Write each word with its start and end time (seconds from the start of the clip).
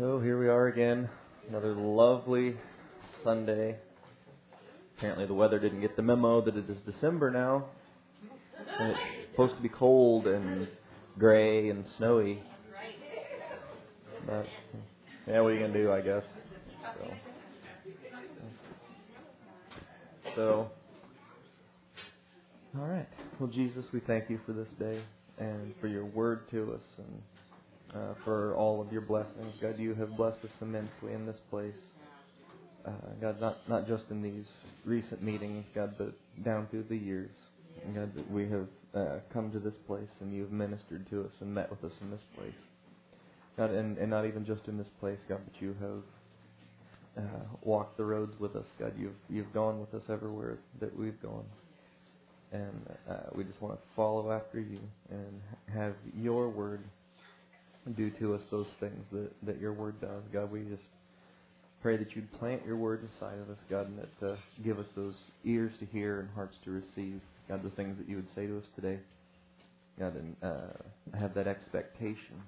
So 0.00 0.18
here 0.18 0.40
we 0.40 0.48
are 0.48 0.66
again, 0.68 1.10
another 1.50 1.74
lovely 1.74 2.56
Sunday. 3.22 3.76
Apparently 4.96 5.26
the 5.26 5.34
weather 5.34 5.58
didn't 5.58 5.82
get 5.82 5.94
the 5.94 6.00
memo 6.00 6.40
that 6.40 6.56
it 6.56 6.70
is 6.70 6.78
December 6.86 7.30
now, 7.30 7.66
and 8.78 8.92
it's 8.92 9.30
supposed 9.30 9.56
to 9.56 9.62
be 9.62 9.68
cold 9.68 10.26
and 10.26 10.66
gray 11.18 11.68
and 11.68 11.84
snowy. 11.98 12.42
But 14.26 14.46
yeah, 15.26 15.42
what 15.42 15.48
are 15.48 15.54
you 15.54 15.60
gonna 15.60 15.74
do? 15.74 15.92
I 15.92 16.00
guess. 16.00 16.22
So, 16.82 17.14
so 20.34 20.70
all 22.78 22.86
right. 22.86 23.08
Well, 23.38 23.50
Jesus, 23.50 23.84
we 23.92 24.00
thank 24.00 24.30
you 24.30 24.40
for 24.46 24.54
this 24.54 24.68
day 24.78 25.02
and 25.38 25.74
for 25.78 25.88
your 25.88 26.06
word 26.06 26.48
to 26.52 26.72
us 26.72 26.82
and 26.96 27.22
uh, 27.94 28.14
for 28.24 28.54
all 28.54 28.80
of 28.80 28.92
your 28.92 29.02
blessings. 29.02 29.54
God, 29.60 29.78
you 29.78 29.94
have 29.94 30.16
blessed 30.16 30.44
us 30.44 30.50
immensely 30.60 31.12
in 31.12 31.26
this 31.26 31.38
place. 31.50 31.74
Uh, 32.86 32.90
God, 33.20 33.40
not, 33.40 33.68
not 33.68 33.86
just 33.86 34.04
in 34.10 34.22
these 34.22 34.46
recent 34.84 35.22
meetings, 35.22 35.64
God, 35.74 35.94
but 35.98 36.14
down 36.44 36.66
through 36.70 36.84
the 36.88 36.96
years. 36.96 37.30
God, 37.94 38.14
that 38.14 38.30
we 38.30 38.48
have 38.48 38.66
uh, 38.94 39.18
come 39.32 39.50
to 39.52 39.58
this 39.58 39.74
place 39.86 40.08
and 40.20 40.34
you've 40.34 40.52
ministered 40.52 41.08
to 41.10 41.22
us 41.22 41.32
and 41.40 41.54
met 41.54 41.70
with 41.70 41.84
us 41.84 41.96
in 42.00 42.10
this 42.10 42.20
place. 42.36 42.52
God, 43.56 43.70
and, 43.70 43.98
and 43.98 44.10
not 44.10 44.26
even 44.26 44.44
just 44.44 44.68
in 44.68 44.78
this 44.78 44.88
place, 45.00 45.18
God, 45.28 45.40
but 45.44 45.60
you 45.60 45.74
have 45.80 47.24
uh, 47.24 47.44
walked 47.62 47.96
the 47.96 48.04
roads 48.04 48.38
with 48.38 48.56
us. 48.56 48.66
God, 48.78 48.92
you've 48.98 49.14
you've 49.28 49.52
gone 49.52 49.80
with 49.80 49.92
us 49.94 50.08
everywhere 50.08 50.58
that 50.80 50.96
we've 50.98 51.20
gone, 51.22 51.44
and 52.52 52.86
uh, 53.08 53.14
we 53.34 53.44
just 53.44 53.60
want 53.60 53.74
to 53.74 53.80
follow 53.96 54.30
after 54.30 54.60
you 54.60 54.78
and 55.10 55.40
have 55.74 55.94
your 56.16 56.48
word 56.48 56.80
do 57.96 58.10
to 58.10 58.34
us 58.34 58.42
those 58.50 58.68
things 58.78 59.04
that, 59.12 59.30
that 59.44 59.60
your 59.60 59.72
word 59.72 60.00
does. 60.00 60.22
God, 60.32 60.50
we 60.50 60.60
just 60.60 60.82
pray 61.82 61.96
that 61.96 62.14
you'd 62.14 62.30
plant 62.38 62.64
your 62.66 62.76
word 62.76 63.02
inside 63.02 63.38
of 63.38 63.48
us, 63.50 63.58
God, 63.70 63.88
and 63.88 63.98
that 63.98 64.32
uh, 64.32 64.36
give 64.62 64.78
us 64.78 64.86
those 64.94 65.14
ears 65.44 65.72
to 65.80 65.86
hear 65.86 66.20
and 66.20 66.28
hearts 66.34 66.56
to 66.64 66.70
receive, 66.70 67.20
God, 67.48 67.62
the 67.62 67.70
things 67.70 67.96
that 67.98 68.08
you 68.08 68.16
would 68.16 68.28
say 68.34 68.46
to 68.46 68.58
us 68.58 68.64
today. 68.74 68.98
God, 69.98 70.14
and 70.16 70.36
uh, 70.42 71.18
have 71.18 71.34
that 71.34 71.46
expectation 71.46 72.40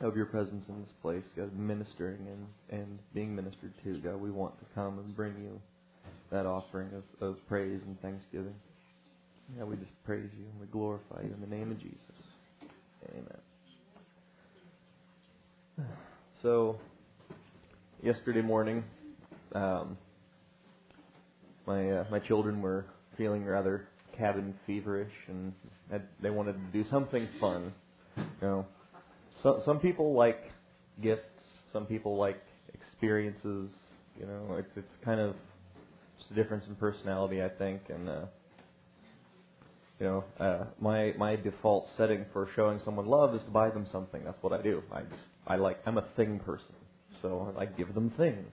of 0.00 0.16
your 0.16 0.26
presence 0.26 0.64
in 0.68 0.80
this 0.80 0.92
place, 1.00 1.24
God, 1.36 1.56
ministering 1.56 2.18
and, 2.26 2.80
and 2.80 2.98
being 3.14 3.34
ministered 3.34 3.72
to. 3.84 3.98
God, 3.98 4.16
we 4.16 4.30
want 4.30 4.58
to 4.58 4.64
come 4.74 4.98
and 4.98 5.14
bring 5.16 5.34
you 5.42 5.60
that 6.30 6.44
offering 6.44 6.90
of, 6.92 7.28
of 7.28 7.36
praise 7.48 7.80
and 7.86 8.00
thanksgiving. 8.02 8.54
God, 9.58 9.68
we 9.68 9.76
just 9.76 10.04
praise 10.04 10.28
you 10.38 10.44
and 10.50 10.60
we 10.60 10.66
glorify 10.66 11.22
you 11.22 11.32
in 11.32 11.40
the 11.40 11.54
name 11.54 11.70
of 11.70 11.78
Jesus. 11.78 12.00
Amen. 13.10 13.45
So, 16.42 16.78
yesterday 18.02 18.42
morning, 18.42 18.84
um, 19.54 19.96
my 21.66 21.90
uh, 21.90 22.04
my 22.10 22.18
children 22.18 22.60
were 22.60 22.84
feeling 23.16 23.44
rather 23.44 23.88
cabin 24.16 24.54
feverish, 24.66 25.12
and 25.28 25.54
had, 25.90 26.02
they 26.20 26.28
wanted 26.28 26.52
to 26.52 26.82
do 26.82 26.88
something 26.90 27.26
fun. 27.40 27.72
You 28.16 28.24
know, 28.42 28.66
so, 29.42 29.62
some 29.64 29.80
people 29.80 30.12
like 30.14 30.52
gifts, 31.02 31.22
some 31.72 31.86
people 31.86 32.18
like 32.18 32.42
experiences. 32.74 33.70
You 34.20 34.26
know, 34.26 34.56
it's 34.58 34.76
it's 34.76 34.92
kind 35.02 35.20
of 35.20 35.34
just 36.18 36.30
a 36.32 36.34
difference 36.34 36.66
in 36.68 36.74
personality, 36.74 37.42
I 37.42 37.48
think, 37.48 37.82
and. 37.88 38.08
Uh, 38.08 38.24
you 39.98 40.04
know, 40.04 40.24
uh, 40.38 40.64
my 40.78 41.14
my 41.16 41.36
default 41.36 41.88
setting 41.96 42.26
for 42.30 42.50
showing 42.54 42.80
someone 42.84 43.06
love 43.06 43.34
is 43.34 43.42
to 43.44 43.50
buy 43.50 43.70
them 43.70 43.86
something. 43.90 44.22
That's 44.24 44.36
what 44.42 44.52
I 44.52 44.60
do. 44.60 44.82
I 44.92 45.00
just 45.00 45.22
I 45.46 45.56
like 45.56 45.78
I'm 45.86 45.98
a 45.98 46.04
thing 46.16 46.40
person, 46.40 46.74
so 47.22 47.54
I 47.58 47.66
give 47.66 47.94
them 47.94 48.12
things. 48.16 48.50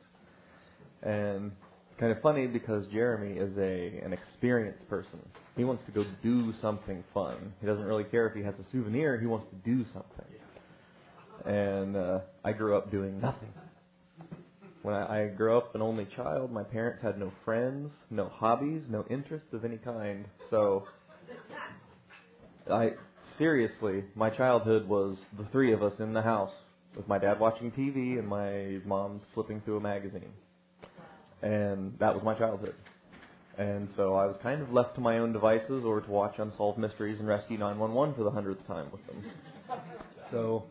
And 1.02 1.52
it's 1.90 2.00
kind 2.00 2.12
of 2.12 2.22
funny 2.22 2.48
because 2.48 2.86
Jeremy 2.88 3.40
is 3.40 3.58
a 3.58 4.06
an 4.06 4.14
experienced 4.14 4.88
person. 4.90 5.20
He 5.56 5.64
wants 5.64 5.84
to 5.86 5.92
go 5.92 6.06
do 6.22 6.54
something 6.62 7.04
fun. 7.14 7.54
He 7.62 7.68
doesn't 7.68 7.86
really 7.86 8.06
care 8.06 8.28
if 8.28 8.36
he 8.36 8.44
has 8.44 8.56
a 8.56 8.72
souvenir. 8.72 9.20
He 9.20 9.28
wants 9.28 9.48
to 9.50 9.56
do 9.70 9.86
something. 9.94 10.26
And 11.46 11.96
uh, 11.96 12.20
I 12.44 12.54
grew 12.54 12.78
up 12.78 12.90
doing 12.92 13.20
nothing. 13.20 13.50
When 14.82 14.96
I, 14.96 15.24
I 15.24 15.28
grew 15.28 15.58
up 15.58 15.76
an 15.76 15.82
only 15.82 16.08
child, 16.16 16.52
my 16.52 16.64
parents 16.64 17.02
had 17.02 17.18
no 17.18 17.32
friends, 17.46 17.92
no 18.10 18.30
hobbies, 18.30 18.84
no 18.90 19.06
interests 19.10 19.54
of 19.54 19.64
any 19.64 19.78
kind. 19.78 20.26
So 20.50 20.86
I 22.72 22.92
seriously, 23.38 24.04
my 24.16 24.30
childhood 24.30 24.88
was 24.88 25.18
the 25.38 25.46
three 25.52 25.74
of 25.74 25.84
us 25.84 25.94
in 26.00 26.14
the 26.14 26.22
house 26.22 26.54
with 26.96 27.08
my 27.08 27.18
dad 27.18 27.40
watching 27.40 27.72
TV 27.72 28.20
and 28.20 28.28
my 28.28 28.80
mom 28.86 29.22
flipping 29.34 29.62
through 29.62 29.78
a 29.78 29.82
magazine. 29.82 30.32
And 31.42 31.98
that 32.00 32.14
was 32.14 32.24
my 32.24 32.34
childhood. 32.36 32.76
And 33.58 33.90
so 33.96 34.16
I 34.16 34.26
was 34.26 34.36
kind 34.42 34.62
of 34.62 34.72
left 34.72 34.96
to 34.96 35.02
my 35.02 35.20
own 35.20 35.32
devices 35.32 35.84
or 35.86 36.02
to 36.02 36.10
watch 36.10 36.36
Unsolved 36.40 36.80
Mysteries 36.80 37.20
and 37.20 37.28
Rescue 37.28 37.58
911 37.58 38.16
for 38.16 38.24
the 38.24 38.32
hundredth 38.32 38.66
time 38.66 38.88
with 38.92 39.06
them. 39.06 39.24
So, 40.32 40.66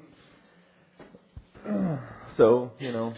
so 2.36 2.72
you 2.80 2.90
know, 2.90 3.14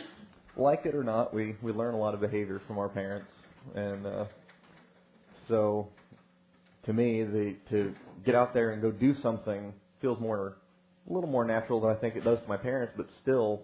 like 0.56 0.82
it 0.84 0.94
or 0.94 1.02
not, 1.02 1.32
we 1.32 1.56
we 1.62 1.72
learn 1.72 1.94
a 1.94 1.98
lot 1.98 2.12
of 2.12 2.20
behavior 2.20 2.60
from 2.66 2.78
our 2.78 2.90
parents, 2.90 3.30
and 3.74 4.06
uh, 4.06 4.24
so 5.48 5.88
to 6.84 6.92
me, 6.92 7.22
the 7.22 7.56
to 7.70 7.94
get 8.26 8.34
out 8.34 8.52
there 8.52 8.72
and 8.72 8.82
go 8.82 8.90
do 8.90 9.14
something 9.22 9.72
feels 10.02 10.20
more 10.20 10.58
a 11.08 11.12
little 11.12 11.28
more 11.28 11.44
natural 11.44 11.80
than 11.80 11.90
I 11.90 11.94
think 11.94 12.16
it 12.16 12.24
does 12.24 12.40
to 12.40 12.48
my 12.48 12.56
parents, 12.56 12.92
but 12.96 13.06
still, 13.22 13.62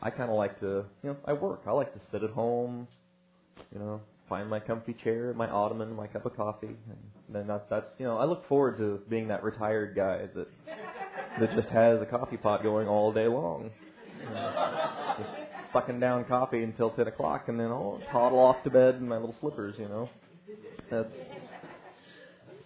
I 0.00 0.10
kind 0.10 0.30
of 0.30 0.36
like 0.36 0.58
to, 0.60 0.84
you 1.02 1.10
know, 1.10 1.16
I 1.24 1.32
work. 1.34 1.62
I 1.66 1.72
like 1.72 1.92
to 1.94 2.00
sit 2.10 2.22
at 2.22 2.30
home, 2.30 2.88
you 3.72 3.78
know, 3.78 4.00
find 4.28 4.48
my 4.48 4.60
comfy 4.60 4.94
chair, 4.94 5.34
my 5.34 5.48
ottoman, 5.48 5.94
my 5.94 6.06
cup 6.06 6.24
of 6.24 6.36
coffee, 6.36 6.68
and 6.68 6.98
then 7.28 7.46
that, 7.48 7.68
that's, 7.68 7.92
you 7.98 8.06
know, 8.06 8.16
I 8.16 8.24
look 8.24 8.46
forward 8.48 8.78
to 8.78 9.00
being 9.10 9.28
that 9.28 9.42
retired 9.42 9.94
guy 9.94 10.28
that 10.34 10.48
that 11.38 11.54
just 11.54 11.68
has 11.68 12.00
a 12.00 12.06
coffee 12.06 12.36
pot 12.36 12.62
going 12.62 12.88
all 12.88 13.12
day 13.12 13.28
long, 13.28 13.70
you 14.18 14.34
know, 14.34 15.14
just 15.18 15.30
sucking 15.72 16.00
down 16.00 16.24
coffee 16.24 16.62
until 16.62 16.90
ten 16.90 17.06
o'clock, 17.06 17.48
and 17.48 17.58
then 17.60 17.66
I'll 17.66 18.00
toddle 18.10 18.38
off 18.38 18.62
to 18.64 18.70
bed 18.70 18.96
in 18.96 19.08
my 19.08 19.16
little 19.16 19.34
slippers, 19.40 19.76
you 19.78 19.88
know. 19.88 20.08
That's 20.90 21.12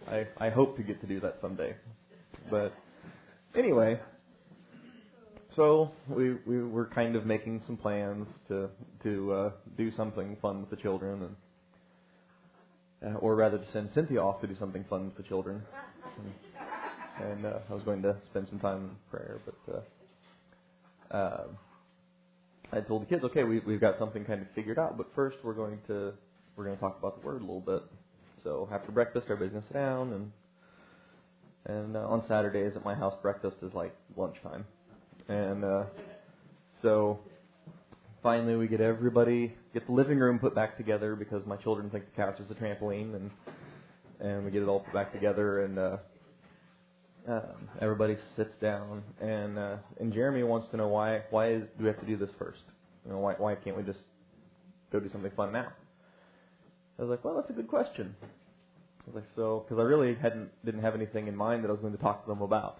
I 0.08 0.26
I 0.38 0.50
hope 0.50 0.76
to 0.76 0.82
get 0.82 1.00
to 1.00 1.06
do 1.06 1.20
that 1.20 1.38
someday, 1.40 1.74
but 2.50 2.74
anyway, 3.56 4.00
so 5.56 5.92
we 6.08 6.34
we 6.46 6.62
were 6.62 6.86
kind 6.86 7.16
of 7.16 7.26
making 7.26 7.62
some 7.66 7.76
plans 7.76 8.26
to 8.48 8.68
to 9.02 9.32
uh, 9.32 9.50
do 9.76 9.92
something 9.96 10.36
fun 10.42 10.60
with 10.60 10.70
the 10.70 10.76
children, 10.76 11.34
and 13.02 13.16
uh, 13.16 13.18
or 13.18 13.36
rather 13.36 13.58
to 13.58 13.72
send 13.72 13.90
Cynthia 13.94 14.20
off 14.20 14.40
to 14.40 14.46
do 14.46 14.56
something 14.58 14.84
fun 14.88 15.06
with 15.06 15.16
the 15.16 15.22
children. 15.22 15.62
And, 16.18 17.30
and 17.30 17.46
uh, 17.46 17.58
I 17.70 17.74
was 17.74 17.82
going 17.84 18.02
to 18.02 18.16
spend 18.30 18.48
some 18.48 18.58
time 18.58 18.76
in 18.76 18.90
prayer, 19.10 19.40
but 19.44 19.74
uh, 21.12 21.16
uh, 21.16 21.44
I 22.72 22.80
told 22.80 23.02
the 23.02 23.06
kids, 23.06 23.22
okay, 23.24 23.44
we 23.44 23.60
we've 23.60 23.80
got 23.80 23.98
something 23.98 24.24
kind 24.24 24.42
of 24.42 24.48
figured 24.54 24.78
out, 24.78 24.96
but 24.96 25.06
first 25.14 25.36
we're 25.44 25.54
going 25.54 25.78
to 25.86 26.12
we're 26.56 26.64
going 26.64 26.76
to 26.76 26.80
talk 26.80 26.98
about 26.98 27.20
the 27.20 27.26
word 27.26 27.42
a 27.42 27.44
little 27.44 27.60
bit. 27.60 27.82
So 28.42 28.68
after 28.72 28.92
breakfast, 28.92 29.26
everybody's 29.30 29.52
going 29.52 29.62
to 29.62 29.68
sit 29.68 29.74
down 29.74 30.12
and 30.12 30.32
and 31.66 31.96
uh, 31.96 32.00
on 32.00 32.26
Saturdays 32.26 32.76
at 32.76 32.84
my 32.84 32.94
house, 32.94 33.14
breakfast 33.22 33.56
is 33.62 33.72
like 33.74 33.94
lunchtime. 34.16 34.64
And 35.28 35.64
uh, 35.64 35.84
so 36.82 37.18
finally, 38.22 38.56
we 38.56 38.68
get 38.68 38.80
everybody 38.80 39.54
get 39.72 39.86
the 39.86 39.92
living 39.92 40.18
room 40.18 40.38
put 40.38 40.54
back 40.54 40.76
together 40.76 41.16
because 41.16 41.44
my 41.46 41.56
children 41.56 41.90
think 41.90 42.04
the 42.04 42.16
couch 42.16 42.38
is 42.40 42.50
a 42.50 42.54
trampoline, 42.54 43.14
and 43.14 43.30
and 44.20 44.44
we 44.44 44.50
get 44.50 44.62
it 44.62 44.68
all 44.68 44.80
put 44.80 44.92
back 44.92 45.12
together, 45.12 45.64
and 45.64 45.78
uh, 45.78 45.96
uh, 47.28 47.40
everybody 47.80 48.16
sits 48.36 48.54
down, 48.60 49.02
and 49.20 49.58
uh, 49.58 49.76
and 49.98 50.12
Jeremy 50.12 50.42
wants 50.42 50.70
to 50.70 50.76
know 50.76 50.88
why 50.88 51.22
why 51.30 51.52
is, 51.52 51.62
do 51.78 51.84
we 51.84 51.88
have 51.88 52.00
to 52.00 52.06
do 52.06 52.16
this 52.16 52.30
first? 52.38 52.60
You 53.06 53.12
know, 53.12 53.18
why 53.18 53.34
why 53.34 53.54
can't 53.54 53.76
we 53.76 53.82
just 53.82 54.00
go 54.92 55.00
do 55.00 55.08
something 55.08 55.32
fun 55.36 55.52
now? 55.52 55.72
I 56.98 57.02
was 57.02 57.10
like, 57.10 57.24
well, 57.24 57.34
that's 57.36 57.50
a 57.50 57.54
good 57.54 57.68
question. 57.68 58.14
I 59.04 59.10
was 59.10 59.16
like, 59.16 59.30
so, 59.36 59.64
because 59.66 59.80
I 59.80 59.84
really 59.84 60.14
hadn't 60.14 60.50
didn't 60.64 60.80
have 60.80 60.94
anything 60.94 61.28
in 61.28 61.36
mind 61.36 61.62
that 61.62 61.68
I 61.68 61.72
was 61.72 61.80
going 61.80 61.92
to 61.94 62.02
talk 62.02 62.24
to 62.24 62.30
them 62.30 62.40
about. 62.40 62.78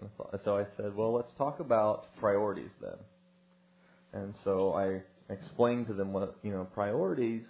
And 0.00 0.10
so 0.44 0.56
I 0.56 0.64
said, 0.76 0.94
well, 0.94 1.12
let's 1.12 1.32
talk 1.36 1.58
about 1.58 2.14
priorities 2.20 2.70
then. 2.80 2.96
And 4.12 4.34
so 4.44 4.72
I 4.74 5.32
explained 5.32 5.88
to 5.88 5.94
them 5.94 6.12
what 6.12 6.36
you 6.44 6.52
know 6.52 6.64
priorities 6.72 7.42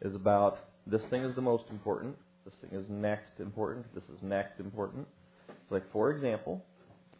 is 0.00 0.14
about. 0.14 0.58
This 0.86 1.02
thing 1.10 1.22
is 1.22 1.34
the 1.34 1.42
most 1.42 1.64
important. 1.70 2.16
This 2.46 2.54
thing 2.62 2.78
is 2.78 2.86
next 2.88 3.40
important. 3.40 3.94
This 3.94 4.04
is 4.04 4.22
next 4.22 4.58
important. 4.58 5.06
So 5.48 5.74
like 5.74 5.90
for 5.92 6.10
example, 6.10 6.64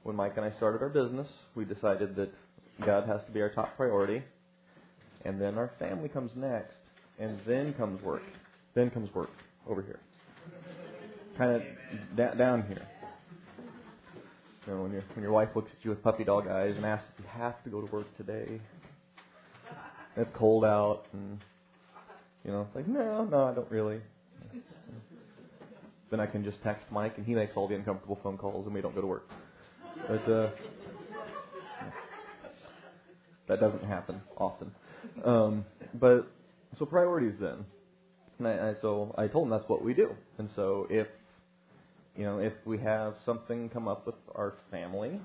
when 0.04 0.16
Mike 0.16 0.32
and 0.36 0.46
I 0.46 0.52
started 0.52 0.80
our 0.80 0.88
business, 0.88 1.28
we 1.54 1.66
decided 1.66 2.16
that 2.16 2.32
God 2.86 3.06
has 3.06 3.22
to 3.26 3.30
be 3.30 3.42
our 3.42 3.50
top 3.50 3.76
priority, 3.76 4.22
and 5.26 5.38
then 5.38 5.58
our 5.58 5.72
family 5.78 6.08
comes 6.08 6.30
next, 6.34 6.78
and 7.18 7.38
then 7.46 7.74
comes 7.74 8.02
work. 8.02 8.22
Then 8.74 8.88
comes 8.88 9.12
work 9.14 9.30
over 9.68 9.82
here. 9.82 10.00
Kind 11.36 11.52
of 11.52 11.62
da- 12.16 12.34
down 12.34 12.62
here. 12.62 12.86
You 14.66 14.74
know, 14.74 14.82
when 14.82 14.92
your 14.92 15.02
when 15.14 15.22
your 15.22 15.32
wife 15.32 15.50
looks 15.54 15.70
at 15.70 15.84
you 15.84 15.90
with 15.90 16.02
puppy 16.02 16.24
dog 16.24 16.46
eyes 16.48 16.74
and 16.76 16.84
asks 16.84 17.06
if 17.16 17.24
you 17.24 17.30
have 17.30 17.62
to 17.64 17.70
go 17.70 17.80
to 17.80 17.92
work 17.92 18.06
today. 18.16 18.60
It's 20.16 20.30
cold 20.36 20.64
out, 20.64 21.04
and 21.12 21.38
you 22.44 22.50
know, 22.50 22.62
it's 22.62 22.74
like 22.74 22.88
no, 22.88 23.24
no, 23.24 23.44
I 23.44 23.54
don't 23.54 23.70
really. 23.70 24.00
Then 26.10 26.20
I 26.20 26.26
can 26.26 26.42
just 26.42 26.62
text 26.62 26.86
Mike, 26.90 27.18
and 27.18 27.26
he 27.26 27.34
makes 27.34 27.52
all 27.54 27.68
the 27.68 27.74
uncomfortable 27.74 28.18
phone 28.22 28.38
calls, 28.38 28.64
and 28.66 28.74
we 28.74 28.80
don't 28.80 28.94
go 28.94 29.02
to 29.02 29.06
work. 29.06 29.28
But 30.08 30.30
uh, 30.30 30.50
that 33.46 33.60
doesn't 33.60 33.84
happen 33.84 34.20
often. 34.36 34.70
Um, 35.24 35.64
but 35.94 36.26
so 36.78 36.86
priorities 36.86 37.34
then. 37.40 37.64
And 38.38 38.46
I, 38.46 38.70
I, 38.70 38.74
so 38.80 39.14
I 39.18 39.26
told 39.26 39.46
him 39.46 39.50
that's 39.50 39.68
what 39.68 39.84
we 39.84 39.94
do. 39.94 40.10
And 40.38 40.48
so 40.54 40.86
if 40.90 41.06
you 42.16 42.24
know 42.24 42.38
if 42.38 42.52
we 42.64 42.78
have 42.78 43.14
something 43.24 43.68
come 43.68 43.88
up 43.88 44.06
with 44.06 44.16
our 44.34 44.54
family, 44.70 45.20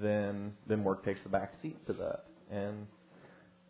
then 0.00 0.52
then 0.66 0.84
work 0.84 1.04
takes 1.04 1.20
the 1.22 1.28
back 1.28 1.54
seat 1.60 1.84
to 1.86 1.92
that. 1.94 2.24
And 2.50 2.86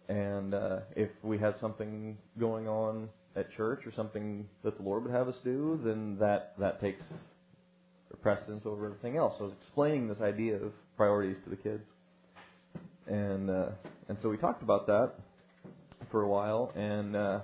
and 0.08 0.54
uh, 0.54 0.80
if 0.96 1.10
we 1.22 1.38
have 1.38 1.54
something 1.60 2.18
going 2.38 2.68
on 2.68 3.08
at 3.34 3.52
church 3.56 3.86
or 3.86 3.92
something 3.94 4.46
that 4.62 4.76
the 4.76 4.82
Lord 4.82 5.04
would 5.04 5.12
have 5.12 5.28
us 5.28 5.36
do, 5.42 5.80
then 5.84 6.18
that 6.20 6.54
that 6.58 6.80
takes 6.80 7.02
precedence 8.20 8.62
over 8.66 8.86
everything 8.86 9.16
else. 9.16 9.34
So 9.38 9.44
I 9.44 9.46
was 9.48 9.56
explaining 9.62 10.08
this 10.08 10.20
idea 10.20 10.56
of 10.56 10.72
priorities 10.96 11.36
to 11.44 11.50
the 11.50 11.56
kids, 11.56 11.82
and 13.06 13.50
uh, 13.50 13.70
and 14.08 14.18
so 14.22 14.28
we 14.28 14.36
talked 14.36 14.62
about 14.62 14.86
that 14.86 15.12
for 16.10 16.22
a 16.22 16.28
while. 16.28 16.72
And 16.76 17.16
uh, 17.16 17.40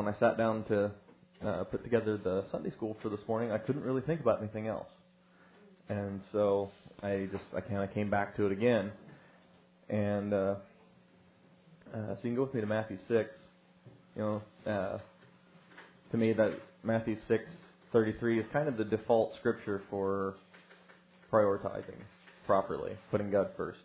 when 0.00 0.14
I 0.14 0.18
sat 0.18 0.38
down 0.38 0.64
to 0.64 0.90
uh, 1.46 1.64
put 1.64 1.84
together 1.84 2.16
the 2.16 2.44
Sunday 2.50 2.70
school 2.70 2.96
for 3.02 3.10
this 3.10 3.20
morning, 3.28 3.52
I 3.52 3.58
couldn't 3.58 3.82
really 3.82 4.00
think 4.00 4.22
about 4.22 4.40
anything 4.40 4.66
else, 4.66 4.88
and 5.90 6.22
so 6.32 6.70
I 7.02 7.28
just 7.30 7.44
I 7.54 7.60
kind 7.60 7.82
of 7.82 7.92
came 7.92 8.08
back 8.08 8.34
to 8.36 8.46
it 8.46 8.52
again, 8.52 8.92
and 9.90 10.32
uh, 10.32 10.54
uh, 11.92 12.14
so 12.14 12.18
you 12.22 12.30
can 12.30 12.34
go 12.34 12.44
with 12.44 12.54
me 12.54 12.62
to 12.62 12.66
Matthew 12.66 12.96
six. 13.08 13.28
You 14.16 14.22
know, 14.22 14.42
uh, 14.66 14.98
to 16.12 16.16
me 16.16 16.32
that 16.32 16.52
Matthew 16.82 17.18
six 17.28 17.44
33 17.92 18.40
is 18.40 18.46
kind 18.54 18.68
of 18.68 18.78
the 18.78 18.84
default 18.84 19.34
scripture 19.38 19.82
for 19.90 20.36
prioritizing 21.30 22.00
properly, 22.46 22.92
putting 23.10 23.30
God 23.30 23.50
first. 23.54 23.80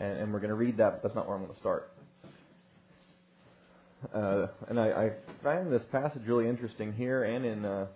And, 0.00 0.18
and 0.18 0.32
we're 0.32 0.40
going 0.40 0.48
to 0.48 0.56
read 0.56 0.78
that, 0.78 0.94
but 0.94 1.02
that's 1.04 1.14
not 1.14 1.28
where 1.28 1.36
I'm 1.36 1.44
going 1.44 1.54
to 1.54 1.60
start. 1.60 1.92
Uh, 4.12 4.46
and 4.68 4.78
I, 4.78 4.88
I 4.88 5.10
find 5.42 5.72
this 5.72 5.82
passage 5.90 6.22
really 6.26 6.48
interesting 6.48 6.92
here 6.92 7.24
and 7.24 7.44
in 7.44 7.64
uh, 7.64 7.86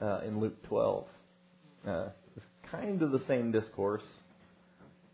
uh, 0.00 0.20
in 0.26 0.40
Luke 0.40 0.62
12. 0.68 1.04
Uh, 1.86 2.04
it's 2.36 2.46
kind 2.70 3.02
of 3.02 3.12
the 3.12 3.22
same 3.26 3.52
discourse. 3.52 4.02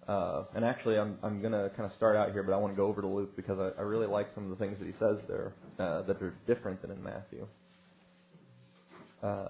Uh, 0.06 0.44
and 0.54 0.64
actually, 0.64 0.98
I'm 0.98 1.18
I'm 1.22 1.40
going 1.40 1.52
to 1.52 1.70
kind 1.76 1.84
of 1.90 1.94
start 1.96 2.16
out 2.16 2.32
here, 2.32 2.42
but 2.42 2.54
I 2.54 2.56
want 2.56 2.72
to 2.72 2.76
go 2.76 2.86
over 2.86 3.02
to 3.02 3.06
Luke 3.06 3.36
because 3.36 3.58
I, 3.58 3.78
I 3.78 3.82
really 3.82 4.06
like 4.06 4.28
some 4.34 4.44
of 4.44 4.50
the 4.50 4.56
things 4.56 4.78
that 4.78 4.86
he 4.86 4.94
says 4.98 5.18
there 5.28 5.52
uh, 5.78 6.02
that 6.02 6.22
are 6.22 6.34
different 6.46 6.80
than 6.80 6.90
in 6.90 7.02
Matthew. 7.02 7.46
Um, 9.22 9.48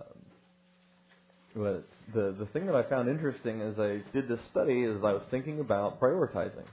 but 1.54 1.88
the 2.12 2.34
the 2.38 2.46
thing 2.52 2.66
that 2.66 2.74
I 2.74 2.82
found 2.88 3.08
interesting 3.08 3.60
as 3.60 3.78
I 3.78 4.02
did 4.12 4.28
this 4.28 4.40
study 4.50 4.82
is 4.82 5.04
I 5.04 5.12
was 5.12 5.22
thinking 5.30 5.60
about 5.60 6.00
prioritizing, 6.00 6.66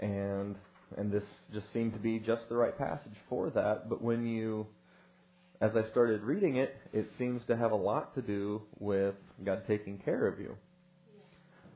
and 0.00 0.56
and 0.96 1.12
this 1.12 1.24
just 1.52 1.66
seemed 1.72 1.92
to 1.92 1.98
be 1.98 2.18
just 2.18 2.48
the 2.48 2.56
right 2.56 2.76
passage 2.76 3.16
for 3.28 3.50
that. 3.50 3.88
But 3.88 4.02
when 4.02 4.26
you, 4.26 4.66
as 5.60 5.72
I 5.76 5.88
started 5.90 6.22
reading 6.22 6.56
it, 6.56 6.76
it 6.92 7.06
seems 7.18 7.42
to 7.46 7.56
have 7.56 7.72
a 7.72 7.76
lot 7.76 8.14
to 8.14 8.22
do 8.22 8.62
with 8.78 9.14
God 9.44 9.62
taking 9.66 9.98
care 9.98 10.26
of 10.26 10.40
you. 10.40 10.56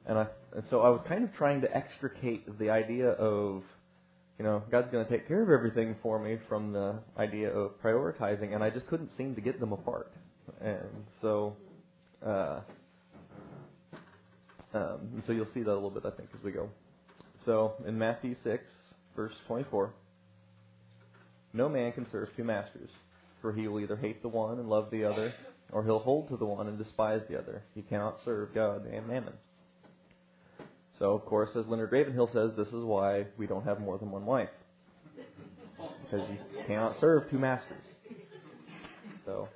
And 0.07 0.19
I 0.19 0.27
and 0.55 0.65
so 0.69 0.81
I 0.81 0.89
was 0.89 1.01
kind 1.09 1.23
of 1.25 1.33
trying 1.35 1.61
to 1.61 1.77
extricate 1.77 2.59
the 2.59 2.71
idea 2.71 3.11
of 3.11 3.63
you 4.39 4.45
know, 4.45 4.63
God's 4.71 4.91
going 4.91 5.05
to 5.05 5.11
take 5.11 5.29
care 5.29 5.43
of 5.43 5.51
everything 5.51 5.95
for 6.03 6.19
me 6.19 6.37
from 6.49 6.73
the 6.73 6.99
idea 7.17 7.49
of 7.49 7.81
prioritizing, 7.81 8.55
and 8.55 8.65
I 8.65 8.71
just 8.71 8.89
couldn't 8.89 9.11
seem 9.17 9.37
to 9.37 9.41
get 9.41 9.61
them 9.61 9.73
apart. 9.73 10.11
And 10.61 11.05
so, 11.21 11.57
uh, 12.27 12.61
um, 14.75 15.23
so 15.27 15.33
you'll 15.33 15.47
see 15.55 15.63
that 15.63 15.71
a 15.71 15.75
little 15.75 15.91
bit, 15.91 16.05
I 16.05 16.11
think, 16.11 16.31
as 16.37 16.43
we 16.43 16.51
go. 16.51 16.69
So 17.45 17.75
in 17.87 17.97
Matthew 17.99 18.35
6, 18.43 18.65
verse 19.15 19.35
24, 19.47 19.93
no 21.53 21.69
man 21.69 21.93
can 21.93 22.07
serve 22.11 22.29
two 22.37 22.45
masters, 22.45 22.91
for 23.41 23.53
he 23.53 23.69
will 23.69 23.81
either 23.81 23.97
hate 23.97 24.23
the 24.23 24.29
one 24.29 24.59
and 24.59 24.69
love 24.69 24.91
the 24.91 25.05
other, 25.05 25.33
or 25.71 25.85
he'll 25.85 25.99
hold 25.99 26.29
to 26.29 26.37
the 26.37 26.45
one 26.45 26.67
and 26.67 26.79
despise 26.79 27.21
the 27.29 27.39
other. 27.39 27.63
He 27.75 27.83
cannot 27.83 28.19
serve 28.25 28.55
God 28.55 28.87
and 28.87 29.07
mammon. 29.07 29.35
So, 30.99 31.13
of 31.13 31.25
course, 31.25 31.51
as 31.57 31.67
Leonard 31.67 31.91
Ravenhill 31.91 32.31
says, 32.33 32.51
this 32.57 32.69
is 32.69 32.85
why 32.85 33.27
we 33.37 33.47
don't 33.47 33.65
have 33.65 33.81
more 33.81 33.99
than 33.99 34.11
one 34.11 34.25
wife. 34.25 34.51
Because 36.05 36.29
you 36.31 36.39
cannot 36.67 37.01
serve 37.01 37.29
two 37.31 37.39
masters. 37.39 37.83
So, 39.25 39.49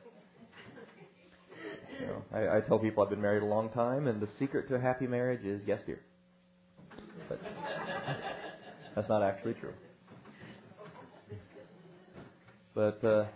you 2.01 2.07
know, 2.07 2.23
I, 2.33 2.57
I 2.57 2.61
tell 2.61 2.79
people 2.79 3.03
I've 3.03 3.11
been 3.11 3.21
married 3.21 3.43
a 3.43 3.47
long 3.47 3.71
time, 3.71 4.07
and 4.09 4.21
the 4.21 4.29
secret 4.39 4.69
to 4.69 4.75
a 4.75 4.81
happy 4.81 5.07
marriage 5.07 5.45
is 5.45 5.61
yes, 5.67 5.81
dear. 5.87 6.01
But 7.29 7.41
that's 8.97 9.09
not 9.11 9.23
actually 9.23 9.55
true. 9.55 9.75
But 12.75 13.05
uh, 13.05 13.27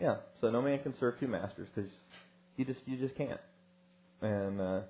yeah, 0.00 0.16
so 0.40 0.50
no 0.50 0.62
man 0.62 0.78
can 0.82 0.94
serve 0.98 1.18
two 1.20 1.28
masters 1.28 1.68
because 1.74 1.90
you 2.56 2.64
just 2.64 2.80
you 2.86 2.96
just 2.96 3.16
can't. 3.16 3.40
And 4.22 4.60
uh, 4.60 4.80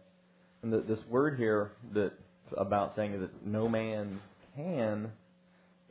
and 0.63 0.73
the, 0.73 0.81
this 0.81 1.01
word 1.09 1.39
here 1.39 1.73
that 1.95 2.13
about 2.57 2.95
saying 2.95 3.19
that 3.21 3.47
no 3.47 3.69
man 3.69 4.21
can 4.55 5.11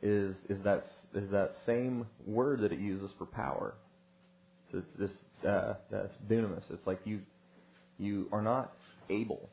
is 0.02 0.36
is 0.48 0.62
that 0.62 0.86
is 1.14 1.30
that 1.32 1.52
same 1.66 2.06
word 2.26 2.60
that 2.60 2.72
it 2.72 2.78
uses 2.78 3.10
for 3.18 3.26
power. 3.26 3.74
So 4.70 4.78
it's 4.78 4.98
this 4.98 5.48
uh, 5.48 5.74
that's 5.90 6.12
dunamis. 6.28 6.62
It's 6.70 6.86
like 6.86 7.00
you 7.04 7.20
you 7.98 8.28
are 8.32 8.42
not 8.42 8.72
able 9.10 9.48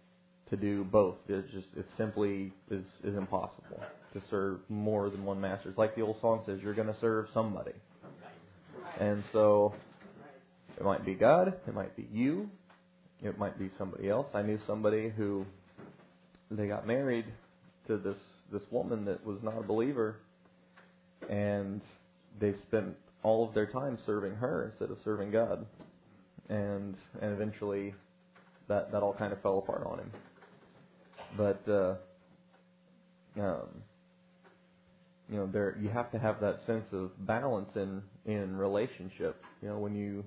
to 0.51 0.57
do 0.57 0.83
both. 0.83 1.15
It's 1.27 1.51
just 1.51 1.67
it 1.75 1.85
simply 1.97 2.53
is 2.69 2.85
is 3.03 3.15
impossible 3.15 3.81
to 4.13 4.21
serve 4.29 4.59
more 4.69 5.09
than 5.09 5.23
one 5.25 5.41
master. 5.41 5.69
It's 5.69 5.77
like 5.77 5.95
the 5.95 6.01
old 6.01 6.19
song 6.21 6.43
says, 6.45 6.59
you're 6.61 6.73
going 6.73 6.87
to 6.93 6.99
serve 6.99 7.27
somebody. 7.33 7.71
And 8.99 9.23
so 9.31 9.73
it 10.77 10.83
might 10.83 11.05
be 11.05 11.13
God, 11.13 11.47
it 11.67 11.73
might 11.73 11.95
be 11.95 12.07
you, 12.11 12.49
it 13.23 13.37
might 13.37 13.57
be 13.57 13.69
somebody 13.77 14.09
else. 14.09 14.27
I 14.33 14.41
knew 14.41 14.59
somebody 14.67 15.09
who 15.09 15.45
they 16.51 16.67
got 16.67 16.85
married 16.85 17.25
to 17.87 17.97
this 17.97 18.17
this 18.51 18.63
woman 18.69 19.05
that 19.05 19.25
was 19.25 19.37
not 19.41 19.57
a 19.57 19.63
believer, 19.63 20.17
and 21.29 21.81
they 22.39 22.53
spent 22.67 22.95
all 23.23 23.47
of 23.47 23.53
their 23.53 23.67
time 23.67 23.97
serving 24.05 24.35
her 24.35 24.69
instead 24.69 24.91
of 24.91 24.97
serving 25.05 25.31
God, 25.31 25.65
and 26.49 26.95
and 27.21 27.31
eventually 27.33 27.93
that 28.67 28.91
that 28.91 29.01
all 29.01 29.13
kind 29.13 29.31
of 29.31 29.41
fell 29.41 29.59
apart 29.59 29.85
on 29.85 29.99
him. 29.99 30.11
But 31.37 31.67
uh, 31.67 31.95
um, 33.39 33.83
you 35.29 35.37
know, 35.37 35.47
there 35.47 35.77
you 35.81 35.89
have 35.89 36.11
to 36.11 36.19
have 36.19 36.41
that 36.41 36.59
sense 36.65 36.85
of 36.91 37.11
balance 37.25 37.71
in 37.75 38.01
in 38.25 38.55
relationship. 38.57 39.41
You 39.61 39.69
know, 39.69 39.79
when 39.79 39.95
you 39.95 40.23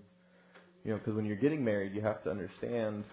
you 0.84 0.92
know, 0.92 0.99
because 0.99 1.14
when 1.14 1.25
you're 1.25 1.37
getting 1.37 1.64
married, 1.64 1.94
you 1.94 2.02
have 2.02 2.23
to 2.25 2.30
understand, 2.30 3.04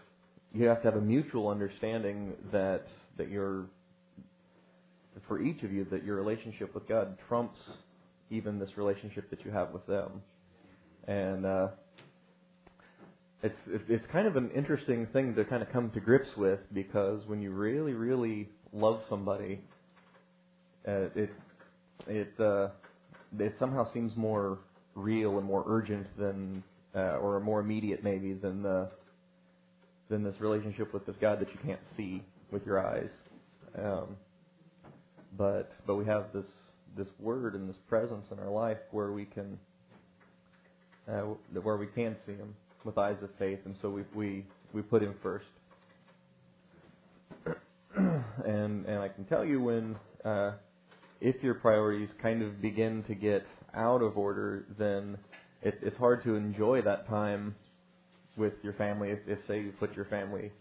you 0.53 0.67
have 0.67 0.81
to 0.81 0.91
have 0.91 0.95
a 0.97 1.01
mutual 1.01 1.47
understanding 1.47 2.33
that 2.51 2.85
that 3.17 3.29
you're, 3.29 3.65
for 5.27 5.41
each 5.41 5.63
of 5.63 5.71
you, 5.71 5.85
that 5.91 6.03
your 6.03 6.15
relationship 6.15 6.73
with 6.73 6.87
God 6.87 7.17
trumps 7.27 7.59
even 8.29 8.59
this 8.59 8.69
relationship 8.77 9.29
that 9.29 9.43
you 9.43 9.51
have 9.51 9.71
with 9.71 9.85
them, 9.87 10.21
and 11.07 11.45
uh, 11.45 11.67
it's 13.43 13.57
it's 13.89 14.05
kind 14.11 14.27
of 14.27 14.35
an 14.35 14.51
interesting 14.55 15.07
thing 15.07 15.33
to 15.35 15.43
kind 15.45 15.63
of 15.63 15.71
come 15.71 15.89
to 15.91 15.99
grips 15.99 16.29
with 16.37 16.59
because 16.73 17.21
when 17.25 17.41
you 17.41 17.51
really 17.51 17.93
really 17.93 18.49
love 18.71 19.01
somebody, 19.09 19.59
uh, 20.87 21.09
it 21.15 21.31
it 22.07 22.39
uh, 22.39 22.69
it 23.39 23.55
somehow 23.59 23.91
seems 23.93 24.15
more 24.15 24.59
real 24.95 25.37
and 25.37 25.45
more 25.45 25.63
urgent 25.67 26.05
than 26.17 26.63
uh, 26.95 27.17
or 27.17 27.39
more 27.39 27.59
immediate 27.59 28.03
maybe 28.03 28.33
than 28.33 28.61
the 28.61 28.89
than 30.09 30.23
this 30.23 30.35
relationship 30.39 30.93
with 30.93 31.05
this 31.05 31.15
God 31.19 31.39
that 31.39 31.47
you 31.49 31.59
can't 31.65 31.79
see 31.97 32.21
with 32.51 32.65
your 32.65 32.85
eyes. 32.85 33.09
Um, 33.81 34.17
but 35.35 35.71
but 35.87 35.95
we 35.95 36.05
have 36.05 36.25
this 36.33 36.45
this 36.95 37.07
word 37.19 37.55
and 37.55 37.67
this 37.67 37.77
presence 37.87 38.25
in 38.31 38.37
our 38.37 38.51
life 38.51 38.77
where 38.91 39.11
we 39.11 39.25
can 39.25 39.57
uh, 41.11 41.21
where 41.63 41.77
we 41.77 41.87
can 41.87 42.15
see 42.27 42.33
Him 42.33 42.53
with 42.83 42.97
eyes 42.97 43.17
of 43.21 43.29
faith, 43.37 43.59
and 43.65 43.75
so 43.81 43.89
we 43.89 44.03
we 44.15 44.45
we 44.73 44.81
put 44.81 45.01
Him 45.01 45.15
first. 45.21 45.45
and 47.95 48.85
and 48.85 48.99
I 48.99 49.09
can 49.09 49.25
tell 49.25 49.45
you 49.45 49.61
when 49.61 49.97
uh, 50.25 50.53
if 51.19 51.41
your 51.43 51.55
priorities 51.55 52.09
kind 52.21 52.41
of 52.41 52.61
begin 52.61 53.03
to 53.03 53.15
get 53.15 53.45
out 53.73 54.01
of 54.01 54.17
order, 54.17 54.65
then 54.77 55.17
it, 55.61 55.79
it's 55.81 55.97
hard 55.97 56.23
to 56.23 56.35
enjoy 56.35 56.81
that 56.81 57.07
time 57.07 57.55
with 58.37 58.53
your 58.63 58.73
family 58.73 59.09
if, 59.11 59.19
if 59.27 59.39
say 59.47 59.61
you 59.61 59.71
put 59.79 59.95
your 59.95 60.05
family 60.05 60.51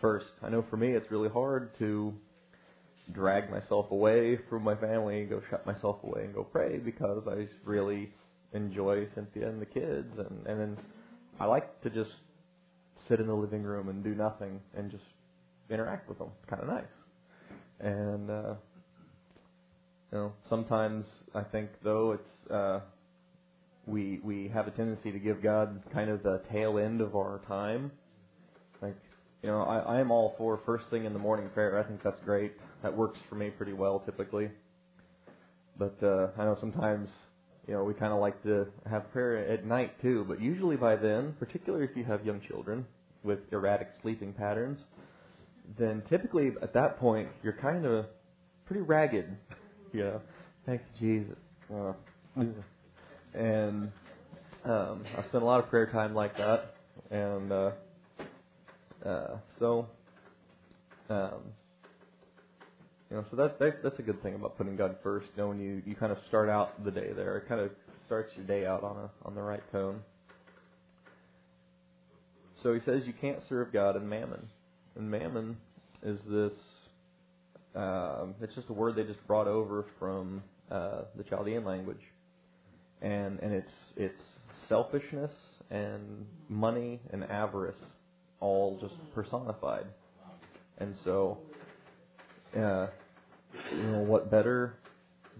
first. 0.00 0.26
I 0.42 0.50
know 0.50 0.64
for 0.70 0.76
me 0.76 0.92
it's 0.92 1.10
really 1.10 1.28
hard 1.28 1.76
to 1.78 2.12
drag 3.12 3.50
myself 3.50 3.90
away 3.90 4.38
from 4.48 4.62
my 4.62 4.74
family, 4.76 5.20
and 5.20 5.30
go 5.30 5.42
shut 5.50 5.66
myself 5.66 5.96
away 6.04 6.24
and 6.24 6.34
go 6.34 6.44
pray 6.44 6.78
because 6.78 7.22
I 7.28 7.48
really 7.64 8.10
enjoy 8.52 9.06
Cynthia 9.14 9.48
and 9.48 9.60
the 9.60 9.66
kids 9.66 10.12
and 10.16 10.46
and 10.46 10.60
then 10.60 10.76
I 11.40 11.46
like 11.46 11.80
to 11.82 11.90
just 11.90 12.10
sit 13.08 13.20
in 13.20 13.26
the 13.26 13.34
living 13.34 13.62
room 13.62 13.88
and 13.88 14.02
do 14.02 14.14
nothing 14.14 14.60
and 14.76 14.90
just 14.90 15.04
interact 15.70 16.08
with 16.08 16.18
them. 16.18 16.28
It's 16.40 16.50
kind 16.50 16.62
of 16.62 16.68
nice. 16.68 16.84
And 17.80 18.30
uh 18.30 18.54
you 20.12 20.18
know, 20.18 20.32
sometimes 20.48 21.06
I 21.34 21.42
think 21.42 21.70
though 21.82 22.12
it's 22.12 22.50
uh 22.50 22.80
we 23.86 24.20
we 24.22 24.48
have 24.48 24.66
a 24.66 24.70
tendency 24.70 25.12
to 25.12 25.18
give 25.18 25.42
God 25.42 25.82
kind 25.92 26.10
of 26.10 26.22
the 26.22 26.40
tail 26.52 26.78
end 26.78 27.00
of 27.00 27.16
our 27.16 27.40
time. 27.46 27.90
Like, 28.80 28.96
you 29.42 29.50
know, 29.50 29.62
I, 29.62 29.96
I 29.96 30.00
am 30.00 30.10
all 30.10 30.34
for 30.38 30.60
first 30.64 30.84
thing 30.90 31.04
in 31.04 31.12
the 31.12 31.18
morning 31.18 31.48
prayer. 31.52 31.78
I 31.78 31.82
think 31.86 32.02
that's 32.02 32.20
great. 32.24 32.52
That 32.82 32.96
works 32.96 33.18
for 33.28 33.34
me 33.34 33.50
pretty 33.50 33.72
well 33.72 34.00
typically. 34.00 34.50
But 35.78 35.96
uh, 36.02 36.28
I 36.38 36.44
know 36.44 36.56
sometimes, 36.60 37.10
you 37.66 37.74
know, 37.74 37.84
we 37.84 37.94
kind 37.94 38.12
of 38.12 38.20
like 38.20 38.42
to 38.42 38.66
have 38.88 39.10
prayer 39.12 39.38
at 39.50 39.64
night 39.64 40.00
too. 40.02 40.24
But 40.28 40.40
usually 40.40 40.76
by 40.76 40.96
then, 40.96 41.34
particularly 41.38 41.84
if 41.84 41.96
you 41.96 42.04
have 42.04 42.24
young 42.24 42.40
children 42.40 42.86
with 43.22 43.38
erratic 43.52 43.88
sleeping 44.02 44.32
patterns, 44.32 44.80
then 45.78 46.02
typically 46.08 46.52
at 46.62 46.74
that 46.74 46.98
point 46.98 47.28
you're 47.42 47.56
kind 47.60 47.86
of 47.86 48.06
pretty 48.66 48.82
ragged. 48.82 49.36
you 49.92 50.00
know, 50.00 50.20
thank 50.66 50.82
you, 51.00 51.22
Jesus. 51.22 51.38
Uh, 51.74 51.92
and 53.34 53.90
um, 54.64 55.04
I 55.16 55.22
spent 55.28 55.42
a 55.42 55.46
lot 55.46 55.62
of 55.62 55.70
prayer 55.70 55.86
time 55.86 56.14
like 56.14 56.36
that, 56.36 56.74
and 57.10 57.52
uh, 57.52 57.70
uh, 59.04 59.36
so 59.58 59.86
um, 61.08 61.40
you 63.14 63.20
know, 63.20 63.26
so 63.30 63.36
that's 63.36 63.56
that, 63.60 63.82
that's 63.84 63.98
a 64.00 64.02
good 64.02 64.20
thing 64.24 64.34
about 64.34 64.56
putting 64.58 64.74
God 64.74 64.96
first. 65.04 65.28
You 65.36 65.42
know, 65.42 65.48
when 65.50 65.60
you 65.60 65.82
you 65.86 65.94
kind 65.94 66.10
of 66.10 66.18
start 66.26 66.48
out 66.48 66.84
the 66.84 66.90
day 66.90 67.12
there, 67.14 67.36
it 67.38 67.48
kind 67.48 67.60
of 67.60 67.70
starts 68.06 68.32
your 68.34 68.44
day 68.44 68.66
out 68.66 68.82
on 68.82 68.96
a 68.96 69.10
on 69.24 69.36
the 69.36 69.42
right 69.42 69.62
tone. 69.70 70.00
So 72.64 72.74
he 72.74 72.80
says 72.84 73.02
you 73.06 73.12
can't 73.12 73.38
serve 73.48 73.72
God 73.72 73.94
and 73.94 74.10
mammon, 74.10 74.48
and 74.96 75.08
mammon 75.08 75.58
is 76.02 76.18
this. 76.28 76.52
Um, 77.76 78.34
it's 78.40 78.54
just 78.56 78.68
a 78.68 78.72
word 78.72 78.96
they 78.96 79.04
just 79.04 79.24
brought 79.28 79.46
over 79.46 79.84
from 80.00 80.42
uh, 80.70 81.02
the 81.16 81.22
Chaldean 81.22 81.64
language 81.64 82.00
and 83.04 83.38
and 83.40 83.52
it's 83.52 83.70
it's 83.96 84.22
selfishness 84.68 85.32
and 85.70 86.26
money 86.48 87.00
and 87.12 87.22
avarice 87.24 87.76
all 88.40 88.78
just 88.80 88.94
personified. 89.14 89.86
And 90.78 90.96
so, 91.04 91.38
uh, 92.56 92.88
you 93.72 93.82
know, 93.82 93.98
what 93.98 94.30
better 94.30 94.78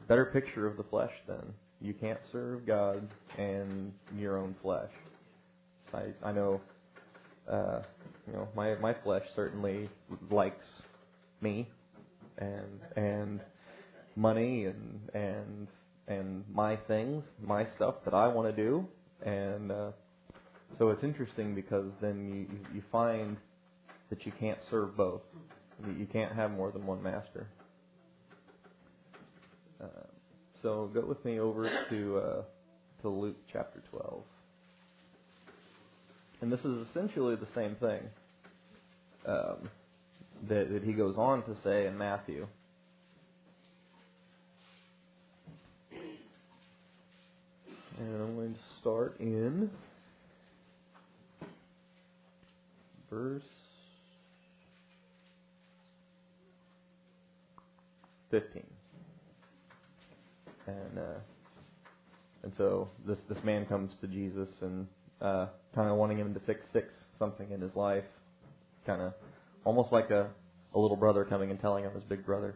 better 0.09 0.27
picture 0.27 0.67
of 0.67 0.77
the 0.77 0.83
flesh 0.85 1.13
then? 1.27 1.53
You 1.81 1.95
can't 1.95 2.21
serve 2.33 2.67
God 2.67 3.09
and 3.39 3.93
your 4.17 4.39
own 4.39 4.55
flesh. 4.63 4.91
I 5.93 6.07
I 6.23 6.33
know, 6.33 6.61
uh, 7.51 7.81
you 8.27 8.33
know, 8.33 8.49
my 8.57 8.75
my 8.77 8.95
flesh 9.05 9.25
certainly 9.35 9.89
likes 10.31 10.65
me 11.41 11.69
and 12.39 12.81
and 12.97 13.41
money 14.17 14.67
and 14.67 15.01
and 15.15 15.69
and 16.07 16.45
my 16.53 16.77
things, 16.77 17.25
my 17.43 17.67
stuff 17.77 17.97
that 18.05 18.15
I 18.15 18.29
want 18.29 18.55
to 18.55 18.63
do, 18.63 18.87
and 19.25 19.73
uh, 19.73 19.91
so 20.79 20.91
it's 20.91 21.03
interesting 21.03 21.55
because 21.55 21.91
then 22.01 22.29
you 22.29 22.59
you 22.75 22.83
find 22.91 23.37
that 24.11 24.27
you 24.27 24.33
can't 24.39 24.59
serve 24.71 24.97
both. 24.97 25.23
You 25.99 26.07
can't 26.07 26.33
have 26.35 26.51
more 26.51 26.71
than 26.71 26.87
one 26.87 27.03
master. 27.03 27.49
Uh, 29.83 29.87
so 30.63 30.91
go 30.95 31.05
with 31.05 31.25
me 31.25 31.39
over 31.39 31.69
to 31.91 32.19
uh, 32.19 32.43
to 33.03 33.09
Luke 33.09 33.37
chapter 33.53 33.83
12, 33.91 34.23
and 36.41 36.53
this 36.53 36.61
is 36.61 36.87
essentially 36.89 37.37
the 37.37 37.49
same 37.55 37.77
thing 37.77 38.01
um, 39.27 39.69
that 40.49 40.73
that 40.73 40.83
he 40.85 40.93
goes 40.93 41.17
on 41.17 41.43
to 41.45 41.57
say 41.63 41.87
in 41.87 41.99
Matthew. 41.99 42.47
And 47.99 48.23
I'm 48.23 48.35
going 48.35 48.55
to 48.55 48.61
start 48.81 49.17
in 49.21 49.71
verse 53.09 53.43
15. 58.31 58.63
And 60.67 60.99
uh, 60.99 61.19
and 62.43 62.53
so 62.57 62.89
this 63.07 63.19
this 63.29 63.43
man 63.45 63.67
comes 63.67 63.93
to 64.01 64.07
Jesus 64.07 64.49
and 64.61 64.87
uh, 65.21 65.47
kind 65.75 65.91
of 65.91 65.97
wanting 65.97 66.19
him 66.19 66.35
to 66.35 66.41
fix 66.41 66.61
fix 66.73 66.89
something 67.19 67.51
in 67.51 67.61
his 67.61 67.75
life, 67.75 68.05
kind 68.87 69.03
of 69.03 69.13
almost 69.65 69.93
like 69.93 70.11
a 70.11 70.31
a 70.75 70.79
little 70.79 70.97
brother 70.97 71.25
coming 71.25 71.51
and 71.51 71.61
telling 71.61 71.85
him 71.85 71.95
his 71.95 72.05
big 72.05 72.25
brother. 72.25 72.55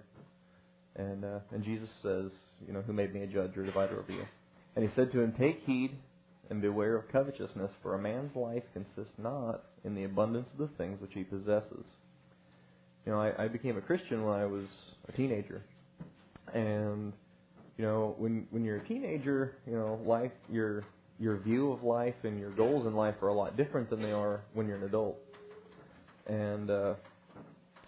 And 0.96 1.24
uh, 1.24 1.38
and 1.52 1.62
Jesus 1.62 1.88
says, 2.02 2.30
you 2.66 2.72
know, 2.72 2.82
who 2.82 2.92
made 2.92 3.14
me 3.14 3.22
a 3.22 3.26
judge 3.26 3.56
or 3.56 3.64
divider 3.64 3.98
over 4.00 4.12
you? 4.12 4.24
And 4.74 4.84
he 4.84 4.90
said 4.94 5.12
to 5.12 5.20
him, 5.20 5.34
Take 5.38 5.62
heed 5.64 5.96
and 6.50 6.62
beware 6.62 6.96
of 6.96 7.10
covetousness, 7.12 7.70
for 7.82 7.94
a 7.94 7.98
man's 7.98 8.34
life 8.34 8.62
consists 8.72 9.14
not 9.18 9.64
in 9.84 9.94
the 9.94 10.04
abundance 10.04 10.48
of 10.52 10.58
the 10.58 10.74
things 10.76 11.00
which 11.00 11.12
he 11.12 11.22
possesses. 11.22 11.84
You 13.04 13.12
know, 13.12 13.20
I, 13.20 13.44
I 13.44 13.48
became 13.48 13.76
a 13.76 13.80
Christian 13.80 14.24
when 14.24 14.34
I 14.34 14.46
was 14.46 14.64
a 15.08 15.12
teenager, 15.12 15.62
and 16.54 17.12
you 17.78 17.84
know, 17.84 18.16
when 18.18 18.46
when 18.50 18.64
you're 18.64 18.78
a 18.78 18.88
teenager, 18.88 19.54
you 19.66 19.74
know, 19.74 20.00
life 20.04 20.32
your 20.50 20.84
your 21.20 21.38
view 21.38 21.72
of 21.72 21.82
life 21.82 22.14
and 22.24 22.38
your 22.38 22.50
goals 22.50 22.86
in 22.86 22.94
life 22.94 23.14
are 23.22 23.28
a 23.28 23.34
lot 23.34 23.56
different 23.56 23.88
than 23.88 24.02
they 24.02 24.12
are 24.12 24.42
when 24.52 24.66
you're 24.66 24.76
an 24.76 24.82
adult. 24.82 25.18
And 26.26 26.70
uh, 26.70 26.94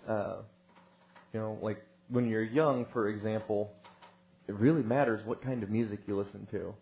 uh, 0.08 0.36
you 1.32 1.40
know, 1.40 1.58
like 1.60 1.84
when 2.08 2.28
you're 2.28 2.44
young, 2.44 2.86
for 2.92 3.08
example, 3.08 3.72
it 4.46 4.54
really 4.54 4.82
matters 4.82 5.20
what 5.26 5.42
kind 5.42 5.62
of 5.62 5.70
music 5.70 6.00
you 6.06 6.16
listen 6.16 6.46
to. 6.52 6.72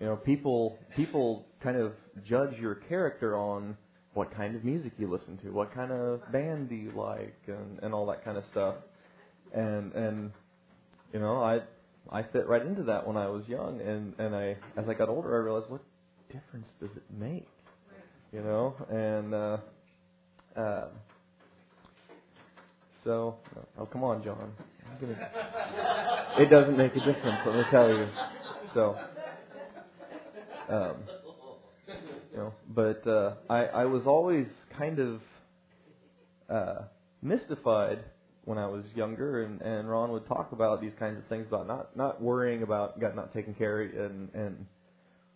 You 0.00 0.06
know, 0.06 0.16
people 0.16 0.78
people 0.96 1.46
kind 1.62 1.76
of 1.76 1.92
judge 2.26 2.58
your 2.58 2.74
character 2.74 3.36
on 3.36 3.76
what 4.14 4.34
kind 4.34 4.56
of 4.56 4.64
music 4.64 4.92
you 4.98 5.10
listen 5.10 5.36
to, 5.38 5.50
what 5.50 5.74
kind 5.74 5.92
of 5.92 6.20
band 6.32 6.70
do 6.70 6.74
you 6.74 6.90
like, 6.96 7.36
and 7.46 7.78
and 7.82 7.92
all 7.92 8.06
that 8.06 8.24
kind 8.24 8.38
of 8.38 8.44
stuff. 8.50 8.76
And 9.52 9.92
and 9.92 10.32
you 11.12 11.20
know, 11.20 11.42
I 11.42 11.60
I 12.10 12.22
fit 12.22 12.46
right 12.46 12.64
into 12.64 12.82
that 12.84 13.06
when 13.06 13.16
I 13.16 13.28
was 13.28 13.48
young, 13.48 13.80
and 13.80 14.14
and 14.18 14.34
I 14.34 14.56
as 14.76 14.88
I 14.88 14.94
got 14.94 15.08
older, 15.08 15.34
I 15.34 15.44
realized 15.44 15.70
what 15.70 15.82
difference 16.32 16.68
does 16.80 16.90
it 16.96 17.02
make? 17.10 17.48
You 18.32 18.42
know, 18.42 18.74
and 18.90 19.34
uh, 19.34 19.58
uh, 20.56 20.88
so 23.04 23.36
oh 23.78 23.86
come 23.86 24.04
on, 24.04 24.22
John, 24.24 24.52
gonna, 25.00 25.30
it 26.38 26.50
doesn't 26.50 26.76
make 26.76 26.92
a 26.92 27.00
difference. 27.00 27.38
Let 27.46 27.56
me 27.56 27.62
tell 27.70 27.88
you. 27.88 28.08
So, 28.74 28.96
um, 30.68 30.96
you 32.32 32.36
know, 32.38 32.54
but 32.68 33.06
uh, 33.06 33.34
I 33.48 33.64
I 33.66 33.84
was 33.86 34.06
always 34.06 34.46
kind 34.76 34.98
of 34.98 35.20
uh, 36.50 36.82
mystified 37.22 38.00
when 38.44 38.58
I 38.58 38.66
was 38.66 38.84
younger, 38.94 39.44
and 39.44 39.60
and 39.62 39.88
Ron 39.88 40.12
would 40.12 40.26
talk 40.26 40.52
about 40.52 40.80
these 40.80 40.92
kinds 40.98 41.18
of 41.18 41.26
things 41.26 41.46
about 41.48 41.66
not 41.66 41.96
not 41.96 42.22
worrying 42.22 42.62
about 42.62 43.00
God 43.00 43.16
not 43.16 43.32
taking 43.32 43.54
care 43.54 43.82
and 43.82 44.28
and 44.34 44.66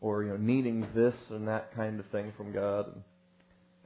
or 0.01 0.23
you 0.23 0.31
know 0.31 0.37
needing 0.37 0.87
this 0.95 1.15
and 1.31 1.49
that 1.49 1.75
kind 1.75 2.01
of 2.01 2.07
thing 2.07 2.33
from 2.37 2.53
God, 2.53 2.87
and, 2.87 3.03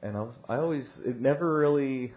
and 0.01 0.17
I 0.17 0.21
was 0.21 0.33
I 0.49 0.55
always 0.57 0.85
it 1.05 1.19
never 1.19 1.57
really. 1.59 2.13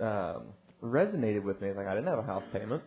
Um, 0.00 0.46
resonated 0.84 1.42
with 1.42 1.60
me. 1.60 1.70
Like 1.72 1.86
I 1.86 1.94
didn't 1.94 2.08
have 2.08 2.18
a 2.18 2.22
house 2.22 2.44
payment. 2.52 2.82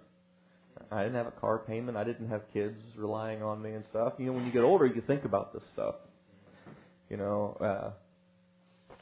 I 0.91 1.03
didn't 1.03 1.15
have 1.15 1.27
a 1.27 1.31
car 1.31 1.59
payment. 1.59 1.97
I 1.97 2.03
didn't 2.03 2.29
have 2.29 2.41
kids 2.53 2.77
relying 2.95 3.41
on 3.41 3.61
me 3.61 3.71
and 3.71 3.83
stuff. 3.89 4.13
You 4.17 4.27
know, 4.27 4.33
when 4.33 4.45
you 4.45 4.51
get 4.51 4.61
older, 4.61 4.85
you 4.85 5.01
think 5.05 5.25
about 5.25 5.51
this 5.51 5.63
stuff. 5.73 5.95
You 7.09 7.17
know, 7.17 7.57
uh, 7.59 8.95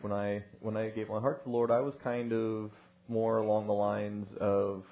when 0.00 0.12
I 0.12 0.42
when 0.60 0.76
I 0.76 0.88
gave 0.90 1.08
my 1.08 1.20
heart 1.20 1.44
to 1.44 1.48
the 1.48 1.54
Lord, 1.54 1.70
I 1.70 1.80
was 1.80 1.94
kind 2.02 2.32
of 2.32 2.70
more 3.10 3.38
along 3.38 3.66
the 3.66 3.72
lines 3.72 4.26
of, 4.40 4.84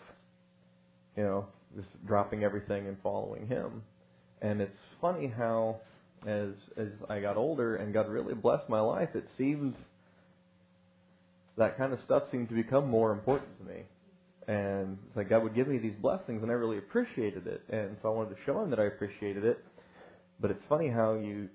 you 1.17 1.23
know, 1.23 1.47
just 1.77 1.89
dropping 2.07 2.45
everything 2.45 2.87
and 2.87 2.97
following 3.03 3.47
Him. 3.47 3.83
And 4.43 4.61
it's 4.61 4.79
funny 5.01 5.33
how, 5.37 5.81
as 6.27 6.51
as 6.77 6.89
I 7.09 7.21
got 7.21 7.37
older 7.37 7.77
and 7.77 7.93
God 7.93 8.09
really 8.09 8.35
blessed 8.35 8.69
my 8.69 8.81
life, 8.81 9.11
it 9.15 9.29
seemed 9.39 9.75
that 11.57 11.77
kind 11.77 11.93
of 11.93 12.01
stuff 12.05 12.25
seemed 12.31 12.49
to 12.49 12.55
become 12.55 12.89
more 12.89 13.13
important 13.13 13.59
to 13.59 13.65
me. 13.65 13.83
And 14.47 14.97
it's 15.07 15.17
like 15.17 15.29
God 15.29 15.43
would 15.43 15.55
give 15.55 15.69
me 15.69 15.79
these 15.79 15.97
blessings, 16.01 16.43
and 16.43 16.51
I 16.51 16.55
really 16.55 16.79
appreciated 16.79 17.47
it. 17.47 17.63
And 17.69 17.97
so 18.01 18.09
I 18.09 18.13
wanted 18.13 18.31
to 18.31 18.37
show 18.47 18.63
Him 18.63 18.71
that 18.71 18.81
I 18.81 18.85
appreciated 18.85 19.45
it. 19.45 19.63
But 20.41 20.51
it's 20.51 20.65
funny 20.69 20.89
how 20.89 21.15
you, 21.15 21.49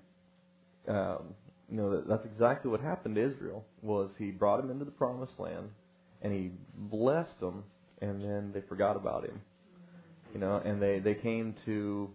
um, 0.86 1.34
you 1.70 1.76
know, 1.78 2.02
that's 2.06 2.24
exactly 2.26 2.70
what 2.70 2.80
happened 2.80 3.16
to 3.16 3.26
Israel. 3.26 3.64
Was 3.82 4.10
he 4.18 4.30
brought 4.30 4.60
him 4.60 4.70
into 4.70 4.84
the 4.84 4.90
promised 4.90 5.38
land, 5.38 5.70
and 6.24 6.32
he 6.32 6.50
blessed 6.74 7.38
them, 7.38 7.62
and 8.00 8.20
then 8.20 8.50
they 8.52 8.62
forgot 8.62 8.96
about 8.96 9.24
him. 9.24 9.40
You 10.32 10.40
know, 10.40 10.60
and 10.64 10.82
they 10.82 10.98
they 10.98 11.14
came 11.14 11.54
to 11.66 12.10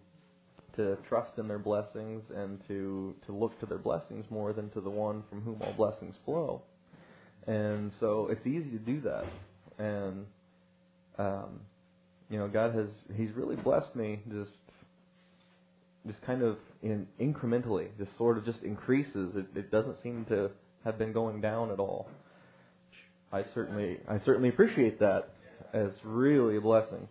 to 0.76 0.98
trust 1.08 1.38
in 1.38 1.48
their 1.48 1.60
blessings 1.60 2.24
and 2.36 2.60
to 2.68 3.16
to 3.28 3.32
look 3.32 3.58
to 3.62 3.66
their 3.66 3.78
blessings 3.78 4.26
more 4.30 4.52
than 4.52 4.70
to 4.72 4.82
the 4.82 4.90
one 4.90 5.24
from 5.30 5.42
whom 5.42 5.62
all 5.62 5.74
blessings 5.74 6.16
flow. 6.26 6.62
And 7.48 7.92
so 8.00 8.28
it's 8.30 8.46
easy 8.46 8.70
to 8.72 8.80
do 8.80 9.02
that. 9.02 9.26
And 9.78 10.26
um, 11.18 11.62
you 12.30 12.40
know, 12.40 12.48
God 12.48 12.76
has 12.76 12.90
He's 13.16 13.32
really 13.32 13.56
blessed 13.56 13.96
me 13.96 14.20
just 14.30 14.52
just 16.08 16.22
kind 16.24 16.42
of 16.42 16.58
in 16.82 17.08
incrementally, 17.22 17.88
just 17.98 18.18
sort 18.18 18.38
of 18.38 18.46
just 18.46 18.62
increases. 18.64 19.36
It, 19.36 19.46
it 19.56 19.72
doesn't 19.72 20.02
seem 20.02 20.26
to 20.30 20.50
have 20.84 20.98
been 20.98 21.14
going 21.14 21.42
down 21.42 21.72
at 21.72 21.80
all. 21.80 22.08
I 23.32 23.44
certainly 23.54 24.00
I 24.08 24.20
certainly 24.26 24.50
appreciate 24.50 25.00
that 25.00 25.34
as 25.74 25.92
really 26.04 26.58
a 26.58 26.62
blessing. 26.62 27.08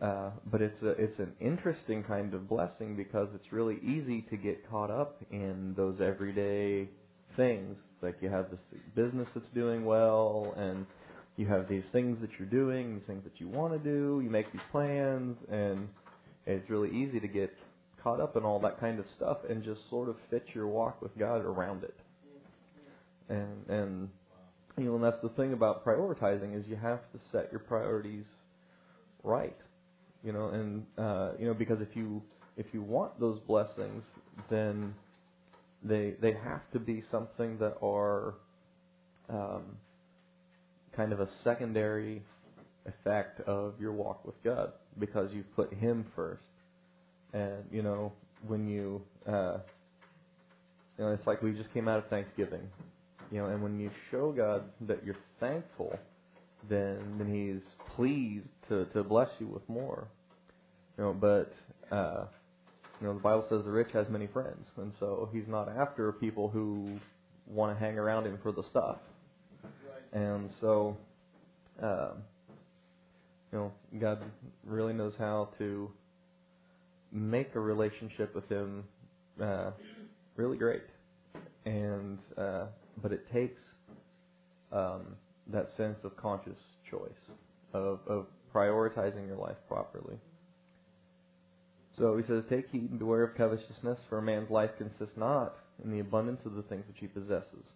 Uh, 0.00 0.30
but 0.46 0.62
it's 0.62 0.80
a, 0.82 0.90
it's 0.90 1.18
an 1.18 1.32
interesting 1.40 2.04
kind 2.04 2.32
of 2.32 2.48
blessing 2.48 2.94
because 2.94 3.28
it's 3.34 3.52
really 3.52 3.78
easy 3.82 4.22
to 4.30 4.36
get 4.36 4.68
caught 4.70 4.92
up 4.92 5.20
in 5.32 5.74
those 5.76 6.00
everyday 6.00 6.88
things. 7.36 7.76
Like 8.00 8.16
you 8.20 8.30
have 8.30 8.48
this 8.50 8.60
business 8.94 9.28
that's 9.34 9.50
doing 9.50 9.84
well, 9.84 10.54
and 10.56 10.86
you 11.36 11.46
have 11.48 11.68
these 11.68 11.82
things 11.90 12.18
that 12.20 12.30
you're 12.38 12.48
doing, 12.48 12.94
these 12.94 13.06
things 13.08 13.24
that 13.24 13.40
you 13.40 13.48
want 13.48 13.72
to 13.72 13.78
do. 13.78 14.20
You 14.22 14.30
make 14.30 14.52
these 14.52 14.62
plans, 14.70 15.36
and 15.50 15.88
it's 16.46 16.70
really 16.70 16.90
easy 16.90 17.18
to 17.18 17.28
get 17.28 17.52
caught 18.02 18.20
up 18.20 18.36
in 18.36 18.44
all 18.44 18.60
that 18.60 18.78
kind 18.78 19.00
of 19.00 19.04
stuff 19.16 19.38
and 19.50 19.64
just 19.64 19.80
sort 19.90 20.08
of 20.08 20.16
fit 20.30 20.46
your 20.54 20.68
walk 20.68 21.02
with 21.02 21.16
God 21.18 21.44
around 21.44 21.82
it. 21.82 21.96
And 23.28 23.66
and 23.68 24.08
you 24.78 24.86
know, 24.86 24.94
and 24.94 25.04
that's 25.04 25.20
the 25.22 25.30
thing 25.30 25.52
about 25.52 25.84
prioritizing 25.84 26.58
is 26.58 26.66
you 26.66 26.76
have 26.76 27.00
to 27.12 27.18
set 27.32 27.50
your 27.50 27.60
priorities 27.60 28.24
right 29.22 29.56
you 30.22 30.32
know, 30.32 30.48
and 30.48 30.84
uh, 30.96 31.32
you 31.38 31.46
know 31.46 31.54
because 31.54 31.80
if 31.80 31.94
you 31.94 32.22
if 32.56 32.66
you 32.72 32.82
want 32.82 33.18
those 33.20 33.38
blessings, 33.40 34.02
then 34.50 34.94
they 35.82 36.14
they 36.20 36.32
have 36.32 36.68
to 36.72 36.78
be 36.78 37.02
something 37.10 37.58
that 37.58 37.76
are 37.82 38.34
um, 39.28 39.76
kind 40.96 41.12
of 41.12 41.20
a 41.20 41.28
secondary 41.44 42.22
effect 42.86 43.40
of 43.46 43.74
your 43.80 43.92
walk 43.92 44.24
with 44.24 44.34
God 44.42 44.72
because 44.98 45.30
you've 45.32 45.54
put 45.54 45.72
Him 45.72 46.06
first, 46.16 46.42
and 47.32 47.64
you 47.70 47.82
know 47.82 48.12
when 48.46 48.66
you 48.66 49.02
uh, 49.26 49.58
you 50.98 51.04
know 51.04 51.12
it's 51.12 51.26
like 51.26 51.42
we 51.42 51.52
just 51.52 51.72
came 51.72 51.86
out 51.86 51.98
of 51.98 52.08
Thanksgiving, 52.08 52.68
you 53.30 53.38
know, 53.38 53.46
and 53.46 53.62
when 53.62 53.78
you 53.78 53.90
show 54.10 54.32
God 54.32 54.64
that 54.82 55.04
you're 55.04 55.16
thankful, 55.40 55.98
then 56.68 56.98
then 57.18 57.32
He's 57.32 57.62
pleased 57.94 58.48
to, 58.68 58.86
to 58.86 59.02
bless 59.04 59.28
you 59.38 59.46
with 59.46 59.66
more. 59.68 60.08
You 60.96 61.04
know, 61.04 61.12
but 61.12 61.52
uh, 61.94 62.24
you 63.00 63.06
know 63.06 63.14
the 63.14 63.20
Bible 63.20 63.44
says 63.48 63.64
the 63.64 63.70
rich 63.70 63.90
has 63.92 64.08
many 64.08 64.26
friends, 64.28 64.66
and 64.76 64.92
so 64.98 65.28
He's 65.32 65.46
not 65.46 65.68
after 65.68 66.12
people 66.12 66.48
who 66.48 66.98
want 67.46 67.76
to 67.76 67.84
hang 67.84 67.98
around 67.98 68.26
Him 68.26 68.38
for 68.42 68.52
the 68.52 68.62
stuff. 68.70 68.96
And 70.12 70.48
so, 70.60 70.96
uh, 71.82 72.12
you 73.52 73.58
know, 73.58 73.72
God 74.00 74.22
really 74.64 74.94
knows 74.94 75.12
how 75.18 75.50
to 75.58 75.90
make 77.12 77.54
a 77.54 77.60
relationship 77.60 78.34
with 78.34 78.48
Him 78.48 78.84
uh, 79.42 79.70
really 80.36 80.56
great, 80.56 80.84
and 81.66 82.18
uh, 82.38 82.66
but 83.02 83.12
it 83.12 83.30
takes 83.32 83.60
um, 84.72 85.16
that 85.48 85.70
sense 85.76 85.98
of 86.04 86.16
conscious 86.16 86.58
choice 86.90 87.10
of, 87.72 88.00
of 88.06 88.26
prioritizing 88.54 89.26
your 89.26 89.36
life 89.36 89.56
properly. 89.68 90.16
So 91.96 92.16
he 92.16 92.24
says, 92.26 92.44
Take 92.48 92.70
heed 92.70 92.90
and 92.90 92.98
beware 92.98 93.24
of 93.24 93.36
covetousness, 93.36 93.98
for 94.08 94.18
a 94.18 94.22
man's 94.22 94.50
life 94.50 94.70
consists 94.78 95.16
not 95.16 95.54
in 95.84 95.90
the 95.90 96.00
abundance 96.00 96.40
of 96.44 96.54
the 96.54 96.62
things 96.62 96.84
which 96.86 96.98
he 97.00 97.06
possesses. 97.06 97.72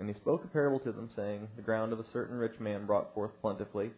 And 0.00 0.08
he 0.08 0.14
spoke 0.14 0.44
a 0.44 0.48
parable 0.48 0.80
to 0.80 0.92
them, 0.92 1.10
saying, 1.14 1.48
The 1.56 1.62
ground 1.62 1.92
of 1.92 2.00
a 2.00 2.10
certain 2.12 2.36
rich 2.36 2.58
man 2.60 2.86
brought 2.86 3.14
forth 3.14 3.32
plentifully. 3.40 3.90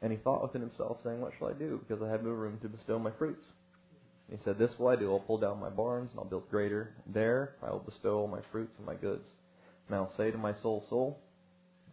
And 0.00 0.10
he 0.10 0.18
thought 0.18 0.42
within 0.42 0.60
himself, 0.60 0.98
saying, 1.04 1.20
What 1.20 1.32
shall 1.38 1.48
I 1.48 1.52
do? 1.52 1.80
Because 1.86 2.02
I 2.02 2.10
have 2.10 2.24
no 2.24 2.30
room 2.30 2.58
to 2.62 2.68
bestow 2.68 2.98
my 2.98 3.10
fruits. 3.12 3.44
He 4.32 4.38
said, 4.44 4.58
This 4.58 4.70
will 4.78 4.88
I 4.88 4.96
do. 4.96 5.12
I'll 5.12 5.20
pull 5.20 5.36
down 5.36 5.60
my 5.60 5.68
barns, 5.68 6.10
and 6.10 6.18
I'll 6.18 6.24
build 6.24 6.48
greater. 6.50 6.94
There 7.06 7.54
I 7.62 7.70
will 7.70 7.80
bestow 7.80 8.18
all 8.18 8.26
my 8.26 8.40
fruits 8.50 8.74
and 8.78 8.86
my 8.86 8.94
goods. 8.94 9.28
And 9.86 9.96
I'll 9.96 10.16
say 10.16 10.30
to 10.30 10.38
my 10.38 10.54
soul, 10.62 10.86
Soul, 10.88 11.18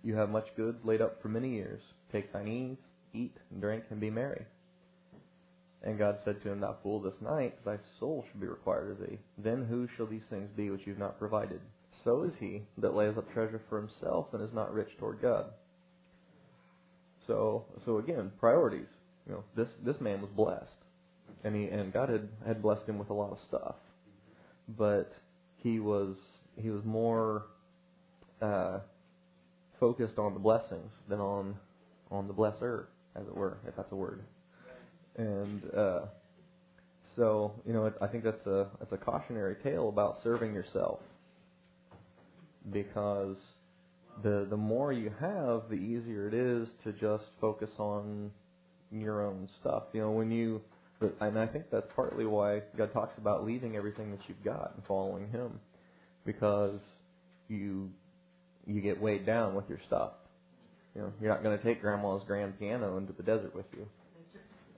you 0.04 0.16
have 0.16 0.30
much 0.30 0.48
goods 0.56 0.80
laid 0.86 1.02
up 1.02 1.22
for 1.22 1.28
many 1.28 1.50
years. 1.50 1.82
Take 2.14 2.32
thine 2.32 2.48
ease, 2.48 2.78
eat, 3.14 3.36
and 3.52 3.60
drink, 3.60 3.84
and 3.90 4.00
be 4.00 4.10
merry. 4.10 4.46
And 5.84 6.00
God 6.00 6.20
said 6.24 6.42
to 6.42 6.50
him, 6.50 6.62
Thou 6.62 6.78
fool, 6.82 7.02
this 7.02 7.22
night 7.22 7.64
thy 7.66 7.78
soul 8.00 8.24
shall 8.32 8.40
be 8.40 8.48
required 8.48 8.92
of 8.92 9.00
thee. 9.00 9.20
Then 9.38 9.66
who 9.66 9.90
shall 9.98 10.08
these 10.08 10.26
things 10.30 10.50
be 10.56 10.70
which 10.70 10.86
you 10.86 10.94
have 10.94 11.00
not 11.00 11.20
provided? 11.20 11.60
So 12.06 12.24
is 12.24 12.34
he 12.40 12.64
that 12.78 12.96
layeth 12.96 13.18
up 13.18 13.32
treasure 13.34 13.62
for 13.68 13.82
himself 13.82 14.28
and 14.34 14.42
is 14.42 14.54
not 14.54 14.74
rich 14.74 14.90
toward 14.98 15.22
God. 15.22 15.48
So, 17.28 17.66
so 17.86 17.98
again, 17.98 18.32
priorities. 18.40 18.88
You 19.28 19.34
know, 19.34 19.44
this 19.56 19.68
this 19.86 20.00
man 20.02 20.22
was 20.22 20.32
blessed, 20.32 20.79
and 21.44 21.56
he 21.56 21.66
and 21.66 21.94
God 21.94 22.10
had 22.10 22.28
had 22.46 22.62
blessed 22.62 22.88
him 22.88 22.98
with 22.98 23.10
a 23.10 23.14
lot 23.14 23.32
of 23.32 23.40
stuff, 23.48 23.76
but 24.78 25.12
he 25.58 25.80
was 25.80 26.16
he 26.56 26.70
was 26.70 26.84
more 26.84 27.46
uh, 28.42 28.80
focused 29.80 30.18
on 30.18 30.34
the 30.34 30.40
blessings 30.40 30.92
than 31.08 31.20
on 31.20 31.56
on 32.12 32.28
the 32.28 32.34
blesser, 32.34 32.86
as 33.16 33.28
it 33.28 33.36
were, 33.36 33.58
if 33.68 33.76
that's 33.76 33.92
a 33.92 33.96
word. 33.96 34.22
And 35.18 35.62
uh, 35.76 36.02
so, 37.16 37.54
you 37.66 37.74
know, 37.74 37.92
I 38.02 38.08
think 38.08 38.24
that's 38.24 38.46
a 38.48 38.68
that's 38.80 38.92
a 38.92 38.98
cautionary 38.98 39.56
tale 39.64 39.90
about 39.90 40.18
serving 40.24 40.54
yourself, 40.54 41.00
because 42.72 43.38
the 44.24 44.48
the 44.50 44.58
more 44.58 44.92
you 44.94 45.12
have, 45.20 45.64
the 45.70 45.76
easier 45.76 46.28
it 46.28 46.34
is 46.34 46.70
to 46.84 46.94
just 46.94 47.26
focus 47.40 47.72
on 47.78 48.32
your 48.92 49.26
own 49.26 49.48
stuff. 49.60 49.84
You 49.94 50.02
know, 50.02 50.12
when 50.12 50.32
you 50.32 50.62
and 51.02 51.40
I 51.40 51.48
think 51.48 51.66
that's 51.72 51.88
partly 51.96 52.26
why 52.26 52.62
God 52.78 52.92
talks 52.94 53.18
about 53.18 53.46
leaving 53.46 53.76
everything 53.76 54.12
that 54.12 54.20
you've 54.28 54.44
got 54.44 54.74
and 54.76 54.84
following 54.86 55.30
Him, 55.30 55.60
because 56.26 56.80
you 57.48 57.90
you 58.68 58.82
get 58.82 59.02
weighed 59.02 59.26
down 59.26 59.56
with 59.56 59.70
your 59.70 59.80
stuff. 59.88 60.12
You 60.96 61.02
know, 61.02 61.14
you're 61.22 61.30
not 61.30 61.44
going 61.44 61.58
to 61.58 61.64
take 61.64 61.82
Grandma's 61.82 62.24
grand 62.26 62.60
piano 62.60 62.98
into 62.98 63.14
the 63.14 63.24
desert 63.24 63.56
with 63.56 63.66
you, 63.78 63.86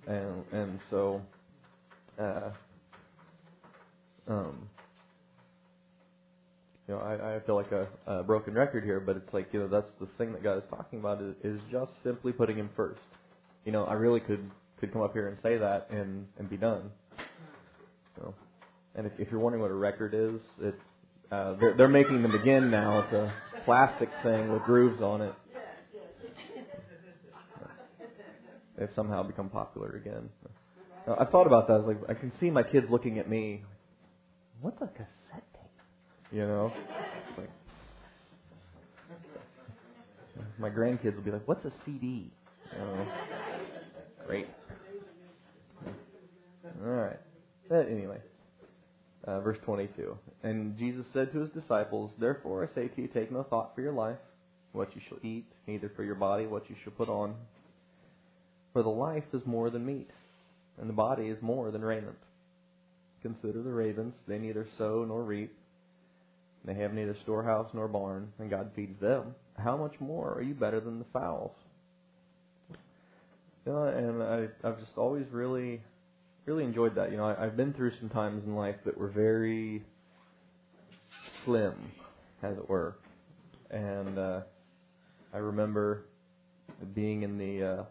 and 0.08 0.44
and 0.52 0.80
so, 0.90 1.22
uh, 2.20 2.50
um, 4.28 4.70
you 6.88 6.94
know, 6.94 7.00
I, 7.00 7.36
I 7.36 7.40
feel 7.40 7.56
like 7.56 7.72
a, 7.72 7.88
a 8.06 8.24
broken 8.24 8.54
record 8.54 8.84
here, 8.84 9.00
but 9.00 9.18
it's 9.18 9.34
like 9.34 9.48
you 9.54 9.62
know 9.62 9.68
that's 9.68 9.90
the 10.00 10.08
thing 10.18 10.34
that 10.34 10.44
God 10.44 10.58
is 10.60 10.64
talking 10.70 11.00
about 11.00 11.20
is, 11.22 11.34
is 11.44 11.60
just 11.72 11.92
simply 12.04 12.32
putting 12.32 12.58
Him 12.58 12.70
first. 12.76 13.02
You 13.66 13.72
know, 13.72 13.86
I 13.86 13.94
really 13.94 14.20
could 14.20 14.52
could 14.82 14.92
come 14.92 15.04
up 15.04 15.14
here 15.14 15.30
and 15.30 15.38
say 15.42 15.58
that 15.58 15.88
and 15.92 16.28
and 16.38 16.50
be 16.50 16.58
done. 16.58 16.90
So, 18.18 18.34
and 18.96 19.06
if, 19.06 19.14
if 19.18 19.32
you're 19.32 19.40
wondering 19.40 19.62
what 19.62 19.72
a 19.72 19.76
record 19.76 20.14
is, 20.14 20.42
it 20.60 20.76
uh, 21.32 21.54
they're, 21.62 21.74
they're 21.78 21.88
making 21.88 22.22
them 22.22 22.36
again 22.36 22.70
now. 22.70 23.00
It's 23.02 23.14
a 23.14 23.34
plastic 23.64 24.10
thing 24.22 24.52
with 24.52 24.64
grooves 24.64 25.02
on 25.02 25.22
it. 25.22 25.34
They've 28.78 28.90
somehow 28.96 29.24
become 29.24 29.50
popular 29.50 29.96
again. 29.96 30.30
Uh, 31.08 31.16
I've 31.20 31.30
thought 31.30 31.46
about 31.48 31.68
that. 31.68 31.74
I 31.74 31.78
was 31.78 31.96
like, 31.96 32.18
I 32.18 32.20
can 32.20 32.32
see 32.40 32.50
my 32.50 32.64
kids 32.64 32.88
looking 32.90 33.20
at 33.20 33.30
me. 33.30 33.64
What's 34.60 34.82
a 34.82 34.88
cassette 34.88 35.46
tape? 35.54 36.32
You 36.32 36.48
know, 36.48 36.74
like, 37.38 37.50
my 40.60 40.70
grandkids 40.70 41.16
will 41.16 41.24
be 41.24 41.32
like, 41.32 41.48
"What's 41.48 41.64
a 41.66 41.72
CD?" 41.86 42.32
You 42.74 42.80
know? 42.80 43.08
Great. 44.26 44.48
All 46.84 46.92
right. 46.92 47.20
But 47.70 47.88
anyway, 47.90 48.20
uh, 49.26 49.40
verse 49.42 49.58
22. 49.66 50.18
And 50.44 50.78
Jesus 50.78 51.06
said 51.14 51.32
to 51.32 51.40
his 51.40 51.50
disciples, 51.50 52.12
Therefore 52.20 52.68
I 52.68 52.76
say 52.76 52.88
to 52.88 53.02
you, 53.02 53.08
take 53.08 53.32
no 53.32 53.44
thought 53.44 53.74
for 53.76 53.82
your 53.82 53.94
life, 53.94 54.18
what 54.74 54.96
you 54.96 55.02
shall 55.08 55.20
eat, 55.24 55.46
neither 55.68 55.92
for 55.96 56.04
your 56.04 56.16
body 56.16 56.48
what 56.48 56.70
you 56.70 56.76
shall 56.84 56.94
put 56.94 57.10
on. 57.10 57.36
For 58.74 58.84
the 58.84 58.90
life 58.90 59.24
is 59.34 59.42
more 59.46 59.70
than 59.70 59.86
meat, 59.86 60.10
and 60.80 60.90
the 60.90 60.94
body 60.94 61.28
is 61.28 61.38
more 61.42 61.72
than 61.72 61.82
raiment. 61.82 62.18
Consider 63.22 63.62
the 63.62 63.72
ravens, 63.72 64.16
they 64.28 64.40
neither 64.40 64.66
sow 64.78 65.06
nor 65.08 65.24
reap, 65.24 65.54
they 66.64 66.74
have 66.76 66.94
neither 66.94 67.16
storehouse 67.24 67.70
nor 67.74 67.88
barn, 67.88 68.32
and 68.40 68.50
God 68.50 68.72
feeds 68.76 69.00
them. 69.00 69.36
How 69.58 69.76
much 69.76 69.96
more 70.00 70.34
are 70.34 70.42
you 70.42 70.54
better 70.54 70.80
than 70.80 71.00
the 71.00 71.06
fowls? 71.12 71.56
You 73.66 73.74
know, 73.74 73.84
and 73.84 74.24
I, 74.24 74.48
I've 74.68 74.80
just 74.80 74.98
always 74.98 75.26
really 75.32 75.82
really 76.46 76.64
enjoyed 76.64 76.96
that. 76.96 77.12
You 77.12 77.18
know, 77.18 77.26
I, 77.26 77.46
I've 77.46 77.58
been 77.58 77.74
through 77.74 77.92
some 78.00 78.10
times 78.10 78.44
in 78.44 78.56
life 78.56 78.76
that 78.86 78.98
were 78.98 79.10
very 79.10 79.84
slim, 81.46 81.76
as 82.44 82.58
it 82.58 82.70
were. 82.70 82.96
And 83.70 84.18
uh, 84.18 84.42
I 85.34 85.38
remember 85.38 86.06
being 86.94 87.24
in 87.24 87.38
the 87.38 87.86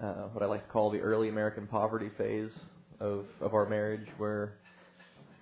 uh, 0.00 0.04
uh, 0.04 0.28
what 0.32 0.42
I 0.42 0.46
like 0.46 0.66
to 0.66 0.72
call 0.72 0.90
the 0.90 1.00
early 1.00 1.28
American 1.28 1.66
poverty 1.66 2.10
phase 2.16 2.50
of 3.00 3.24
of 3.40 3.54
our 3.54 3.68
marriage, 3.68 4.06
where 4.18 4.54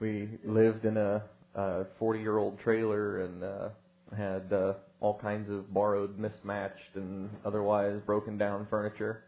we 0.01 0.29
lived 0.45 0.85
in 0.85 0.97
a 0.97 1.23
40 1.99 2.21
year 2.21 2.39
old 2.39 2.59
trailer 2.61 3.23
and 3.23 3.45
uh, 3.45 3.69
had 4.17 4.53
uh, 4.53 4.75
all 5.01 5.19
kinds 5.19 5.49
of 5.51 5.73
borrowed, 5.73 6.19
mismatched, 6.19 6.97
and 6.97 7.31
otherwise 7.45 8.01
broken 8.07 8.39
down 8.39 8.67
furniture, 8.71 9.25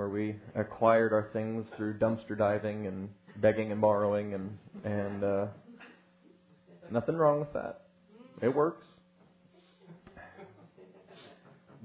where 0.00 0.08
we 0.08 0.34
acquired 0.54 1.12
our 1.12 1.28
things 1.34 1.66
through 1.76 1.92
dumpster 1.98 2.36
diving 2.36 2.86
and 2.86 3.06
begging 3.36 3.70
and 3.70 3.82
borrowing, 3.82 4.32
and 4.32 4.56
and 4.82 5.22
uh, 5.22 5.46
nothing 6.90 7.16
wrong 7.16 7.38
with 7.38 7.52
that. 7.52 7.82
It 8.40 8.48
works. 8.48 8.82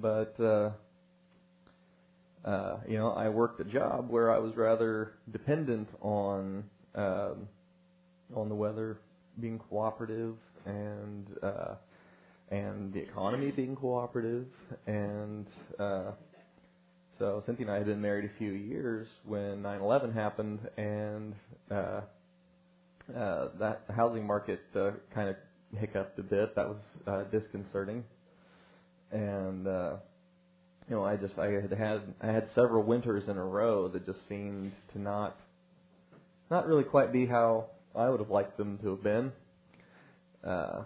But 0.02 0.34
uh, 0.40 0.70
uh, 2.46 2.78
you 2.88 2.98
know, 2.98 3.12
I 3.12 3.28
worked 3.28 3.60
a 3.60 3.66
job 3.66 4.10
where 4.10 4.32
I 4.32 4.38
was 4.38 4.56
rather 4.56 5.16
dependent 5.34 5.90
on 6.00 6.64
um, 6.96 7.50
on 8.34 8.48
the 8.48 8.56
weather 8.56 9.00
being 9.42 9.60
cooperative 9.60 10.36
and 10.66 11.28
uh, 11.44 11.76
and 12.50 12.94
the 12.94 13.00
economy 13.00 13.52
being 13.52 13.76
cooperative 13.76 14.46
and 14.88 15.48
uh, 15.78 16.12
so 17.18 17.44
Cynthia 17.46 17.68
and 17.68 17.76
I 17.76 17.78
had 17.78 17.86
been 17.86 18.02
married 18.02 18.26
a 18.26 18.38
few 18.38 18.52
years 18.52 19.08
when 19.26 19.62
9/11 19.64 20.14
happened 20.14 20.60
and 20.78 21.34
uh, 21.72 22.02
uh, 23.16 23.48
that 23.60 23.84
housing 23.96 24.26
market 24.26 24.62
uh, 24.76 24.92
kind 25.14 25.30
of 25.30 25.36
hiccuped 25.78 26.20
a 26.20 26.24
bit. 26.24 26.56
That 26.56 26.68
was 26.68 26.82
uh, 27.08 27.24
disconcerting 27.32 28.04
and 29.12 29.68
uh, 29.68 29.96
you 30.90 30.96
know 30.96 31.04
I 31.04 31.16
just 31.16 31.38
I 31.38 31.48
had 31.48 31.72
had 31.72 32.02
I 32.22 32.28
had 32.28 32.50
several 32.56 32.84
winters 32.84 33.28
in 33.28 33.38
a 33.38 33.44
row 33.44 33.88
that 33.90 34.06
just 34.06 34.20
seemed 34.28 34.74
to 34.94 35.02
not 35.02 35.38
not 36.52 36.68
really 36.68 36.84
quite 36.84 37.12
be 37.12 37.26
how 37.26 37.68
I 37.96 38.10
would 38.10 38.20
have 38.20 38.30
liked 38.30 38.58
them 38.58 38.78
to 38.80 38.90
have 38.92 39.04
been. 39.04 39.32
Uh, 40.44 40.84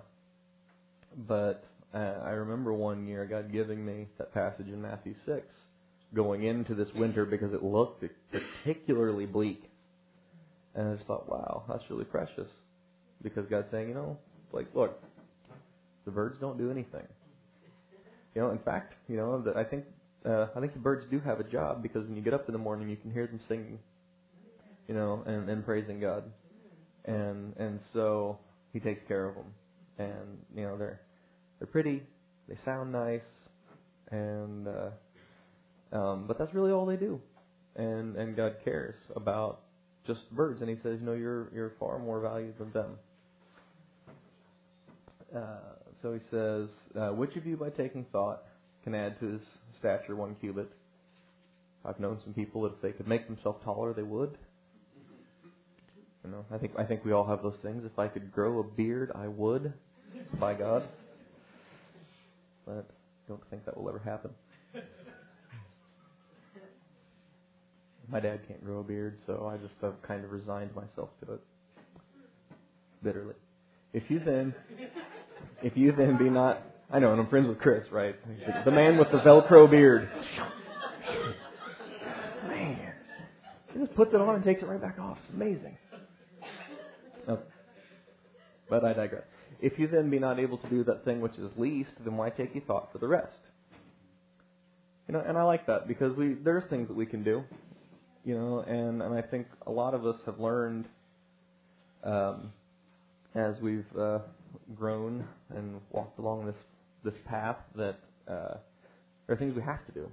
but 1.28 1.66
uh, 1.94 1.98
I 1.98 2.30
remember 2.30 2.72
one 2.74 3.08
year 3.08 3.26
God 3.26 3.52
giving 3.52 3.84
me 3.84 4.08
that 4.18 4.34
passage 4.34 4.68
in 4.68 4.82
Matthew 4.82 5.16
6 5.26 5.44
going 6.14 6.44
into 6.44 6.76
this 6.76 6.90
winter 6.96 7.26
because 7.26 7.54
it 7.54 7.64
looked 7.64 8.04
particularly 8.32 9.26
bleak. 9.26 9.64
And 10.76 10.92
I 10.92 10.96
just 10.96 11.08
thought, 11.08 11.30
wow, 11.30 11.64
that's 11.68 11.84
really 11.90 12.06
precious. 12.06 12.48
Because 13.22 13.46
God's 13.50 13.68
saying, 13.72 13.90
you 13.90 13.96
know, 13.96 14.18
like, 14.52 14.68
look, 14.74 15.02
the 16.06 16.12
birds 16.12 16.38
don't 16.40 16.58
do 16.58 16.72
anything. 16.72 17.06
You 18.36 18.42
know, 18.42 18.52
in 18.52 18.60
fact, 18.60 18.94
you 19.08 19.18
know, 19.18 19.42
that 19.42 19.58
I 19.58 19.64
think 19.64 19.86
uh, 20.26 20.48
I 20.56 20.60
think 20.60 20.74
the 20.74 20.80
birds 20.80 21.06
do 21.10 21.20
have 21.20 21.40
a 21.40 21.44
job 21.44 21.82
because 21.82 22.06
when 22.06 22.16
you 22.16 22.22
get 22.22 22.34
up 22.34 22.48
in 22.48 22.54
the 22.54 22.60
morning, 22.60 22.90
you 22.90 22.98
can 22.98 23.12
hear 23.12 23.26
them 23.26 23.40
singing, 23.48 23.80
you 24.88 24.94
know, 24.94 25.24
and, 25.26 25.50
and 25.50 25.66
praising 25.66 26.00
God, 26.00 26.24
and 27.06 27.56
and 27.58 27.80
so 27.94 28.38
He 28.74 28.80
takes 28.80 29.02
care 29.08 29.26
of 29.26 29.36
them, 29.36 29.46
and 29.98 30.38
you 30.56 30.64
know 30.64 30.78
they're 30.78 31.00
they're 31.60 31.68
pretty, 31.68 32.04
they 32.48 32.56
sound 32.66 32.92
nice, 32.92 33.22
and 34.12 34.68
uh, 34.68 34.90
um, 35.92 36.26
but 36.28 36.38
that's 36.38 36.54
really 36.54 36.72
all 36.72 36.86
they 36.86 36.96
do, 36.96 37.20
and 37.76 38.16
and 38.16 38.36
God 38.36 38.58
cares 38.64 38.96
about 39.16 39.62
just 40.06 40.30
birds, 40.32 40.62
and 40.62 40.70
He 40.70 40.78
says, 40.84 41.00
know, 41.02 41.14
you're 41.14 41.50
you're 41.54 41.74
far 41.80 42.00
more 42.00 42.20
valued 42.20 42.58
than 42.58 42.72
them. 42.72 42.96
Uh, 45.36 45.58
so 46.02 46.14
he 46.14 46.20
says, 46.32 46.70
uh, 47.00 47.10
which 47.10 47.36
of 47.36 47.46
you 47.46 47.58
by 47.58 47.70
taking 47.70 48.06
thought 48.12 48.44
can 48.84 48.96
add 48.96 49.20
to 49.20 49.34
his 49.34 49.42
stature 49.78 50.16
one 50.16 50.36
cubit? 50.40 50.72
I've 51.86 52.00
known 52.00 52.20
some 52.24 52.34
people 52.34 52.64
that 52.64 52.74
if 52.74 52.82
they 52.82 52.92
could 52.92 53.08
make 53.08 53.28
themselves 53.28 53.64
taller, 53.64 53.94
they 53.94 54.04
would. 54.04 54.38
You 56.24 56.32
know, 56.32 56.46
I 56.52 56.58
think 56.58 56.74
I 56.78 56.84
think 56.84 57.06
we 57.06 57.14
all 57.14 57.26
have 57.26 57.42
those 57.42 57.58
things. 57.62 57.84
If 57.86 57.98
I 57.98 58.08
could 58.08 58.32
grow 58.32 58.60
a 58.60 58.64
beard, 58.64 59.12
I 59.16 59.28
would, 59.28 59.74
by 60.40 60.54
God. 60.54 60.84
But 62.66 62.86
don't 63.28 63.42
think 63.50 63.66
that 63.66 63.78
will 63.78 63.88
ever 63.88 64.00
happen. 64.00 64.32
My 68.12 68.20
dad 68.20 68.42
can't 68.48 68.64
grow 68.64 68.80
a 68.80 68.84
beard, 68.84 69.18
so 69.28 69.52
I 69.52 69.58
just 69.58 69.76
have 69.82 70.02
kind 70.02 70.24
of 70.26 70.32
resigned 70.32 70.74
myself 70.76 71.10
to 71.24 71.34
it 71.34 71.42
bitterly. 73.04 73.36
If 73.94 74.10
you 74.10 74.20
then 74.24 74.54
if 75.62 75.76
you 75.76 75.92
then 75.92 76.18
be 76.18 76.30
not, 76.30 76.62
I 76.92 77.00
know, 77.00 77.12
and 77.12 77.22
I'm 77.22 77.28
friends 77.28 77.48
with 77.48 77.60
Chris, 77.60 77.86
right? 77.92 78.16
The 78.66 78.72
man 78.72 78.98
with 78.98 79.12
the 79.12 79.20
Velcro 79.20 79.70
beard. 79.70 80.10
Man, 82.48 82.94
he 83.74 83.80
just 83.80 83.96
puts 83.96 84.14
it 84.14 84.22
on 84.22 84.36
and 84.36 84.44
takes 84.44 84.62
it 84.64 84.68
right 84.68 84.82
back 84.82 84.98
off. 85.00 85.18
It's 85.26 85.36
amazing. 85.36 85.78
Okay. 87.28 87.44
But 88.70 88.86
I 88.86 88.94
digress. 88.94 89.24
If 89.62 89.78
you 89.78 89.88
then 89.88 90.10
be 90.10 90.20
not 90.20 90.40
able 90.40 90.58
to 90.60 90.70
do 90.70 90.84
that 90.86 91.04
thing 91.04 91.22
which 91.22 91.38
is 91.38 91.52
least, 91.58 91.92
then 92.04 92.16
why 92.16 92.30
take 92.30 92.56
ye 92.56 92.62
thought 92.62 92.92
for 92.92 92.98
the 92.98 93.08
rest? 93.08 93.38
You 95.08 95.14
know, 95.14 95.24
and 95.26 95.38
I 95.38 95.44
like 95.44 95.68
that 95.68 95.88
because 95.88 96.16
we 96.16 96.36
there's 96.36 96.64
things 96.70 96.88
that 96.88 96.96
we 96.96 97.06
can 97.06 97.24
do, 97.24 97.44
you 98.24 98.36
know, 98.36 98.64
and 98.68 99.02
and 99.02 99.14
I 99.14 99.22
think 99.22 99.48
a 99.66 99.72
lot 99.72 99.94
of 99.94 100.06
us 100.06 100.18
have 100.26 100.40
learned 100.40 100.86
um, 102.04 102.52
as 103.36 103.56
we've 103.62 103.86
uh, 103.98 104.20
grown 104.76 105.28
and 105.56 105.80
walked 105.92 106.20
along 106.20 106.46
this 106.46 106.56
this 107.04 107.20
path 107.26 107.58
that 107.76 108.00
uh, 108.28 108.56
there 109.26 109.36
are 109.36 109.38
things 109.38 109.56
we 109.56 109.62
have 109.62 109.86
to 109.88 109.92
do. 109.94 110.08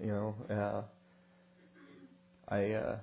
You 0.00 0.08
know, 0.08 0.34
uh, 0.50 2.54
I 2.54 2.72
uh, 2.72 2.96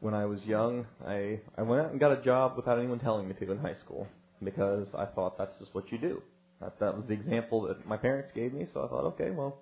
when 0.00 0.14
I 0.14 0.26
was 0.26 0.40
young, 0.44 0.86
I 1.06 1.40
I 1.56 1.62
went 1.62 1.82
out 1.82 1.90
and 1.90 2.00
got 2.00 2.12
a 2.12 2.22
job 2.22 2.56
without 2.56 2.78
anyone 2.78 2.98
telling 2.98 3.28
me 3.28 3.34
to 3.34 3.52
in 3.52 3.58
high 3.58 3.76
school 3.84 4.06
because 4.42 4.86
I 4.96 5.06
thought 5.06 5.38
that's 5.38 5.58
just 5.58 5.74
what 5.74 5.90
you 5.90 5.98
do. 5.98 6.22
That 6.60 6.78
that 6.80 6.96
was 6.96 7.04
the 7.06 7.14
example 7.14 7.62
that 7.62 7.86
my 7.86 7.96
parents 7.96 8.32
gave 8.34 8.52
me. 8.52 8.66
So 8.72 8.84
I 8.84 8.88
thought, 8.88 9.04
okay, 9.14 9.30
well, 9.30 9.58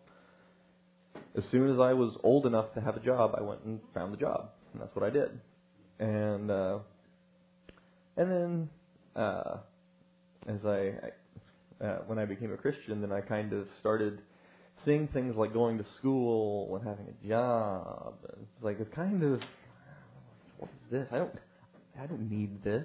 as 1.36 1.44
soon 1.50 1.70
as 1.72 1.80
I 1.80 1.92
was 1.92 2.16
old 2.22 2.46
enough 2.46 2.72
to 2.74 2.80
have 2.80 2.96
a 2.96 3.00
job, 3.00 3.34
I 3.36 3.42
went 3.42 3.62
and 3.64 3.80
found 3.92 4.12
the 4.12 4.16
job, 4.16 4.50
and 4.72 4.82
that's 4.82 4.94
what 4.94 5.04
I 5.04 5.10
did. 5.10 5.40
And 5.98 6.50
uh, 6.50 6.78
and 8.16 8.30
then 8.30 8.68
uh, 9.16 9.58
as 10.46 10.64
I, 10.64 10.92
I 11.82 11.84
uh, 11.84 11.98
when 12.06 12.18
I 12.18 12.24
became 12.24 12.52
a 12.52 12.56
Christian, 12.56 13.00
then 13.00 13.12
I 13.12 13.20
kind 13.20 13.52
of 13.52 13.66
started 13.80 14.20
seeing 14.84 15.08
things 15.08 15.34
like 15.36 15.52
going 15.52 15.78
to 15.78 15.84
school 15.98 16.76
and 16.76 16.86
having 16.86 17.06
a 17.08 17.28
job. 17.28 18.14
It's 18.24 18.62
like 18.62 18.78
it's 18.80 18.94
kind 18.94 19.22
of 19.22 19.40
what 20.58 20.70
is 20.70 20.90
this? 20.90 21.06
I 21.10 21.18
don't 21.18 21.34
I 22.00 22.06
don't 22.06 22.30
need 22.30 22.62
this. 22.62 22.84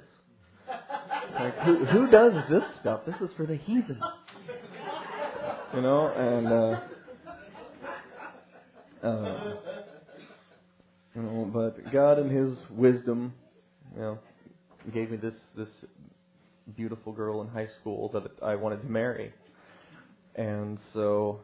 Like 1.34 1.58
who 1.60 1.86
who 1.86 2.10
does 2.10 2.34
this 2.50 2.64
stuff? 2.82 3.02
This 3.06 3.16
is 3.22 3.30
for 3.38 3.46
the 3.46 3.58
heathen. 3.58 4.00
You 5.74 5.82
know, 5.82 6.08
and 6.08 6.48
uh, 6.48 6.80
uh, 9.04 9.54
you 11.16 11.22
know, 11.22 11.50
but 11.54 11.92
God 11.92 12.20
in 12.20 12.30
His 12.30 12.58
wisdom, 12.70 13.34
you 13.96 14.02
know, 14.02 14.20
gave 14.94 15.12
me 15.12 15.18
this 15.18 15.36
this 15.56 15.70
beautiful 16.76 17.14
girl 17.14 17.42
in 17.42 17.48
high 17.48 17.70
school 17.80 18.10
that 18.14 18.24
I 18.44 18.56
wanted 18.56 18.82
to 18.82 18.88
marry. 18.90 19.34
And 20.36 20.78
so 20.94 21.40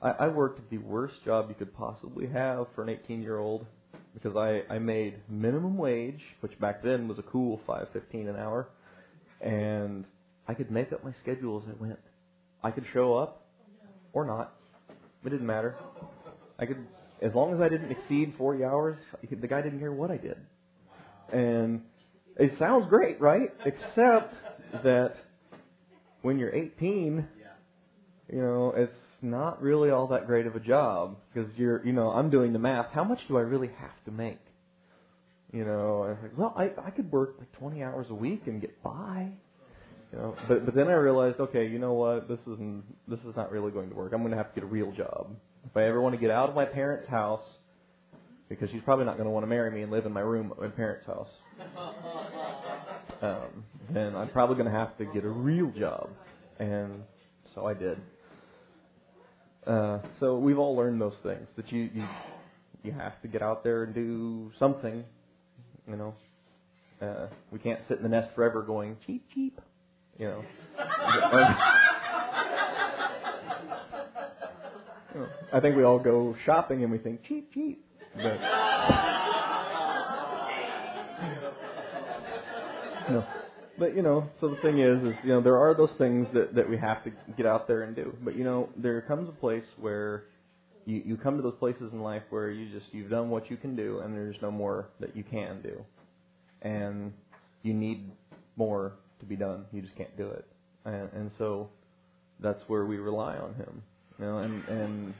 I, 0.00 0.10
I 0.10 0.28
worked 0.28 0.68
the 0.70 0.78
worst 0.78 1.14
job 1.24 1.48
you 1.48 1.54
could 1.54 1.74
possibly 1.74 2.26
have 2.28 2.66
for 2.74 2.82
an 2.82 2.88
18 2.88 3.22
year 3.22 3.38
old 3.38 3.66
because 4.14 4.36
I, 4.36 4.62
I 4.72 4.78
made 4.78 5.16
minimum 5.28 5.76
wage, 5.76 6.20
which 6.40 6.58
back 6.60 6.82
then 6.82 7.08
was 7.08 7.18
a 7.18 7.22
cool 7.22 7.60
5.15 7.66 8.28
an 8.28 8.36
hour, 8.36 8.68
and 9.40 10.04
I 10.46 10.54
could 10.54 10.70
make 10.70 10.92
up 10.92 11.02
my 11.02 11.14
schedule 11.22 11.62
as 11.64 11.74
I 11.74 11.82
went. 11.82 11.98
I 12.62 12.70
could 12.70 12.84
show 12.92 13.14
up 13.14 13.46
or 14.12 14.24
not. 14.24 14.54
It 15.24 15.30
didn't 15.30 15.46
matter. 15.46 15.76
I 16.62 16.66
could, 16.66 16.86
as 17.20 17.34
long 17.34 17.52
as 17.52 17.60
I 17.60 17.68
didn't 17.68 17.90
exceed 17.90 18.34
40 18.38 18.64
hours, 18.64 18.96
the 19.28 19.48
guy 19.48 19.60
didn't 19.62 19.80
care 19.80 19.92
what 19.92 20.10
I 20.10 20.16
did. 20.16 20.36
And 21.32 21.82
it 22.36 22.56
sounds 22.58 22.86
great, 22.88 23.20
right? 23.20 23.52
Except 23.64 24.34
that 24.84 25.16
when 26.22 26.38
you're 26.38 26.54
18, 26.54 27.26
you 28.32 28.40
know, 28.40 28.72
it's 28.76 28.92
not 29.20 29.60
really 29.60 29.90
all 29.90 30.06
that 30.08 30.26
great 30.26 30.46
of 30.46 30.54
a 30.54 30.60
job 30.60 31.16
because 31.32 31.50
you're, 31.56 31.84
you 31.84 31.92
know, 31.92 32.10
I'm 32.10 32.30
doing 32.30 32.52
the 32.52 32.58
math. 32.58 32.92
How 32.92 33.04
much 33.04 33.18
do 33.28 33.36
I 33.38 33.42
really 33.42 33.70
have 33.78 34.04
to 34.04 34.10
make? 34.10 34.40
You 35.52 35.64
know, 35.64 36.04
I 36.04 36.22
like, 36.22 36.38
well, 36.38 36.54
I 36.56 36.70
I 36.82 36.90
could 36.90 37.12
work 37.12 37.34
like 37.38 37.52
20 37.52 37.82
hours 37.82 38.06
a 38.08 38.14
week 38.14 38.44
and 38.46 38.60
get 38.60 38.82
by. 38.82 39.28
You 40.12 40.18
know, 40.18 40.36
but 40.48 40.64
but 40.64 40.74
then 40.74 40.88
I 40.88 40.94
realized, 40.94 41.40
okay, 41.40 41.66
you 41.66 41.78
know 41.78 41.92
what? 41.92 42.26
This 42.26 42.40
isn't 42.46 42.84
this 43.06 43.20
is 43.20 43.36
not 43.36 43.52
really 43.52 43.70
going 43.70 43.90
to 43.90 43.94
work. 43.94 44.12
I'm 44.14 44.20
going 44.20 44.30
to 44.30 44.36
have 44.36 44.48
to 44.54 44.54
get 44.54 44.64
a 44.64 44.72
real 44.72 44.92
job. 44.92 45.36
If 45.64 45.76
I 45.76 45.84
ever 45.84 46.00
want 46.00 46.14
to 46.14 46.20
get 46.20 46.30
out 46.30 46.48
of 46.48 46.54
my 46.54 46.64
parents' 46.64 47.08
house, 47.08 47.44
because 48.48 48.70
she's 48.70 48.82
probably 48.82 49.04
not 49.04 49.16
going 49.16 49.26
to 49.26 49.30
want 49.30 49.44
to 49.44 49.48
marry 49.48 49.70
me 49.70 49.82
and 49.82 49.90
live 49.90 50.04
in 50.04 50.12
my 50.12 50.20
room 50.20 50.50
at 50.52 50.58
my 50.60 50.68
parents' 50.68 51.06
house. 51.06 51.30
Um, 53.22 53.64
then 53.90 54.16
I'm 54.16 54.28
probably 54.30 54.56
going 54.56 54.66
to 54.66 54.76
have 54.76 54.98
to 54.98 55.04
get 55.04 55.22
a 55.22 55.28
real 55.28 55.70
job. 55.78 56.10
And 56.58 57.04
so 57.54 57.66
I 57.66 57.74
did. 57.74 58.00
Uh, 59.64 60.00
so 60.18 60.38
we've 60.38 60.58
all 60.58 60.74
learned 60.74 61.00
those 61.00 61.14
things 61.22 61.46
that 61.56 61.70
you, 61.70 61.88
you 61.94 62.04
you 62.82 62.90
have 62.90 63.20
to 63.22 63.28
get 63.28 63.42
out 63.42 63.62
there 63.62 63.84
and 63.84 63.94
do 63.94 64.50
something. 64.58 65.04
You 65.88 65.96
know, 65.96 66.14
uh, 67.00 67.28
we 67.52 67.60
can't 67.60 67.80
sit 67.86 67.98
in 67.98 68.02
the 68.02 68.08
nest 68.08 68.34
forever 68.34 68.62
going 68.62 68.96
cheap 69.06 69.24
cheap. 69.32 69.60
You 70.18 70.26
know. 70.26 70.44
know, 75.20 75.28
I 75.52 75.60
think 75.60 75.76
we 75.76 75.84
all 75.84 75.98
go 75.98 76.34
shopping 76.44 76.82
and 76.82 76.92
we 76.92 76.98
think 76.98 77.22
cheap 77.24 77.52
cheap, 77.52 77.84
but. 78.14 78.38
You 83.08 83.14
know, 83.14 83.26
but 83.78 83.96
you 83.96 84.02
know, 84.02 84.30
so 84.40 84.48
the 84.48 84.56
thing 84.56 84.78
is, 84.78 85.02
is 85.02 85.14
you 85.24 85.30
know, 85.30 85.40
there 85.40 85.58
are 85.58 85.74
those 85.74 85.90
things 85.98 86.28
that 86.34 86.54
that 86.54 86.68
we 86.68 86.78
have 86.78 87.02
to 87.04 87.10
get 87.36 87.46
out 87.46 87.66
there 87.66 87.82
and 87.82 87.96
do. 87.96 88.14
But 88.22 88.36
you 88.36 88.44
know, 88.44 88.68
there 88.76 89.00
comes 89.02 89.28
a 89.28 89.32
place 89.32 89.64
where 89.78 90.24
you 90.84 91.02
you 91.04 91.16
come 91.16 91.36
to 91.36 91.42
those 91.42 91.56
places 91.58 91.92
in 91.92 92.00
life 92.00 92.22
where 92.30 92.50
you 92.50 92.70
just 92.72 92.92
you've 92.92 93.10
done 93.10 93.30
what 93.30 93.50
you 93.50 93.56
can 93.56 93.74
do, 93.76 94.00
and 94.00 94.14
there's 94.14 94.36
no 94.42 94.50
more 94.50 94.88
that 95.00 95.16
you 95.16 95.24
can 95.24 95.62
do, 95.62 95.84
and 96.62 97.12
you 97.62 97.74
need 97.74 98.10
more 98.56 98.92
to 99.20 99.26
be 99.26 99.36
done. 99.36 99.64
You 99.72 99.82
just 99.82 99.96
can't 99.96 100.16
do 100.16 100.28
it, 100.28 100.46
and 100.84 101.08
and 101.12 101.30
so 101.38 101.68
that's 102.40 102.62
where 102.68 102.84
we 102.84 102.98
rely 102.98 103.36
on 103.36 103.54
Him. 103.54 103.82
You 104.18 104.24
know, 104.24 104.38
and 104.38 104.64
and 104.68 105.14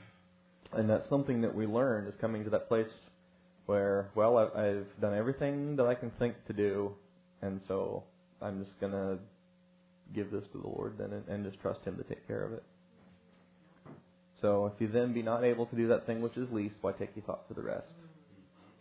and 0.72 0.90
that's 0.90 1.08
something 1.08 1.42
that 1.42 1.54
we 1.54 1.66
learn 1.66 2.06
is 2.06 2.14
coming 2.20 2.44
to 2.44 2.50
that 2.50 2.68
place 2.68 2.88
where 3.66 4.10
well 4.14 4.38
I've, 4.38 4.56
I've 4.56 5.00
done 5.00 5.14
everything 5.14 5.76
that 5.76 5.86
I 5.86 5.94
can 5.94 6.10
think 6.18 6.34
to 6.46 6.52
do, 6.52 6.92
and 7.40 7.60
so 7.68 8.04
I'm 8.40 8.64
just 8.64 8.78
gonna 8.80 9.18
give 10.14 10.30
this 10.30 10.44
to 10.52 10.58
the 10.58 10.68
Lord 10.68 10.98
then 10.98 11.12
and, 11.12 11.28
and 11.28 11.44
just 11.44 11.60
trust 11.60 11.80
Him 11.84 11.96
to 11.96 12.04
take 12.04 12.26
care 12.26 12.44
of 12.44 12.52
it. 12.52 12.62
So 14.40 14.66
if 14.66 14.80
you 14.80 14.88
then 14.88 15.12
be 15.12 15.22
not 15.22 15.44
able 15.44 15.66
to 15.66 15.76
do 15.76 15.88
that 15.88 16.04
thing 16.04 16.20
which 16.20 16.36
is 16.36 16.50
least, 16.50 16.74
why 16.80 16.92
take 16.92 17.10
ye 17.14 17.22
thought 17.22 17.44
for 17.46 17.54
the 17.54 17.62
rest? 17.62 17.86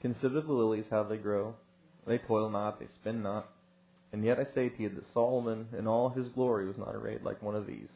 Consider 0.02 0.42
the 0.42 0.52
lilies 0.52 0.86
how 0.90 1.04
they 1.04 1.18
grow; 1.18 1.54
they 2.08 2.18
toil 2.18 2.50
not, 2.50 2.80
they 2.80 2.88
spin 2.96 3.22
not. 3.22 3.50
And 4.12 4.26
yet 4.26 4.40
I 4.40 4.46
say 4.54 4.70
to 4.70 4.82
you 4.82 4.90
that 4.90 5.14
Solomon 5.14 5.68
in 5.78 5.88
all 5.88 6.10
his 6.10 6.28
glory 6.30 6.68
was 6.68 6.78
not 6.78 6.96
arrayed 6.96 7.24
like 7.24 7.42
one 7.42 7.56
of 7.56 7.66
these. 7.66 7.88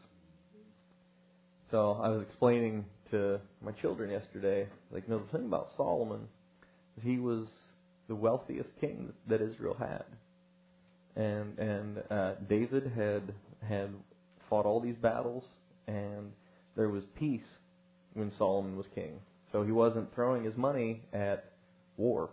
So 1.76 2.00
I 2.02 2.08
was 2.08 2.22
explaining 2.22 2.86
to 3.12 3.38
my 3.62 3.74
children 3.74 4.10
yesterday, 4.10 4.66
like, 4.92 5.04
know, 5.10 5.20
the 5.20 5.38
thing 5.38 5.46
about 5.46 5.72
Solomon 5.76 6.22
is 6.98 7.04
he 7.04 7.18
was 7.18 7.48
the 8.08 8.16
wealthiest 8.16 8.70
king 8.80 9.12
that 9.28 9.42
Israel 9.42 9.76
had 9.78 10.06
and 11.18 11.60
and 11.60 12.04
uh, 12.10 12.32
David 12.48 12.92
had 12.96 13.34
had 13.68 13.90
fought 14.50 14.66
all 14.66 14.80
these 14.80 14.96
battles, 14.96 15.44
and 15.86 16.32
there 16.78 16.88
was 16.88 17.04
peace 17.20 17.42
when 18.14 18.32
Solomon 18.38 18.78
was 18.78 18.86
king. 18.96 19.20
So 19.52 19.64
he 19.64 19.74
wasn't 19.74 20.16
throwing 20.16 20.46
his 20.46 20.56
money 20.56 21.02
at 21.12 21.52
war. 21.98 22.30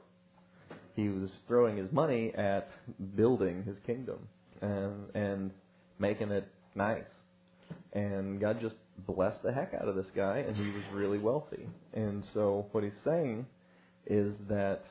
He 0.94 1.08
was 1.08 1.30
throwing 1.48 1.76
his 1.76 1.90
money 1.90 2.32
at 2.36 2.70
building 3.16 3.64
his 3.64 3.76
kingdom 3.86 4.28
and 4.60 5.16
and 5.16 5.50
making 5.98 6.30
it 6.30 6.46
nice. 6.76 7.02
And 7.92 8.40
God 8.40 8.60
just 8.60 8.74
blessed 8.98 9.42
the 9.42 9.52
heck 9.52 9.74
out 9.74 9.88
of 9.88 9.96
this 9.96 10.06
guy, 10.14 10.38
and 10.38 10.56
he 10.56 10.70
was 10.70 10.82
really 10.92 11.18
wealthy. 11.18 11.66
And 11.92 12.24
so 12.34 12.66
what 12.72 12.84
he's 12.84 12.92
saying 13.04 13.46
is 14.06 14.32
that 14.48 14.84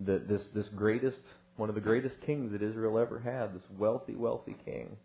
that 0.00 0.28
this 0.28 0.42
this 0.54 0.66
greatest 0.74 1.18
one 1.56 1.68
of 1.68 1.74
the 1.74 1.80
greatest 1.80 2.20
kings 2.24 2.52
that 2.52 2.62
Israel 2.62 2.98
ever 2.98 3.18
had, 3.18 3.54
this 3.54 3.62
wealthy, 3.78 4.14
wealthy 4.14 4.56
king, 4.64 4.96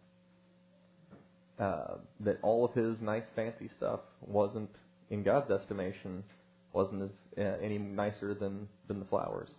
uh, 1.60 1.96
that 2.22 2.40
all 2.42 2.64
of 2.64 2.74
his 2.74 2.96
nice, 3.02 3.26
fancy 3.36 3.70
stuff 3.78 4.00
wasn't, 4.26 4.70
in 5.10 5.24
God's 5.24 5.52
estimation, 5.52 6.24
wasn't 6.74 7.04
as 7.04 7.10
uh, 7.38 7.58
any 7.62 7.78
nicer 7.78 8.34
than 8.34 8.68
than 8.88 9.00
the 9.00 9.06
flowers. 9.06 9.50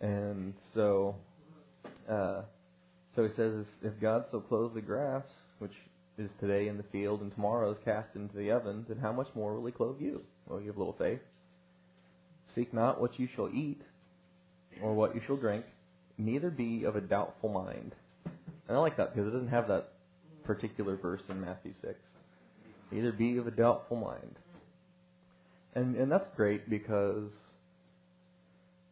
And 0.00 0.54
so, 0.74 1.16
uh, 2.10 2.42
so 3.14 3.22
he 3.24 3.30
says, 3.36 3.54
if, 3.82 3.92
if 3.92 4.00
God 4.00 4.24
so 4.30 4.40
clothes 4.40 4.72
the 4.74 4.82
grass, 4.82 5.24
which 5.58 5.72
is 6.18 6.30
today 6.40 6.68
in 6.68 6.76
the 6.76 6.84
field 6.84 7.20
and 7.20 7.32
tomorrow 7.32 7.72
is 7.72 7.78
cast 7.84 8.08
into 8.14 8.36
the 8.36 8.50
oven, 8.50 8.84
then 8.88 8.98
how 8.98 9.12
much 9.12 9.28
more 9.34 9.54
will 9.54 9.66
he 9.66 9.72
clothe 9.72 10.00
you? 10.00 10.22
Well, 10.46 10.60
you 10.60 10.68
have 10.68 10.78
little 10.78 10.96
faith. 10.98 11.20
Seek 12.54 12.72
not 12.72 13.00
what 13.00 13.18
you 13.18 13.28
shall 13.34 13.48
eat, 13.48 13.82
or 14.82 14.94
what 14.94 15.14
you 15.14 15.20
shall 15.26 15.36
drink, 15.36 15.64
neither 16.18 16.50
be 16.50 16.84
of 16.84 16.94
a 16.94 17.00
doubtful 17.00 17.48
mind. 17.48 17.94
And 18.68 18.76
I 18.76 18.80
like 18.80 18.96
that 18.96 19.14
because 19.14 19.28
it 19.28 19.32
doesn't 19.32 19.48
have 19.48 19.68
that 19.68 19.88
particular 20.44 20.96
verse 20.96 21.22
in 21.28 21.40
Matthew 21.40 21.74
6. 21.82 21.94
Neither 22.92 23.12
be 23.12 23.38
of 23.38 23.46
a 23.46 23.50
doubtful 23.50 23.96
mind. 23.96 24.36
And 25.74 25.96
and 25.96 26.12
that's 26.12 26.28
great 26.36 26.70
because 26.70 27.30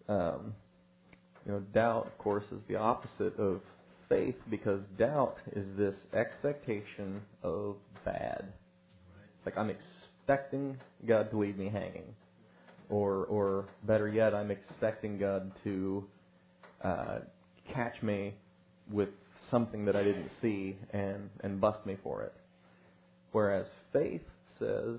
um, 0.09 0.55
you 1.47 1.53
know, 1.53 1.61
doubt, 1.73 2.07
of 2.07 2.19
course, 2.19 2.45
is 2.53 2.61
the 2.69 2.77
opposite 2.77 3.37
of 3.39 3.61
faith 4.13 4.37
because 4.51 4.81
doubt 4.99 5.37
is 5.53 5.67
this 5.77 5.95
expectation 6.13 7.21
of 7.43 7.77
bad. 8.05 8.53
Like 9.47 9.57
I'm 9.57 9.71
expecting 9.71 10.77
God 11.07 11.31
to 11.31 11.39
leave 11.39 11.57
me 11.57 11.69
hanging 11.69 12.15
or 12.91 13.25
or 13.25 13.65
better 13.85 14.09
yet, 14.09 14.35
I'm 14.35 14.51
expecting 14.51 15.19
God 15.19 15.51
to 15.65 16.05
uh, 16.85 17.19
catch 17.73 18.03
me 18.03 18.35
with 18.91 19.09
something 19.51 19.85
that 19.87 19.97
I 19.97 20.05
didn't 20.05 20.31
see 20.41 20.77
and 20.93 21.31
and 21.41 21.61
bust 21.61 21.85
me 21.87 21.97
for 22.03 22.23
it. 22.23 22.35
Whereas 23.33 23.67
faith 23.93 24.23
says 24.59 24.99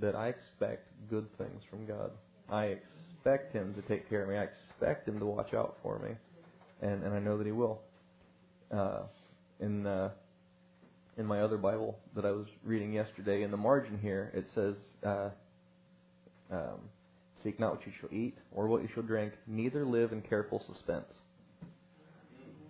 that 0.00 0.14
I 0.14 0.28
expect 0.28 0.86
good 1.10 1.26
things 1.36 1.62
from 1.68 1.84
God. 1.84 2.12
I 2.48 2.76
expect 2.76 3.52
Him 3.52 3.74
to 3.74 3.82
take 3.82 4.08
care 4.08 4.22
of 4.22 4.28
me. 4.28 4.36
I 4.36 4.44
expect 4.44 5.08
Him 5.08 5.18
to 5.18 5.26
watch 5.26 5.52
out 5.52 5.76
for 5.82 5.98
me, 5.98 6.10
and 6.80 7.02
and 7.02 7.12
I 7.12 7.18
know 7.18 7.36
that 7.36 7.46
He 7.46 7.52
will. 7.52 7.80
Uh, 8.72 9.02
in 9.60 9.86
uh, 9.86 10.10
in 11.18 11.26
my 11.26 11.42
other 11.42 11.58
Bible 11.58 11.98
that 12.16 12.24
I 12.24 12.30
was 12.30 12.46
reading 12.64 12.92
yesterday, 12.92 13.42
in 13.42 13.50
the 13.50 13.56
margin 13.56 13.98
here, 14.00 14.30
it 14.34 14.46
says. 14.54 14.74
Uh, 15.04 15.30
um, 16.50 16.80
Seek 17.42 17.58
not 17.58 17.72
what 17.72 17.86
you 17.86 17.92
shall 18.00 18.12
eat 18.12 18.36
or 18.52 18.68
what 18.68 18.82
you 18.82 18.88
shall 18.94 19.02
drink, 19.02 19.32
neither 19.46 19.84
live 19.84 20.12
in 20.12 20.22
careful 20.22 20.62
suspense. 20.66 21.12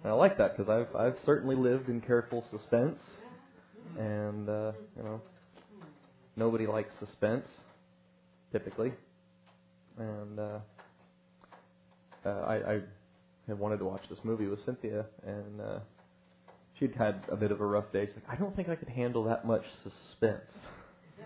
And 0.03 0.13
I 0.13 0.15
like 0.15 0.39
that 0.39 0.57
because 0.57 0.71
I've 0.71 0.97
I've 0.97 1.17
certainly 1.25 1.57
lived 1.57 1.89
in 1.89 2.01
careful 2.01 2.45
suspense, 2.51 2.99
and 3.99 4.49
uh, 4.49 4.73
you 4.97 5.03
know 5.03 5.21
nobody 6.37 6.67
likes 6.67 6.93
suspense 6.99 7.47
typically, 8.51 8.93
and 9.99 10.39
uh, 10.41 10.59
uh, 12.25 12.29
I, 12.29 12.55
I 12.55 12.81
had 13.47 13.59
wanted 13.59 13.79
to 13.79 13.85
watch 13.85 14.03
this 14.09 14.19
movie 14.25 14.47
with 14.47 14.65
Cynthia, 14.65 15.07
and 15.25 15.61
uh, 15.61 15.79
she'd 16.83 16.95
had 16.97 17.25
a 17.31 17.37
bit 17.37 17.53
of 17.53 17.61
a 17.61 17.67
rough 17.67 17.93
day. 17.93 18.07
She's 18.07 18.17
like, 18.17 18.37
I 18.37 18.37
don't 18.37 18.55
think 18.57 18.69
I 18.69 18.75
could 18.75 18.89
handle 18.89 19.25
that 19.25 19.47
much 19.47 19.63
suspense 19.83 20.43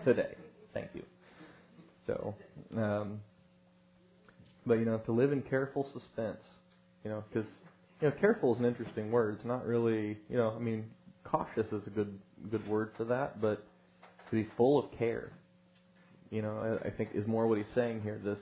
today. 0.05 0.35
Thank 0.73 0.89
you. 0.93 1.03
So, 2.05 2.35
um, 2.77 3.19
but 4.65 4.75
you 4.75 4.85
know, 4.85 4.99
to 4.99 5.11
live 5.11 5.31
in 5.31 5.41
careful 5.41 5.89
suspense, 5.91 6.43
you 7.03 7.09
know, 7.09 7.23
because 7.27 7.49
you 8.01 8.09
know, 8.09 8.15
careful 8.21 8.53
is 8.53 8.59
an 8.59 8.65
interesting 8.65 9.11
word. 9.11 9.35
It's 9.35 9.45
not 9.45 9.65
really, 9.65 10.17
you 10.29 10.37
know, 10.37 10.53
I 10.55 10.59
mean, 10.59 10.85
cautious 11.23 11.65
is 11.71 11.85
a 11.87 11.89
good 11.89 12.17
good 12.51 12.65
word 12.67 12.91
for 12.95 13.03
that, 13.05 13.41
but 13.41 13.65
to 14.29 14.31
be 14.31 14.47
full 14.55 14.77
of 14.77 14.91
care, 14.97 15.31
you 16.29 16.41
know, 16.41 16.79
I, 16.83 16.87
I 16.87 16.91
think 16.91 17.09
is 17.13 17.25
more 17.27 17.47
what 17.47 17.57
he's 17.57 17.67
saying 17.73 18.01
here. 18.03 18.21
This 18.23 18.39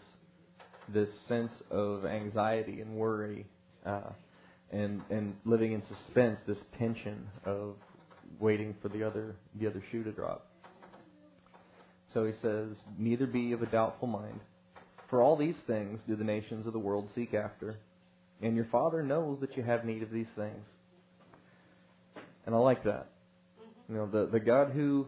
this 0.94 1.10
sense 1.28 1.52
of 1.72 2.06
anxiety 2.06 2.82
and 2.82 2.96
worry, 2.96 3.48
uh, 3.86 4.12
and 4.72 5.02
and 5.10 5.36
living 5.46 5.74
in 5.74 5.84
suspense, 5.88 6.40
this 6.48 6.58
tension 6.78 7.28
of 7.46 7.76
waiting 8.40 8.76
for 8.82 8.90
the 8.90 9.04
other 9.04 9.36
the 9.60 9.68
other 9.68 9.84
shoe 9.92 10.04
to 10.04 10.12
drop. 10.12 10.48
So 12.14 12.26
he 12.26 12.34
says, 12.42 12.70
neither 12.98 13.28
be 13.28 13.52
of 13.52 13.62
a 13.62 13.66
doubtful 13.66 14.08
mind. 14.08 14.40
For 15.10 15.22
all 15.22 15.36
these 15.36 15.56
things 15.68 16.00
do 16.08 16.16
the 16.16 16.24
nations 16.24 16.66
of 16.66 16.74
the 16.74 16.80
world 16.80 17.10
seek 17.14 17.34
after, 17.34 17.78
and 18.42 18.56
your 18.56 18.68
Father 18.72 19.04
knows 19.04 19.40
that 19.42 19.58
you 19.58 19.64
have 19.64 19.86
need 19.86 20.02
of 20.02 20.12
these 20.12 20.26
things. 20.36 20.66
And 22.46 22.56
I 22.56 22.58
like 22.58 22.84
that. 22.86 23.10
You 23.90 23.96
know, 23.96 24.08
the, 24.08 24.30
the 24.32 24.40
God 24.40 24.72
who 24.72 25.08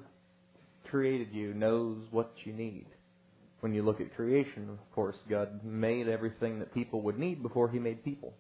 created 0.89 1.29
you 1.31 1.53
knows 1.53 1.97
what 2.11 2.31
you 2.43 2.53
need. 2.53 2.85
When 3.61 3.73
you 3.73 3.83
look 3.83 4.01
at 4.01 4.15
creation, 4.15 4.69
of 4.69 4.91
course, 4.93 5.15
God 5.29 5.63
made 5.63 6.07
everything 6.07 6.59
that 6.59 6.73
people 6.73 7.01
would 7.03 7.17
need 7.17 7.41
before 7.41 7.69
He 7.69 7.79
made 7.79 8.03
people. 8.03 8.33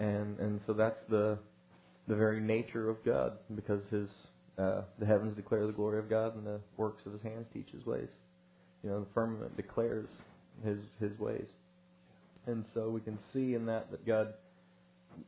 And 0.00 0.38
and 0.40 0.60
so 0.66 0.72
that's 0.72 1.00
the 1.08 1.38
the 2.08 2.16
very 2.16 2.40
nature 2.40 2.90
of 2.90 3.04
God, 3.04 3.34
because 3.54 3.82
His 3.90 4.08
uh, 4.58 4.82
the 4.98 5.06
heavens 5.06 5.36
declare 5.36 5.66
the 5.66 5.72
glory 5.72 6.00
of 6.00 6.10
God, 6.10 6.34
and 6.36 6.44
the 6.44 6.60
works 6.76 7.02
of 7.06 7.12
His 7.12 7.22
hands 7.22 7.46
teach 7.52 7.68
His 7.70 7.86
ways. 7.86 8.08
You 8.82 8.90
know, 8.90 9.00
the 9.00 9.06
firmament 9.14 9.56
declares 9.56 10.08
his 10.64 10.78
his 11.00 11.18
ways. 11.18 11.46
And 12.46 12.64
so 12.74 12.88
we 12.88 13.00
can 13.00 13.18
see 13.32 13.54
in 13.54 13.66
that 13.66 13.90
that 13.90 14.06
God 14.06 14.34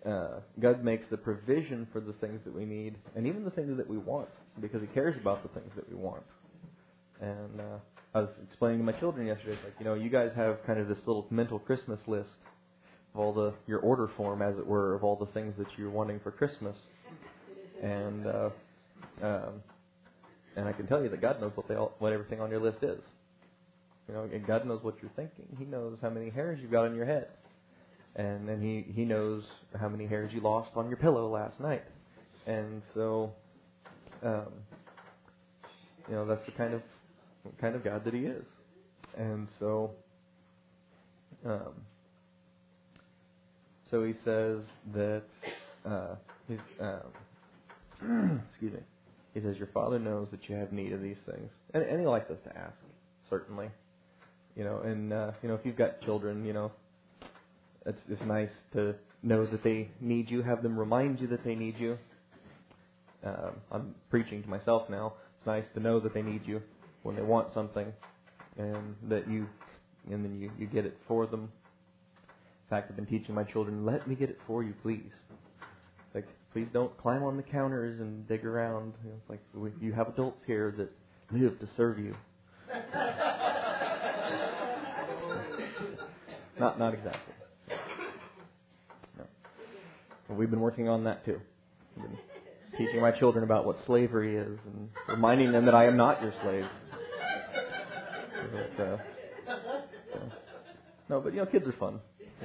uh, 0.07 0.41
God 0.61 0.85
makes 0.85 1.05
the 1.11 1.17
provision 1.17 1.87
for 1.93 2.01
the 2.01 2.15
things 2.15 2.41
that 2.45 2.55
we 2.55 2.65
need, 2.65 2.97
and 3.15 3.27
even 3.27 3.45
the 3.45 3.51
things 3.51 3.77
that 3.77 3.89
we 3.89 3.99
want, 3.99 4.29
because 4.61 4.81
He 4.81 4.87
cares 4.89 5.17
about 5.21 5.43
the 5.43 5.61
things 5.61 5.71
that 5.77 5.89
we 5.89 5.97
want. 5.97 6.23
And 7.21 7.61
uh, 7.61 7.79
I 8.15 8.21
was 8.21 8.31
explaining 8.43 8.79
to 8.79 8.85
my 8.85 8.93
children 8.93 9.27
yesterday, 9.27 9.59
like 9.65 9.75
you 9.79 9.85
know, 9.85 9.95
you 9.95 10.09
guys 10.09 10.31
have 10.35 10.65
kind 10.67 10.81
of 10.81 10.89
this 10.89 10.99
little 11.07 11.27
mental 11.31 11.59
Christmas 11.59 12.01
list 12.07 12.31
of 13.15 13.21
all 13.21 13.33
the 13.33 13.53
your 13.67 13.81
order 13.81 14.11
form, 14.17 14.43
as 14.43 14.57
it 14.59 14.67
were, 14.67 14.95
of 14.95 15.05
all 15.05 15.17
the 15.17 15.27
things 15.27 15.55
that 15.59 15.67
you're 15.77 15.91
wanting 15.91 16.21
for 16.21 16.31
Christmas, 16.31 16.77
and 17.83 18.27
uh, 18.27 18.51
um, 19.23 19.63
and 20.57 20.69
I 20.69 20.73
can 20.73 20.87
tell 20.87 21.03
you 21.03 21.09
that 21.11 21.21
God 21.21 21.41
knows 21.41 21.53
what 21.55 21.69
they 21.69 21.75
all, 21.75 21.95
what 21.99 22.13
everything 22.13 22.41
on 22.41 22.51
your 22.51 22.61
list 22.61 22.83
is. 22.83 23.01
You 24.09 24.15
know, 24.15 24.23
and 24.23 24.47
God 24.47 24.67
knows 24.67 24.83
what 24.83 24.97
you're 25.01 25.13
thinking. 25.15 25.47
He 25.59 25.65
knows 25.65 25.97
how 26.03 26.11
many 26.11 26.29
hairs 26.29 26.59
you've 26.61 26.73
got 26.73 26.87
on 26.87 26.95
your 26.95 27.07
head 27.07 27.29
and 28.17 28.49
then 28.49 28.61
he 28.61 28.93
he 28.93 29.05
knows 29.05 29.43
how 29.79 29.89
many 29.89 30.07
hairs 30.07 30.33
you 30.33 30.41
lost 30.41 30.71
on 30.77 30.89
your 30.89 30.97
pillow 30.97 31.31
last 31.31 31.59
night, 31.61 31.85
and 32.47 32.83
so, 32.95 33.33
um, 34.23 34.53
you 36.09 36.15
know 36.15 36.27
that's 36.27 36.45
the 36.45 36.53
kind 36.53 36.75
of 36.75 36.83
kind 37.61 37.75
of 37.75 37.83
God 37.83 38.05
that 38.05 38.13
He 38.13 38.21
is, 38.21 38.45
and 39.17 39.49
so, 39.59 39.93
um, 41.47 41.73
so 43.93 44.03
He 44.05 44.15
says 44.25 44.59
that 44.95 45.23
uh, 45.87 46.17
he's 46.49 46.59
um, 46.81 48.41
excuse 48.51 48.73
me. 48.73 48.81
He 49.35 49.41
says 49.41 49.57
your 49.57 49.69
Father 49.69 50.01
knows 50.01 50.27
that 50.33 50.49
you 50.49 50.57
have 50.57 50.73
need 50.73 50.93
of 50.93 51.01
these 51.01 51.17
things, 51.31 51.51
and, 51.73 51.85
and 51.85 52.01
He 52.01 52.07
likes 52.07 52.29
us 52.31 52.39
to 52.45 52.59
ask, 52.59 52.75
certainly. 53.31 53.69
You 54.57 54.65
know, 54.65 54.81
and 54.81 55.13
uh, 55.13 55.31
you 55.43 55.49
know 55.49 55.55
if 55.55 55.61
you've 55.65 55.77
got 55.77 56.03
children, 56.03 56.45
you 56.45 56.53
know 56.53 56.73
it's, 57.87 57.99
it's 58.09 58.23
nice 58.23 58.51
to 58.73 58.95
know 59.23 59.47
that 59.47 59.63
they 59.63 59.89
need 60.01 60.31
you, 60.31 60.43
have 60.43 60.63
them 60.63 60.79
remind 60.79 61.21
you 61.21 61.27
that 61.29 61.45
they 61.45 61.55
need 61.55 61.79
you. 61.79 61.99
Um, 63.25 63.53
I'm 63.71 63.95
preaching 64.11 64.43
to 64.43 64.49
myself 64.49 64.89
now. 64.89 65.15
It's 65.39 65.47
nice 65.47 65.65
to 65.75 65.81
know 65.81 66.01
that 66.01 66.15
they 66.15 66.23
need 66.23 66.43
you 66.47 66.63
when 67.03 67.17
they 67.17 67.23
want 67.23 67.53
something, 67.55 67.93
and 68.57 68.97
that 69.09 69.29
you, 69.29 69.47
and 70.11 70.25
then 70.25 70.41
you, 70.41 70.51
you 70.59 70.67
get 70.67 70.87
it 70.87 70.97
for 71.07 71.27
them. 71.27 71.51
Fact, 72.73 72.89
I've 72.89 72.97
been 72.97 73.05
teaching 73.05 73.35
my 73.35 73.45
children, 73.45 73.85
let 73.85 74.09
me 74.09 74.15
get 74.15 74.31
it 74.31 74.39
for 74.47 74.63
you, 74.63 74.73
please. 74.81 75.13
Like, 76.15 76.27
please 76.55 76.69
don't 76.73 76.97
climb 76.97 77.23
on 77.23 77.37
the 77.37 77.43
counters 77.43 78.01
and 78.01 78.27
dig 78.27 78.47
around. 78.47 78.95
You 79.05 79.11
know, 79.11 79.17
it's 79.21 79.29
like 79.29 79.41
you 79.79 79.93
have 79.93 80.09
adults 80.09 80.39
here 80.47 80.73
that 80.79 80.91
live 81.31 81.61
to 81.61 81.69
serve 81.77 81.99
you. 81.99 82.15
not, 86.59 86.79
not 86.79 86.95
exactly. 86.95 87.35
we've 90.31 90.49
been 90.51 90.61
working 90.61 90.89
on 90.89 91.05
that 91.05 91.27
too. 91.27 91.39
teaching 92.79 93.03
my 93.03 93.11
children 93.11 93.45
about 93.45 93.67
what 93.67 93.77
slavery 93.85 94.35
is 94.37 94.59
and 94.65 94.89
reminding 95.09 95.53
them 95.53 95.67
that 95.67 95.75
I 95.75 95.89
am 95.89 95.99
not 95.99 96.23
your 96.23 96.33
slave. 96.43 96.65
But, 98.51 98.83
uh, 98.83 98.97
no, 101.11 101.21
but 101.21 101.35
you 101.35 101.41
know, 101.41 101.47
kids 101.47 101.69
are 101.69 101.73
fun. 101.73 102.01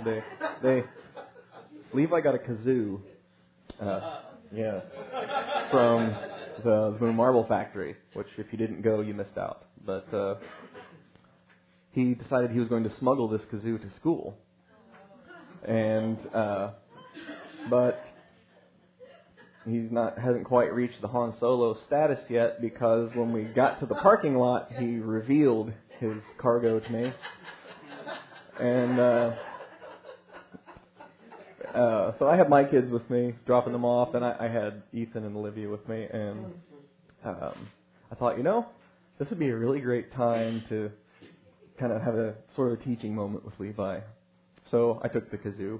They, 0.06 0.24
they, 0.62 0.84
Levi 1.94 2.22
got 2.22 2.36
a 2.36 2.40
kazoo. 2.40 3.02
Uh, 3.82 4.22
yeah, 4.54 4.82
from 5.70 6.16
the, 6.64 6.98
the 7.00 7.12
Marble 7.12 7.46
Factory, 7.48 7.96
which 8.14 8.28
if 8.38 8.48
you 8.52 8.58
didn't 8.58 8.82
go, 8.82 9.02
you 9.02 9.14
missed 9.14 9.38
out. 9.38 9.66
But 9.86 10.12
uh, 10.14 10.36
he 11.92 12.14
decided 12.14 12.52
he 12.52 12.60
was 12.60 12.70
going 12.70 12.84
to 12.84 12.92
smuggle 13.00 13.28
this 13.28 13.42
kazoo 13.52 13.82
to 13.82 13.96
school, 14.00 14.38
and 15.68 16.18
uh, 16.34 16.72
but 17.70 18.04
he's 19.66 19.92
not 19.92 20.18
hasn't 20.18 20.46
quite 20.46 20.74
reached 20.74 21.02
the 21.02 21.08
Han 21.08 21.34
Solo 21.40 21.78
status 21.88 22.20
yet 22.30 22.62
because 22.62 23.10
when 23.16 23.32
we 23.32 23.44
got 23.44 23.80
to 23.80 23.86
the 23.86 23.96
parking 23.96 24.36
lot, 24.36 24.72
he 24.78 24.98
revealed 24.98 25.72
his 26.00 26.18
cargo 26.40 26.80
to 26.80 26.92
me, 26.92 27.14
and 28.60 29.00
uh, 29.00 29.32
uh, 31.78 32.14
so 32.20 32.28
I 32.28 32.36
had 32.36 32.50
my 32.50 32.64
kids 32.64 32.92
with 32.92 33.08
me, 33.10 33.34
dropping 33.46 33.74
them 33.74 33.86
off, 33.86 34.16
and 34.16 34.26
I, 34.26 34.36
I 34.40 34.48
had 34.48 34.82
Ethan 34.94 35.24
and 35.24 35.36
Olivia 35.36 35.70
with 35.70 35.88
me, 35.88 36.08
and 36.12 36.46
um, 37.24 37.68
I 38.12 38.16
thought, 38.16 38.38
you 38.38 38.44
know, 38.44 38.66
this 39.20 39.30
would 39.30 39.40
be 39.40 39.50
a 39.50 39.56
really 39.56 39.80
great 39.80 40.12
time 40.14 40.64
to 40.70 40.92
kind 41.80 41.92
of 41.92 42.02
have 42.02 42.16
a 42.16 42.34
sort 42.56 42.72
of 42.72 42.80
a 42.80 42.84
teaching 42.84 43.14
moment 43.14 43.46
with 43.46 43.54
Levi. 43.60 44.00
So 44.72 45.00
I 45.04 45.08
took 45.08 45.32
the 45.32 45.38
kazoo 45.38 45.80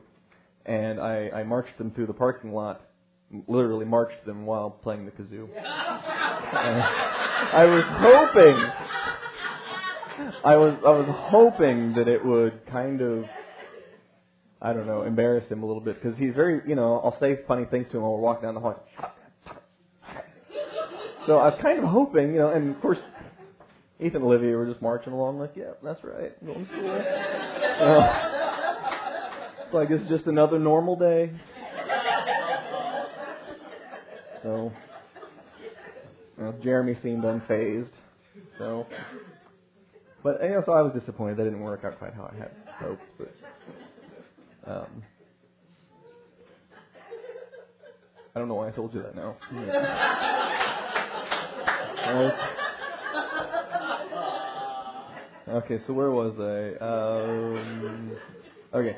and 0.66 1.00
I, 1.00 1.30
I 1.30 1.44
marched 1.44 1.78
them 1.78 1.92
through 1.92 2.08
the 2.08 2.14
parking 2.14 2.54
lot, 2.54 2.82
literally 3.48 3.86
marched 3.86 4.26
them 4.26 4.46
while 4.46 4.70
playing 4.70 5.06
the 5.06 5.12
kazoo. 5.12 5.48
I 5.58 7.66
was 7.66 7.84
hoping, 7.88 8.56
I 10.44 10.56
was 10.56 10.78
I 10.86 10.90
was 10.90 11.08
hoping 11.10 11.94
that 11.94 12.08
it 12.08 12.24
would 12.24 12.66
kind 12.68 13.02
of, 13.02 13.26
I 14.62 14.74
don't 14.74 14.88
know, 14.88 15.04
embarrass 15.04 15.48
him 15.50 15.62
a 15.62 15.66
little 15.66 15.82
bit 15.82 16.02
because 16.02 16.18
he's 16.18 16.34
very, 16.34 16.62
you 16.68 16.76
know, 16.76 17.00
I'll 17.04 17.20
say 17.20 17.40
funny 17.48 17.66
things 17.66 17.88
to 17.92 17.98
him 17.98 18.04
while 18.04 18.14
we're 18.14 18.20
walking 18.20 18.44
down 18.44 18.56
the 18.56 18.62
hall. 18.62 18.84
So 21.28 21.38
I 21.38 21.50
was 21.50 21.60
kind 21.62 21.80
of 21.80 21.86
hoping, 21.86 22.34
you 22.34 22.40
know, 22.40 22.50
and 22.50 22.74
of 22.76 22.82
course, 22.82 23.00
Ethan 24.00 24.16
and 24.18 24.26
Olivia 24.26 24.56
were 24.56 24.66
just 24.66 24.82
marching 24.82 25.14
along 25.14 25.40
like, 25.40 25.56
yeah, 25.56 25.74
that's 25.84 26.04
right, 26.04 26.34
going 26.46 26.66
to 26.66 26.72
school. 26.72 26.84
You 26.84 26.90
know, 26.90 28.10
like 29.74 29.90
it's 29.92 30.08
just 30.10 30.26
another 30.26 30.58
normal 30.58 30.96
day. 30.96 31.32
So, 34.44 34.72
well, 36.38 36.56
Jeremy 36.64 36.96
seemed 37.04 37.24
unfazed. 37.24 37.92
So, 38.58 38.88
but 40.24 40.42
you 40.42 40.50
know, 40.50 40.64
so 40.66 40.72
I 40.72 40.82
was 40.82 40.94
disappointed 40.98 41.38
that 41.38 41.44
didn't 41.44 41.60
work 41.60 41.84
out 41.84 41.98
quite 42.00 42.14
how 42.14 42.32
I 42.34 42.38
had 42.38 42.52
hoped. 42.80 43.04
But, 43.18 43.34
um, 44.68 45.04
I 48.36 48.40
don't 48.40 48.48
know 48.48 48.56
why 48.56 48.68
I 48.68 48.72
told 48.72 48.94
you 48.94 49.02
that 49.02 49.16
now. 49.16 49.36
okay, 55.50 55.80
so 55.88 55.94
where 55.94 56.12
was 56.12 56.34
I? 56.40 56.76
Um, 56.84 58.18
okay. 58.74 58.96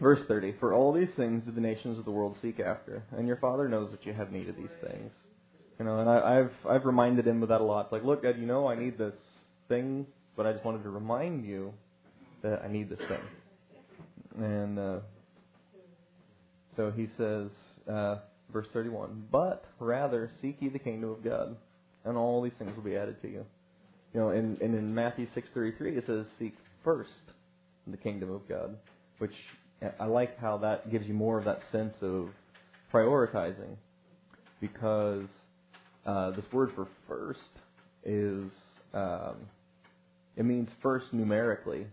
Verse 0.00 0.20
30 0.26 0.56
For 0.58 0.74
all 0.74 0.92
these 0.92 1.08
things 1.16 1.44
do 1.46 1.52
the 1.52 1.60
nations 1.60 1.98
of 1.98 2.04
the 2.04 2.10
world 2.10 2.36
seek 2.42 2.58
after, 2.60 3.04
and 3.16 3.26
your 3.26 3.36
Father 3.36 3.68
knows 3.68 3.90
that 3.92 4.04
you 4.04 4.12
have 4.12 4.32
need 4.32 4.48
of 4.48 4.56
these 4.56 4.66
things. 4.80 5.12
You 5.78 5.84
know, 5.84 6.00
and 6.00 6.10
I, 6.10 6.40
I've 6.40 6.52
I've 6.68 6.84
reminded 6.84 7.26
him 7.26 7.42
of 7.42 7.48
that 7.48 7.60
a 7.60 7.64
lot. 7.64 7.92
Like, 7.92 8.04
look, 8.04 8.24
Ed, 8.24 8.36
you 8.38 8.46
know 8.46 8.66
I 8.66 8.74
need 8.74 8.98
this 8.98 9.14
thing, 9.68 10.06
but 10.36 10.44
I 10.44 10.52
just 10.52 10.64
wanted 10.64 10.82
to 10.82 10.90
remind 10.90 11.44
you 11.44 11.72
that 12.42 12.62
I 12.64 12.68
need 12.68 12.90
this 12.90 12.98
thing. 13.08 13.20
And 14.38 14.78
uh, 14.78 14.98
so 16.76 16.90
he 16.90 17.08
says, 17.16 17.48
uh, 17.90 18.16
verse 18.52 18.66
31, 18.72 19.24
But 19.30 19.64
rather 19.78 20.30
seek 20.40 20.56
ye 20.60 20.68
the 20.68 20.78
kingdom 20.78 21.10
of 21.10 21.24
God, 21.24 21.56
and 22.04 22.16
all 22.16 22.42
these 22.42 22.52
things 22.58 22.74
will 22.74 22.84
be 22.84 22.96
added 22.96 23.20
to 23.22 23.28
you. 23.28 23.44
You 24.14 24.20
know, 24.20 24.28
and, 24.30 24.60
and 24.60 24.74
in 24.74 24.94
Matthew 24.94 25.26
6.33 25.36 25.98
it 25.98 26.04
says, 26.06 26.26
Seek 26.38 26.54
first 26.84 27.10
the 27.86 27.96
kingdom 27.96 28.30
of 28.30 28.48
God, 28.48 28.76
which 29.18 29.34
I 29.98 30.04
like 30.06 30.38
how 30.38 30.58
that 30.58 30.90
gives 30.90 31.06
you 31.06 31.14
more 31.14 31.38
of 31.38 31.44
that 31.44 31.60
sense 31.72 31.94
of 32.02 32.28
prioritizing 32.92 33.76
because 34.60 35.26
uh, 36.06 36.30
this 36.32 36.44
word 36.52 36.70
for 36.74 36.86
first 37.08 37.40
is 38.04 38.50
um, 38.94 39.36
it 40.36 40.44
means 40.44 40.68
first 40.82 41.12
numerically. 41.12 41.86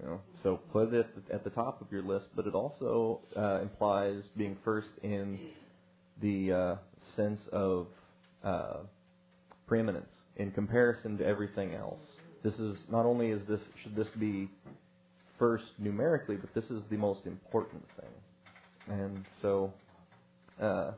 You 0.00 0.08
know, 0.08 0.20
so 0.42 0.60
put 0.72 0.94
it 0.94 1.06
at 1.32 1.42
the 1.42 1.50
top 1.50 1.80
of 1.80 1.90
your 1.90 2.02
list, 2.02 2.26
but 2.36 2.46
it 2.46 2.54
also 2.54 3.20
uh, 3.36 3.60
implies 3.62 4.22
being 4.36 4.56
first 4.64 4.90
in 5.02 5.38
the 6.22 6.52
uh, 6.52 6.76
sense 7.16 7.40
of 7.52 7.88
uh, 8.44 8.78
preeminence 9.66 10.12
in 10.36 10.52
comparison 10.52 11.18
to 11.18 11.26
everything 11.26 11.74
else. 11.74 12.00
This 12.44 12.54
is 12.54 12.76
not 12.90 13.06
only 13.06 13.30
is 13.30 13.42
this 13.48 13.60
should 13.82 13.96
this 13.96 14.06
be 14.18 14.48
first 15.38 15.64
numerically, 15.78 16.36
but 16.36 16.54
this 16.54 16.64
is 16.70 16.82
the 16.90 16.96
most 16.96 17.26
important 17.26 17.84
thing. 18.00 18.98
And 19.00 19.24
so, 19.42 19.72
uh, 20.60 20.92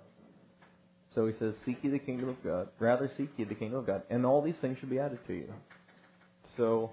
so 1.14 1.26
he 1.26 1.32
says, 1.38 1.54
"Seek 1.64 1.78
ye 1.82 1.90
the 1.90 1.98
kingdom 1.98 2.28
of 2.28 2.42
God. 2.44 2.68
Rather 2.78 3.10
seek 3.16 3.30
ye 3.36 3.44
the 3.44 3.54
kingdom 3.54 3.80
of 3.80 3.86
God, 3.86 4.02
and 4.10 4.24
all 4.24 4.42
these 4.42 4.54
things 4.60 4.78
should 4.78 4.90
be 4.90 4.98
added 4.98 5.18
to 5.26 5.34
you." 5.34 5.52
So, 6.56 6.92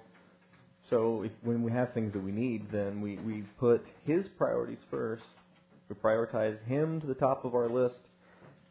so 0.89 1.23
if, 1.23 1.31
when 1.43 1.63
we 1.63 1.71
have 1.71 1.93
things 1.93 2.13
that 2.13 2.23
we 2.23 2.31
need, 2.31 2.71
then 2.71 3.01
we 3.01 3.17
we 3.17 3.43
put 3.59 3.85
His 4.05 4.25
priorities 4.37 4.79
first. 4.89 5.23
We 5.89 5.95
prioritize 5.95 6.63
Him 6.65 7.01
to 7.01 7.07
the 7.07 7.13
top 7.13 7.43
of 7.43 7.55
our 7.55 7.69
list, 7.69 7.99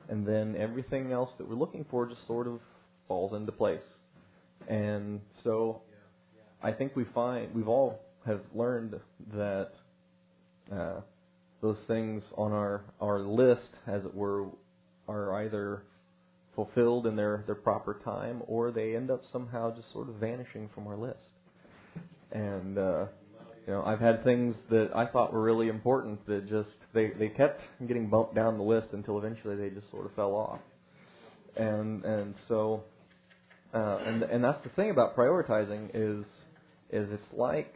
and 0.08 0.26
then 0.26 0.56
everything 0.56 1.12
else 1.12 1.30
that 1.38 1.48
we're 1.48 1.56
looking 1.56 1.84
for 1.90 2.06
just 2.06 2.26
sort 2.26 2.46
of 2.46 2.60
falls 3.06 3.34
into 3.34 3.52
place. 3.52 3.80
And 4.68 5.20
so, 5.44 5.82
I 6.62 6.72
think 6.72 6.96
we 6.96 7.04
find 7.14 7.54
we've 7.54 7.68
all 7.68 8.00
have 8.26 8.40
learned 8.54 8.98
that 9.34 9.70
uh, 10.72 11.00
those 11.60 11.78
things 11.86 12.22
on 12.36 12.52
our 12.52 12.82
our 13.00 13.20
list, 13.20 13.68
as 13.86 14.04
it 14.04 14.14
were, 14.14 14.46
are 15.06 15.44
either 15.44 15.82
fulfilled 16.54 17.06
in 17.06 17.14
their 17.14 17.44
their 17.44 17.54
proper 17.54 18.00
time, 18.02 18.42
or 18.46 18.70
they 18.70 18.96
end 18.96 19.10
up 19.10 19.22
somehow 19.30 19.74
just 19.76 19.92
sort 19.92 20.08
of 20.08 20.14
vanishing 20.14 20.70
from 20.74 20.86
our 20.86 20.96
list. 20.96 21.18
And 22.32 22.78
uh, 22.78 23.06
you 23.66 23.72
know, 23.72 23.82
I've 23.84 24.00
had 24.00 24.22
things 24.24 24.54
that 24.70 24.90
I 24.94 25.06
thought 25.06 25.32
were 25.32 25.42
really 25.42 25.68
important 25.68 26.24
that 26.26 26.48
just 26.48 26.70
they 26.92 27.10
they 27.18 27.28
kept 27.28 27.62
getting 27.86 28.08
bumped 28.08 28.34
down 28.34 28.58
the 28.58 28.64
list 28.64 28.88
until 28.92 29.18
eventually 29.18 29.56
they 29.56 29.70
just 29.70 29.90
sort 29.90 30.06
of 30.06 30.14
fell 30.14 30.34
off. 30.34 30.60
And 31.56 32.04
and 32.04 32.34
so 32.48 32.84
uh, 33.74 33.98
and 34.06 34.22
and 34.22 34.44
that's 34.44 34.62
the 34.62 34.70
thing 34.70 34.90
about 34.90 35.16
prioritizing 35.16 35.90
is 35.94 36.24
is 36.90 37.08
it's 37.12 37.32
like 37.32 37.74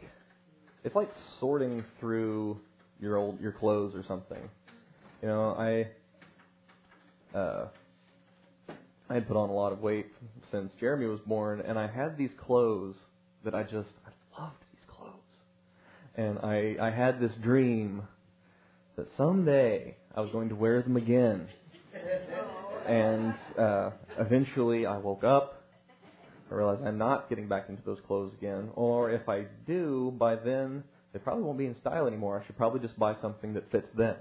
it's 0.83 0.95
like 0.95 1.11
sorting 1.39 1.83
through 1.99 2.59
your 2.99 3.17
old 3.17 3.39
your 3.41 3.51
clothes 3.51 3.93
or 3.93 4.03
something. 4.07 4.41
You 5.21 5.27
know, 5.27 5.55
I 5.57 7.37
uh, 7.37 7.67
I 9.09 9.13
had 9.13 9.27
put 9.27 9.37
on 9.37 9.49
a 9.49 9.53
lot 9.53 9.73
of 9.73 9.81
weight 9.81 10.07
since 10.51 10.71
Jeremy 10.79 11.07
was 11.07 11.19
born, 11.21 11.61
and 11.61 11.77
I 11.77 11.87
had 11.87 12.17
these 12.17 12.31
clothes 12.37 12.95
that 13.43 13.53
I 13.53 13.63
just 13.63 13.89
I 14.07 14.11
and 16.15 16.39
I, 16.39 16.75
I 16.81 16.89
had 16.91 17.19
this 17.19 17.31
dream 17.41 18.03
that 18.97 19.07
someday 19.17 19.95
I 20.15 20.21
was 20.21 20.31
going 20.31 20.49
to 20.49 20.55
wear 20.55 20.81
them 20.81 20.97
again. 20.97 21.47
And 22.87 23.33
uh, 23.57 23.91
eventually 24.19 24.85
I 24.85 24.97
woke 24.97 25.23
up. 25.23 25.63
I 26.51 26.55
realized 26.55 26.81
I'm 26.83 26.97
not 26.97 27.29
getting 27.29 27.47
back 27.47 27.69
into 27.69 27.81
those 27.85 27.99
clothes 28.07 28.33
again. 28.37 28.69
Or 28.75 29.11
if 29.11 29.29
I 29.29 29.45
do, 29.65 30.13
by 30.17 30.35
then 30.35 30.83
they 31.13 31.19
probably 31.19 31.43
won't 31.43 31.57
be 31.57 31.65
in 31.65 31.75
style 31.79 32.07
anymore. 32.07 32.41
I 32.41 32.45
should 32.45 32.57
probably 32.57 32.79
just 32.79 32.97
buy 32.99 33.15
something 33.21 33.53
that 33.53 33.71
fits 33.71 33.87
then. 33.97 34.15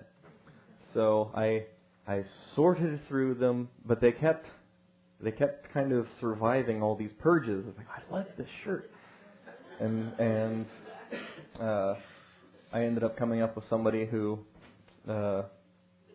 So 0.94 1.30
I 1.34 1.64
I 2.06 2.24
sorted 2.56 3.00
through 3.08 3.34
them, 3.34 3.68
but 3.84 4.00
they 4.00 4.12
kept 4.12 4.46
they 5.20 5.30
kept 5.30 5.72
kind 5.72 5.92
of 5.92 6.06
surviving 6.20 6.82
all 6.82 6.96
these 6.96 7.12
purges. 7.18 7.64
It's 7.68 7.78
like 7.78 7.86
I 7.88 8.14
like 8.14 8.36
this 8.36 8.48
shirt, 8.64 8.90
and 9.80 10.12
and 10.18 10.66
uh, 11.60 11.94
I 12.72 12.84
ended 12.84 13.04
up 13.04 13.16
coming 13.16 13.42
up 13.42 13.56
with 13.56 13.64
somebody 13.68 14.06
who 14.06 14.38
uh, 15.08 15.42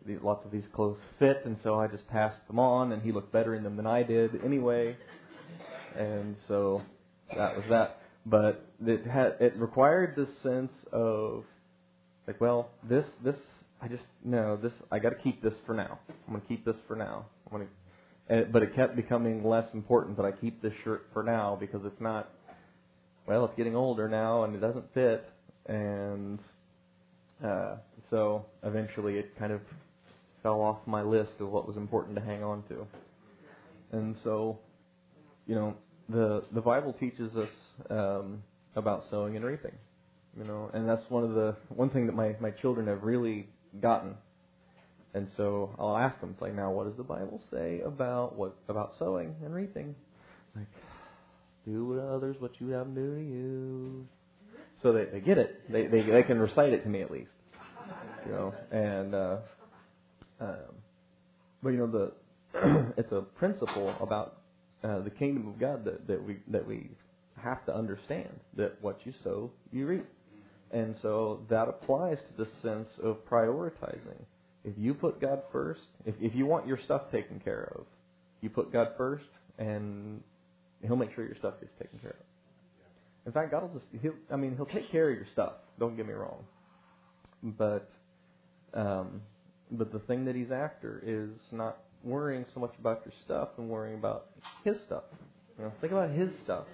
the, 0.06 0.18
lots 0.24 0.46
of 0.46 0.52
these 0.52 0.66
clothes 0.74 0.98
fit, 1.20 1.41
and 1.46 1.58
so 1.64 1.76
I 1.80 1.88
just 1.88 2.08
passed 2.08 2.46
them 2.48 2.60
on, 2.60 2.91
and 2.91 3.02
he 3.02 3.12
looked 3.12 3.32
better 3.32 3.56
in 3.56 3.64
them 3.64 3.76
than 3.76 3.88
I 3.88 4.04
did 4.04 4.43
anyway, 4.43 4.96
and 5.98 6.36
so 6.48 6.82
that 7.36 7.56
was 7.56 7.66
that. 7.70 8.00
But 8.26 8.66
it 8.86 9.06
had 9.06 9.38
it 9.39 9.56
required 9.58 10.16
this 10.16 10.30
sense 10.43 10.72
of 10.91 11.43
like, 12.28 12.39
well, 12.41 12.70
this 12.88 13.06
this 13.24 13.36
I 13.82 13.88
just 13.88 14.04
no 14.24 14.58
this 14.58 14.74
I 14.91 15.00
got 15.00 15.10
to 15.10 15.18
keep 15.18 15.41
this 15.41 15.54
for 15.66 15.74
now. 15.74 16.00
I'm 16.28 16.34
gonna 16.34 16.46
keep 16.48 16.66
this 16.66 16.76
for 16.88 16.96
now. 16.96 17.26
I'm 17.46 17.52
gonna, 17.52 17.70
and, 18.28 18.52
but 18.52 18.64
it 18.64 18.76
kept 18.76 18.96
becoming 18.96 19.43
less 19.43 19.68
important 19.74 20.18
that 20.18 20.26
I 20.26 20.32
keep 20.32 20.62
this 20.62 20.74
shirt 20.84 21.08
for 21.14 21.24
now 21.24 21.58
because 21.60 21.82
it's 21.86 22.02
not 22.02 22.30
well, 23.28 23.45
it's 23.45 23.55
getting 23.55 23.76
older 23.76 24.07
now 24.07 24.43
and 24.43 24.55
it 24.55 24.59
doesn't 24.59 24.93
fit, 24.93 25.28
and 25.67 26.39
uh, 27.43 27.76
so 28.09 28.45
eventually 28.63 29.17
it 29.17 29.38
kind 29.38 29.51
of 29.51 29.61
fell 30.43 30.61
off 30.61 30.78
my 30.86 31.01
list 31.01 31.32
of 31.39 31.49
what 31.49 31.67
was 31.67 31.76
important 31.76 32.15
to 32.15 32.21
hang 32.21 32.43
on 32.43 32.63
to. 32.69 32.86
And 33.91 34.15
so, 34.23 34.59
you 35.47 35.55
know, 35.55 35.76
the 36.09 36.43
the 36.53 36.61
Bible 36.61 36.93
teaches 36.93 37.36
us 37.36 37.49
um, 37.89 38.43
about 38.76 39.05
sowing 39.09 39.36
and 39.36 39.45
reaping. 39.45 39.73
You 40.38 40.43
know, 40.43 40.69
and 40.73 40.88
that's 40.88 41.09
one 41.09 41.23
of 41.23 41.34
the 41.34 41.55
one 41.69 41.89
thing 41.89 42.05
that 42.07 42.15
my 42.15 42.36
my 42.39 42.51
children 42.51 42.88
have 42.88 43.03
really 43.03 43.47
gotten. 43.82 44.15
And 45.13 45.30
so 45.38 45.73
I'll 45.80 45.95
ask 45.95 46.19
them, 46.19 46.32
it's 46.32 46.41
like, 46.41 46.53
now 46.53 46.71
what 46.71 46.88
does 46.88 46.97
the 46.97 47.03
Bible 47.03 47.41
say 47.49 47.80
about 47.86 48.36
what 48.36 48.53
about 48.67 48.95
sowing 48.99 49.34
and 49.43 49.55
reaping? 49.55 49.95
Like, 50.53 50.67
do 51.66 51.95
to 51.95 52.01
others 52.01 52.36
what 52.39 52.51
you 52.59 52.70
have 52.70 52.86
them 52.88 52.95
do 52.95 53.16
to 53.16 53.22
you. 53.22 54.07
So 54.84 54.93
they, 54.93 55.05
they 55.05 55.20
get 55.20 55.38
it. 55.38 55.72
They, 55.72 55.88
they 55.88 56.01
they 56.01 56.24
can 56.24 56.38
recite 56.39 56.74
it 56.74 56.84
to 56.84 56.89
me 56.89 57.01
at 57.01 57.11
least. 57.11 57.32
You 58.26 58.32
know, 58.32 58.53
and 58.72 59.16
uh, 59.16 59.38
um, 60.39 60.76
but 61.63 61.70
you 61.70 61.78
know 61.78 61.88
the 61.88 62.93
it's 62.97 63.11
a 63.11 63.22
principle 63.22 63.95
about 63.99 64.38
uh, 64.84 64.99
the 64.99 65.09
kingdom 65.09 65.47
of 65.47 65.59
God 65.59 65.86
that, 65.86 66.07
that 66.07 66.24
we 66.24 66.38
that 66.47 66.66
we 66.66 66.91
have 67.41 67.66
to 67.66 67.76
understand 67.76 68.30
that 68.55 68.78
what 68.82 68.99
you 69.05 69.13
sow 69.24 69.51
you 69.72 69.88
reap, 69.88 70.05
and 70.72 70.95
so 71.01 71.41
that 71.49 71.68
applies 71.68 72.18
to 72.18 72.43
the 72.43 72.49
sense 72.61 72.89
of 73.03 73.18
prioritizing. 73.30 74.22
If 74.63 74.74
you 74.78 74.93
put 74.93 75.20
God 75.22 75.41
first, 75.51 75.82
if 76.05 76.16
if 76.20 76.36
you 76.36 76.45
want 76.45 76.68
your 76.68 76.80
stuff 76.86 77.11
taken 77.11 77.39
care 77.39 77.72
of, 77.76 77.86
you 78.41 78.49
put 78.49 78.72
God 78.72 78.89
first, 78.97 79.26
and 79.57 80.22
He'll 80.86 80.96
make 80.96 81.14
sure 81.16 81.26
your 81.26 81.36
stuff 81.36 81.56
gets 81.60 81.72
taken 81.80 82.00
care 82.00 82.12
of. 82.12 82.26
In 83.26 83.32
fact, 83.32 83.52
God 83.52 83.64
will 83.64 83.80
just, 83.80 83.86
he'll, 84.02 84.14
I 84.32 84.36
mean, 84.36 84.56
He'll 84.56 84.66
take 84.66 84.92
care 84.92 85.10
of 85.10 85.16
your 85.16 85.26
stuff. 85.34 85.54
Don't 85.80 85.98
get 85.98 86.06
me 86.06 86.14
wrong. 86.14 86.44
But, 87.42 87.90
um, 88.74 89.22
but 89.72 89.92
the 89.92 90.00
thing 90.00 90.26
that 90.26 90.36
He's 90.36 90.52
after 90.52 91.02
is 91.06 91.30
not 91.52 91.78
worrying 92.04 92.46
so 92.54 92.60
much 92.60 92.74
about 92.80 93.02
your 93.04 93.14
stuff 93.26 93.50
and 93.58 93.68
worrying 93.68 93.98
about 93.98 94.28
His 94.64 94.78
stuff. 94.86 95.04
You 95.58 95.66
know, 95.66 95.72
think 95.82 95.92
about 95.92 96.12
His 96.12 96.30
stuff. 96.44 96.66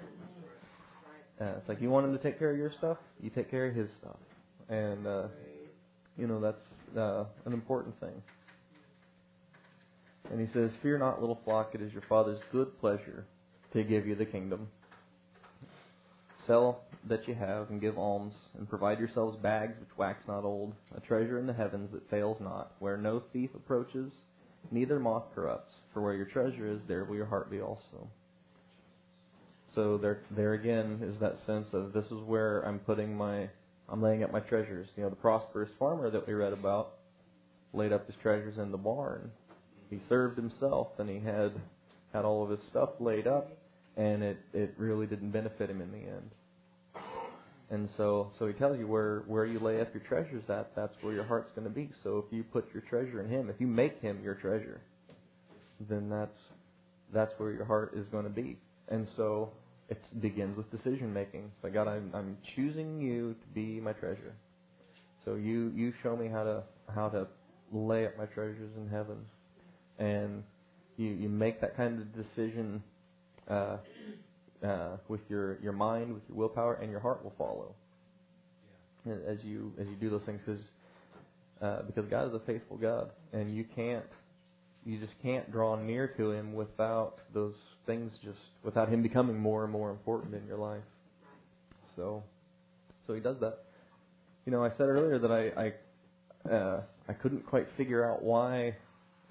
Uh, 1.40 1.54
it's 1.58 1.70
like 1.70 1.82
you 1.82 1.90
want 1.90 2.06
Him 2.06 2.16
to 2.16 2.22
take 2.22 2.38
care 2.38 2.52
of 2.52 2.58
your 2.58 2.72
stuff, 2.78 2.98
you 3.22 3.30
take 3.30 3.50
care 3.50 3.68
of 3.68 3.76
His 3.76 3.90
stuff, 4.00 4.18
and 4.70 5.08
uh, 5.08 5.24
you 6.18 6.28
know 6.28 6.40
that's 6.40 6.62
uh, 6.98 7.24
an 7.46 7.54
important 7.54 8.00
thing. 8.00 8.22
And 10.30 10.40
He 10.40 10.54
says, 10.54 10.70
"Fear 10.84 11.00
not, 11.00 11.20
little 11.20 11.40
flock; 11.44 11.74
it 11.74 11.82
is 11.82 11.92
your 11.94 12.04
Father's 12.08 12.40
good 12.52 12.80
pleasure 12.80 13.26
to 13.74 13.84
give 13.84 14.06
you 14.06 14.16
the 14.16 14.26
kingdom. 14.26 14.68
Sell 16.48 16.82
that 17.08 17.28
you 17.28 17.34
have 17.34 17.70
and 17.70 17.82
give 17.82 17.98
alms, 17.98 18.34
and 18.58 18.70
provide 18.70 19.00
yourselves 19.00 19.38
bags 19.38 19.74
which 19.80 19.98
wax 19.98 20.24
not 20.28 20.44
old, 20.44 20.74
a 20.96 21.00
treasure 21.00 21.40
in 21.40 21.48
the 21.48 21.54
heavens 21.54 21.90
that 21.92 22.10
fails 22.10 22.38
not, 22.40 22.74
where 22.80 22.98
no 22.98 23.22
thief 23.34 23.50
approaches, 23.56 24.12
neither 24.72 25.00
moth 25.00 25.24
corrupts. 25.34 25.72
For 25.94 26.02
where 26.02 26.14
your 26.14 26.26
treasure 26.26 26.68
is, 26.68 26.80
there 26.88 27.04
will 27.06 27.16
your 27.16 27.26
heart 27.26 27.50
be 27.50 27.60
also. 27.60 28.08
So 29.74 29.98
there, 29.98 30.22
there 30.32 30.54
again 30.54 31.00
is 31.02 31.20
that 31.20 31.38
sense 31.46 31.68
of 31.74 31.94
this 31.94 32.06
is 32.06 32.22
where 32.26 32.62
I'm 32.62 32.80
putting 32.80 33.16
my, 33.16 33.50
I'm 33.90 34.02
laying 34.02 34.24
up 34.24 34.32
my 34.32 34.42
treasures. 34.42 34.88
You 34.96 35.04
know, 35.04 35.10
the 35.10 35.16
prosperous 35.16 35.72
farmer 35.80 36.10
that 36.12 36.28
we 36.28 36.34
read 36.34 36.54
about 36.54 36.94
laid 37.74 37.94
up 37.94 38.06
his 38.06 38.16
treasures 38.22 38.58
in 38.58 38.72
the 38.72 38.78
barn. 38.78 39.32
He 39.90 40.00
served 40.10 40.38
himself, 40.38 40.90
and 41.00 41.10
he 41.10 41.20
had 41.20 41.54
had 42.14 42.26
all 42.26 42.44
of 42.44 42.50
his 42.50 42.60
stuff 42.70 42.90
laid 43.00 43.28
up 43.28 43.52
and 43.98 44.24
it 44.24 44.38
it 44.54 44.74
really 44.78 45.06
didn't 45.06 45.32
benefit 45.32 45.70
him 45.70 45.82
in 45.82 45.92
the 45.92 45.98
end. 45.98 46.32
And 47.70 47.90
so 47.96 48.32
so 48.38 48.48
he 48.48 48.54
tells 48.54 48.78
you 48.78 48.88
where 48.88 49.24
where 49.28 49.46
you 49.46 49.60
lay 49.60 49.82
up 49.82 49.94
your 49.94 50.04
treasures 50.04 50.44
at, 50.50 50.76
that's 50.76 50.94
where 51.02 51.14
your 51.14 51.24
heart's 51.24 51.52
going 51.52 51.68
to 51.68 51.74
be. 51.74 51.90
So 52.04 52.24
if 52.26 52.34
you 52.34 52.44
put 52.44 52.66
your 52.74 52.84
treasure 52.84 53.22
in 53.22 53.30
him, 53.30 53.50
if 53.50 53.60
you 53.60 53.68
make 53.68 54.00
him 54.02 54.20
your 54.24 54.36
treasure, 54.36 54.82
then 55.90 56.10
that's 56.10 56.38
that's 57.14 57.34
where 57.38 57.52
your 57.52 57.66
heart 57.66 57.94
is 57.96 58.06
going 58.08 58.26
to 58.26 58.30
be. 58.30 58.58
And 58.90 59.08
so 59.16 59.52
it 59.90 60.02
begins 60.22 60.58
with 60.58 60.72
decision 60.72 61.14
making. 61.14 61.52
So 61.62 61.70
God, 61.70 61.88
I'm 61.88 62.12
I'm 62.14 62.38
choosing 62.56 63.00
you 63.00 63.34
to 63.34 63.48
be 63.54 63.80
my 63.80 63.94
treasure. 63.94 64.34
So 65.26 65.36
you 65.36 65.72
you 65.76 65.94
show 66.02 66.16
me 66.16 66.28
how 66.28 66.44
to 66.44 66.64
how 66.94 67.10
to 67.10 67.28
lay 67.72 68.06
up 68.06 68.18
my 68.18 68.26
treasures 68.26 68.72
in 68.78 68.90
heaven, 68.90 69.18
and 70.00 70.44
you 70.98 71.08
you 71.10 71.30
make 71.30 71.62
that 71.62 71.78
kind 71.78 72.02
of 72.02 72.16
decision 72.16 72.84
uh, 73.52 73.78
uh, 74.66 74.98
with 75.08 75.22
your, 75.30 75.60
your 75.62 75.74
mind, 75.74 76.14
with 76.14 76.24
your 76.28 76.38
willpower, 76.38 76.76
and 76.76 76.90
your 76.90 77.00
heart 77.00 77.24
will 77.24 77.34
follow 77.38 77.76
yeah. 79.06 79.14
as 79.28 79.38
you 79.44 79.74
as 79.80 79.88
you 79.88 79.96
do 79.96 80.10
those 80.10 80.24
things. 80.24 80.40
Because 80.46 80.62
uh, 81.62 81.82
because 81.84 82.06
God 82.10 82.28
is 82.28 82.34
a 82.34 82.40
faithful 82.46 82.78
God, 82.78 83.10
and 83.34 83.56
you 83.56 83.66
can't 83.76 84.06
you 84.86 85.00
just 85.00 85.14
can't 85.22 85.52
draw 85.52 85.76
near 85.76 86.08
to 86.18 86.32
Him 86.32 86.54
without 86.54 87.20
those 87.34 87.56
things 87.86 88.12
just 88.24 88.40
without 88.64 88.90
Him 88.90 89.02
becoming 89.02 89.38
more 89.38 89.64
and 89.64 89.72
more 89.72 89.92
important 89.92 90.36
in 90.36 90.46
your 90.48 90.58
life. 90.58 90.84
So 91.96 92.24
so 93.08 93.14
He 93.14 93.20
does 93.20 93.38
that. 93.42 93.60
You 94.46 94.52
know, 94.52 94.64
I 94.64 94.70
said 94.70 94.88
earlier 94.88 95.20
that 95.20 95.32
I 95.32 95.74
I, 96.50 96.54
uh, 96.54 96.82
I 97.08 97.14
couldn't 97.14 97.46
quite 97.46 97.68
figure 97.78 98.10
out 98.10 98.24
why 98.24 98.76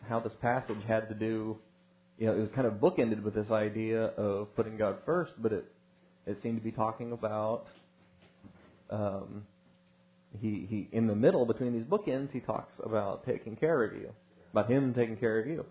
how 0.08 0.20
this 0.20 0.32
passage 0.40 0.82
had 0.86 1.08
to 1.08 1.14
do 1.14 1.58
you 2.20 2.28
know, 2.28 2.34
it 2.34 2.40
was 2.40 2.50
kind 2.54 2.68
of 2.68 2.74
bookended 2.74 3.24
with 3.24 3.34
this 3.34 3.50
idea 3.50 4.06
of 4.06 4.54
putting 4.56 4.78
God 4.78 4.98
first, 5.06 5.32
but 5.38 5.52
it 5.52 5.66
it 6.26 6.38
seemed 6.42 6.58
to 6.58 6.64
be 6.64 6.72
talking 6.72 7.12
about 7.12 7.66
um, 8.90 9.44
he 10.40 10.66
he 10.70 10.88
in 10.92 11.08
the 11.08 11.16
middle 11.16 11.46
between 11.46 11.74
these 11.74 11.84
bookends 11.86 12.32
he 12.32 12.40
talks 12.40 12.74
about 12.84 13.26
taking 13.26 13.56
care 13.56 13.84
of 13.84 13.94
you, 13.94 14.10
about 14.52 14.70
him 14.70 14.94
taking 14.94 15.16
care 15.16 15.40
of 15.40 15.48
you, 15.48 15.66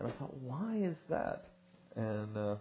and 0.00 0.08
I 0.08 0.12
thought, 0.18 0.36
why 0.42 0.76
is 0.82 0.96
that? 1.10 1.46
And 1.96 2.36
uh, 2.38 2.56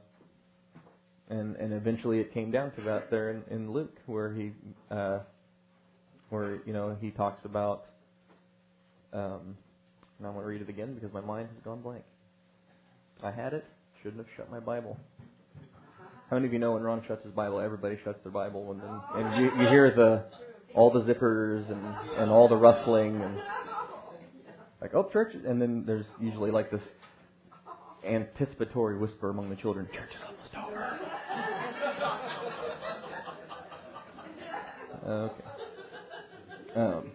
and 1.30 1.58
and 1.58 1.74
eventually 1.74 2.20
it 2.22 2.34
came 2.34 2.52
down 2.52 2.72
to 2.74 2.82
that 2.84 3.12
there 3.12 3.32
in, 3.32 3.44
in 3.52 3.74
Luke 3.74 3.98
where 4.08 4.34
he 4.34 4.54
uh, 4.92 5.20
where 6.30 6.60
you 6.66 6.74
know 6.74 6.98
he 7.02 7.12
talks 7.12 7.46
about 7.46 7.86
Um, 9.14 9.58
and 10.20 10.28
I'm 10.28 10.34
going 10.34 10.44
to 10.44 10.50
read 10.50 10.62
it 10.62 10.70
again 10.70 10.94
because 10.96 11.14
my 11.14 11.22
mind 11.22 11.50
has 11.54 11.62
gone 11.64 11.82
blank. 11.82 12.04
I 13.24 13.32
had 13.32 13.54
it, 13.54 13.66
shouldn't 14.02 14.18
have 14.18 14.28
shut 14.36 14.52
my 14.52 14.60
Bible. 14.60 14.98
How 16.30 16.38
many 16.38 16.48
of 16.48 16.54
you 16.54 16.60
know 16.60 16.74
when 16.74 16.82
Ron 16.82 17.04
shuts 17.08 17.24
his 17.24 17.34
Bible, 17.34 17.60
everybody 17.60 17.98
shuts 18.04 18.20
their 18.24 18.32
Bible, 18.32 18.72
and 18.72 18.82
then 18.82 19.02
and 19.16 19.42
you, 19.42 19.62
you 19.62 19.70
hear 19.70 19.94
the 19.94 20.24
all 20.74 20.90
the 20.92 21.02
zippers 21.02 21.70
and 21.70 21.86
and 22.18 22.32
all 22.32 22.48
the 22.48 22.56
rustling 22.56 23.22
and 23.22 23.38
like 24.82 24.96
oh 24.96 25.10
church, 25.12 25.34
and 25.46 25.62
then 25.62 25.84
there's 25.86 26.06
usually 26.20 26.52
like 26.52 26.72
this 26.72 26.82
anticipatory 28.08 28.98
whisper 28.98 29.30
among 29.30 29.50
the 29.50 29.56
children, 29.56 29.88
church 29.94 30.10
is 30.10 30.22
almost 30.26 30.56
over. 30.68 31.00
Okay. 35.06 35.44
Um, 36.76 37.12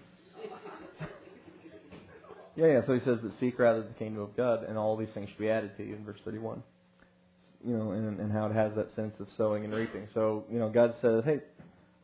yeah, 2.56 2.66
yeah. 2.66 2.80
So 2.86 2.94
he 2.94 3.00
says 3.00 3.18
that 3.22 3.32
seek 3.38 3.58
rather 3.58 3.82
the 3.82 3.94
kingdom 3.94 4.22
of 4.22 4.36
God, 4.36 4.64
and 4.64 4.78
all 4.78 4.96
these 4.96 5.10
things 5.14 5.28
should 5.28 5.38
be 5.38 5.50
added 5.50 5.76
to 5.76 5.84
you 5.84 5.94
in 5.94 6.04
verse 6.04 6.20
31. 6.24 6.62
You 7.64 7.76
know, 7.76 7.90
and, 7.92 8.20
and 8.20 8.32
how 8.32 8.46
it 8.46 8.54
has 8.54 8.72
that 8.76 8.94
sense 8.94 9.14
of 9.18 9.26
sowing 9.36 9.64
and 9.64 9.74
reaping. 9.74 10.08
So, 10.14 10.44
you 10.50 10.58
know, 10.58 10.68
God 10.68 10.94
says, 11.02 11.22
hey, 11.24 11.40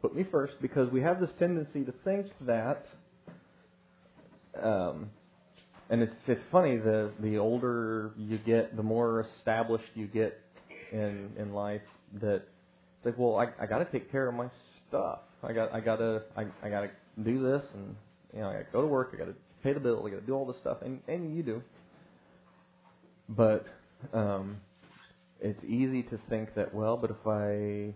put 0.00 0.14
me 0.14 0.26
first, 0.30 0.55
because 0.61 0.90
we 0.90 1.00
have 1.03 1.20
this 1.20 1.30
tendency 1.38 1.84
to 1.84 1.94
think 2.05 2.26
that, 2.42 2.86
um, 4.61 5.11
and 5.88 6.03
it's 6.03 6.14
it's 6.26 6.42
funny 6.50 6.76
the 6.76 7.12
the 7.20 7.38
older 7.38 8.12
you 8.16 8.38
get, 8.38 8.76
the 8.76 8.82
more 8.82 9.26
established 9.38 9.84
you 9.94 10.07
get 10.07 10.38
in 10.90 11.30
in 11.38 11.53
life. 11.53 11.82
That 12.20 12.36
it's 12.36 13.05
like, 13.07 13.18
well, 13.18 13.36
I 13.36 13.62
I 13.62 13.66
got 13.66 13.78
to 13.78 13.84
take 13.86 14.11
care 14.11 14.28
of 14.28 14.34
my 14.34 14.48
stuff. 14.88 15.20
I 15.42 15.53
got 15.53 15.72
I 15.72 15.80
gotta 15.80 16.22
I 16.36 16.46
I 16.62 16.70
gotta 16.70 16.90
do 17.22 17.42
this, 17.42 17.62
and 17.74 17.94
you 18.34 18.40
know, 18.40 18.48
I 18.48 18.53
gotta 18.55 18.66
go 18.72 18.82
to 18.82 18.86
work. 18.86 19.11
I 19.14 19.16
gotta 19.18 19.34
pay 19.62 19.72
the 19.72 19.80
bill. 19.80 20.04
I 20.06 20.10
got 20.10 20.20
to 20.20 20.26
do 20.26 20.34
all 20.34 20.46
this 20.46 20.56
stuff, 20.60 20.78
and 20.82 21.00
and 21.08 21.36
you 21.36 21.42
do. 21.42 21.62
But 23.28 23.66
um, 24.12 24.58
it's 25.40 25.62
easy 25.64 26.02
to 26.04 26.18
think 26.28 26.54
that 26.54 26.74
well, 26.74 26.96
but 26.96 27.10
if 27.10 27.26
I, 27.26 27.94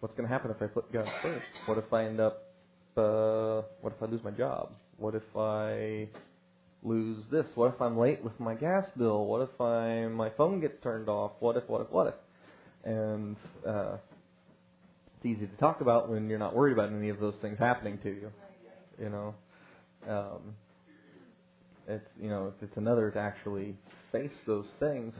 what's 0.00 0.14
going 0.14 0.28
to 0.28 0.32
happen 0.32 0.50
if 0.50 0.62
I 0.62 0.66
put 0.66 0.92
God 0.92 1.08
first? 1.22 1.46
What 1.66 1.78
if 1.78 1.92
I 1.92 2.04
end 2.04 2.20
up? 2.20 2.42
Uh, 2.96 3.62
what 3.82 3.92
if 3.92 4.02
I 4.02 4.06
lose 4.06 4.24
my 4.24 4.30
job? 4.30 4.72
What 4.96 5.14
if 5.14 5.36
I 5.36 6.08
lose 6.82 7.24
this? 7.30 7.46
What 7.54 7.74
if 7.74 7.80
I'm 7.80 7.98
late 7.98 8.22
with 8.24 8.38
my 8.40 8.54
gas 8.54 8.86
bill? 8.96 9.26
What 9.26 9.42
if 9.42 9.60
I 9.60 10.06
my 10.06 10.30
phone 10.30 10.60
gets 10.60 10.82
turned 10.82 11.08
off? 11.08 11.32
What 11.40 11.56
if? 11.56 11.68
What 11.68 11.82
if? 11.82 11.90
What 11.90 12.06
if? 12.08 12.14
And 12.84 13.36
uh, 13.66 13.96
it's 15.16 15.26
easy 15.26 15.46
to 15.46 15.56
talk 15.56 15.82
about 15.82 16.08
when 16.08 16.28
you're 16.30 16.38
not 16.38 16.54
worried 16.54 16.72
about 16.72 16.90
any 16.90 17.10
of 17.10 17.20
those 17.20 17.34
things 17.42 17.58
happening 17.58 17.98
to 18.02 18.08
you. 18.08 18.30
You 18.98 19.10
know. 19.10 19.34
Um, 20.08 20.54
it's 21.88 22.08
you 22.20 22.28
know 22.28 22.52
it's 22.60 22.76
another 22.76 23.10
to 23.10 23.18
actually 23.18 23.76
face 24.12 24.32
those 24.46 24.66
things. 24.80 25.14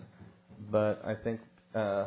But 0.70 1.02
I 1.04 1.14
think 1.14 1.40
uh, 1.74 2.06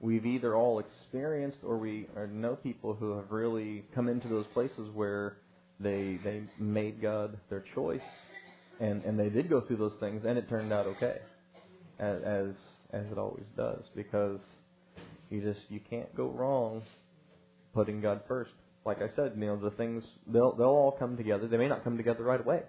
we've 0.00 0.24
either 0.24 0.54
all 0.54 0.78
experienced 0.78 1.58
or 1.64 1.78
we 1.78 2.08
or 2.16 2.26
know 2.26 2.56
people 2.56 2.94
who 2.94 3.16
have 3.16 3.30
really 3.30 3.84
come 3.94 4.08
into 4.08 4.28
those 4.28 4.46
places 4.54 4.88
where 4.94 5.38
they 5.80 6.18
they 6.24 6.42
made 6.58 7.02
God 7.02 7.38
their 7.50 7.64
choice, 7.74 8.00
and 8.80 9.04
and 9.04 9.18
they 9.18 9.28
did 9.28 9.48
go 9.48 9.60
through 9.60 9.78
those 9.78 9.96
things, 10.00 10.24
and 10.26 10.38
it 10.38 10.48
turned 10.48 10.72
out 10.72 10.86
okay, 10.86 11.18
as 11.98 12.22
as, 12.24 12.54
as 12.92 13.04
it 13.10 13.18
always 13.18 13.46
does, 13.56 13.82
because 13.94 14.40
you 15.30 15.40
just 15.42 15.60
you 15.68 15.80
can't 15.90 16.14
go 16.14 16.28
wrong 16.28 16.82
putting 17.74 18.00
God 18.00 18.22
first. 18.26 18.50
Like 18.86 18.98
I 19.02 19.14
said, 19.16 19.32
you 19.36 19.46
know 19.46 19.56
the 19.56 19.72
things 19.72 20.04
they'll 20.26 20.54
they'll 20.54 20.66
all 20.66 20.96
come 20.98 21.16
together. 21.16 21.46
They 21.46 21.58
may 21.58 21.68
not 21.68 21.84
come 21.84 21.96
together 21.96 22.22
right 22.22 22.40
away 22.40 22.62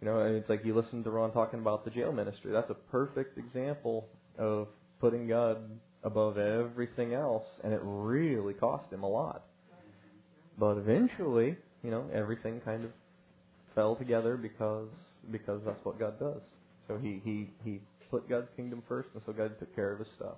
you 0.00 0.06
know, 0.06 0.20
and 0.20 0.36
it's 0.36 0.48
like 0.48 0.64
you 0.64 0.74
listen 0.74 1.02
to 1.04 1.10
Ron 1.10 1.32
talking 1.32 1.60
about 1.60 1.84
the 1.84 1.90
jail 1.90 2.12
ministry. 2.12 2.52
That's 2.52 2.70
a 2.70 2.74
perfect 2.74 3.38
example 3.38 4.08
of 4.38 4.68
putting 5.00 5.26
God 5.26 5.58
above 6.04 6.38
everything 6.38 7.14
else, 7.14 7.46
and 7.64 7.72
it 7.72 7.80
really 7.82 8.54
cost 8.54 8.92
him 8.92 9.02
a 9.02 9.08
lot. 9.08 9.44
But 10.58 10.76
eventually, 10.78 11.56
you 11.82 11.90
know, 11.90 12.04
everything 12.12 12.60
kind 12.60 12.84
of 12.84 12.90
fell 13.74 13.96
together 13.96 14.36
because 14.36 14.88
because 15.30 15.60
that's 15.64 15.84
what 15.84 15.98
God 15.98 16.18
does. 16.18 16.40
So 16.88 16.98
he 16.98 17.20
he 17.24 17.50
he 17.64 17.80
put 18.10 18.28
God's 18.28 18.48
kingdom 18.56 18.82
first, 18.88 19.08
and 19.14 19.22
so 19.26 19.32
God 19.32 19.58
took 19.58 19.74
care 19.74 19.92
of 19.92 19.98
his 19.98 20.08
stuff. 20.16 20.36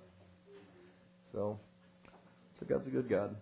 So, 1.33 1.59
so 2.59 2.65
God's 2.67 2.87
a 2.87 2.89
good 2.89 3.09
God. 3.09 3.35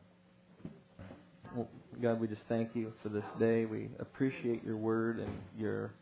Well, 1.56 1.68
God, 2.02 2.20
we 2.20 2.28
just 2.28 2.42
thank 2.50 2.76
you 2.76 2.92
for 3.02 3.10
this 3.10 3.24
day. 3.40 3.66
We 3.66 3.90
appreciate 4.00 4.64
your 4.64 4.78
word 4.78 5.20
and 5.20 5.32
your 5.58 5.94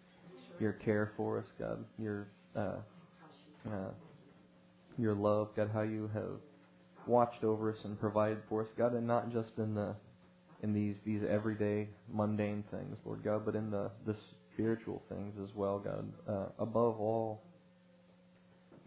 your 0.60 0.74
care 0.74 1.12
for 1.18 1.40
us, 1.40 1.46
God, 1.60 1.84
your 1.98 2.28
uh, 2.56 2.78
uh, 3.68 3.92
your 4.98 5.14
love, 5.14 5.50
God, 5.56 5.70
how 5.74 5.82
you 5.82 6.10
have 6.14 6.40
watched 7.08 7.44
over 7.44 7.72
us 7.72 7.80
and 7.84 8.00
provided 8.00 8.40
for 8.50 8.64
us, 8.64 8.70
God, 8.78 8.94
and 8.94 9.06
not 9.06 9.32
just 9.32 9.52
in 9.58 9.74
the 9.74 9.96
in 10.64 10.74
these 10.74 10.96
these 11.06 11.22
everyday 11.30 11.88
mundane 12.12 12.64
things, 12.72 12.98
Lord 13.06 13.24
God, 13.24 13.46
but 13.46 13.56
in 13.56 13.70
the 13.72 13.92
the 14.06 14.16
spiritual 14.54 15.02
things 15.10 15.34
as 15.44 15.54
well, 15.56 15.80
God. 15.80 16.12
Uh, 16.28 16.46
above 16.60 17.00
all, 17.00 17.42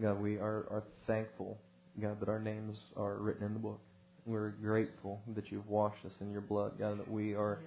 God, 0.01 0.21
we 0.21 0.37
are, 0.37 0.67
are 0.71 0.85
thankful, 1.07 1.59
God, 2.01 2.21
that 2.21 2.29
our 2.29 2.39
names 2.39 2.77
are 2.97 3.17
written 3.17 3.45
in 3.45 3.53
the 3.53 3.59
book. 3.59 3.81
We're 4.27 4.51
grateful 4.51 5.21
that 5.35 5.51
you've 5.51 5.69
washed 5.69 6.05
us 6.05 6.13
in 6.21 6.31
your 6.31 6.41
blood, 6.41 6.73
God, 6.79 6.99
that 6.99 7.11
we 7.11 7.35
are 7.35 7.61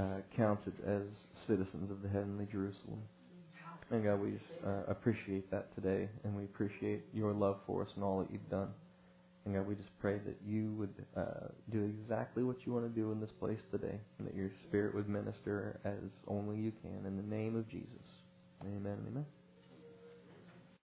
uh, 0.00 0.22
counted 0.36 0.72
as 0.86 1.02
citizens 1.46 1.90
of 1.90 2.02
the 2.02 2.08
heavenly 2.08 2.46
Jerusalem. 2.50 3.02
And 3.90 4.04
God, 4.04 4.20
we 4.20 4.30
just 4.30 4.64
uh, 4.64 4.84
appreciate 4.88 5.50
that 5.50 5.74
today, 5.74 6.08
and 6.24 6.34
we 6.34 6.44
appreciate 6.44 7.04
your 7.12 7.32
love 7.32 7.56
for 7.66 7.82
us 7.82 7.88
and 7.96 8.04
all 8.04 8.20
that 8.20 8.30
you've 8.32 8.48
done. 8.48 8.68
And 9.44 9.54
God, 9.54 9.66
we 9.66 9.74
just 9.74 9.88
pray 10.00 10.18
that 10.24 10.36
you 10.46 10.72
would 10.78 10.94
uh, 11.16 11.48
do 11.72 11.84
exactly 11.84 12.44
what 12.44 12.56
you 12.64 12.72
want 12.72 12.84
to 12.84 13.00
do 13.00 13.10
in 13.10 13.20
this 13.20 13.30
place 13.40 13.58
today, 13.70 13.98
and 14.18 14.28
that 14.28 14.36
your 14.36 14.50
Spirit 14.68 14.94
would 14.94 15.08
minister 15.08 15.80
as 15.84 16.10
only 16.28 16.56
you 16.56 16.72
can. 16.82 17.04
In 17.06 17.16
the 17.16 17.36
name 17.36 17.56
of 17.56 17.68
Jesus. 17.68 17.88
Amen 18.62 18.98
amen. 19.10 19.39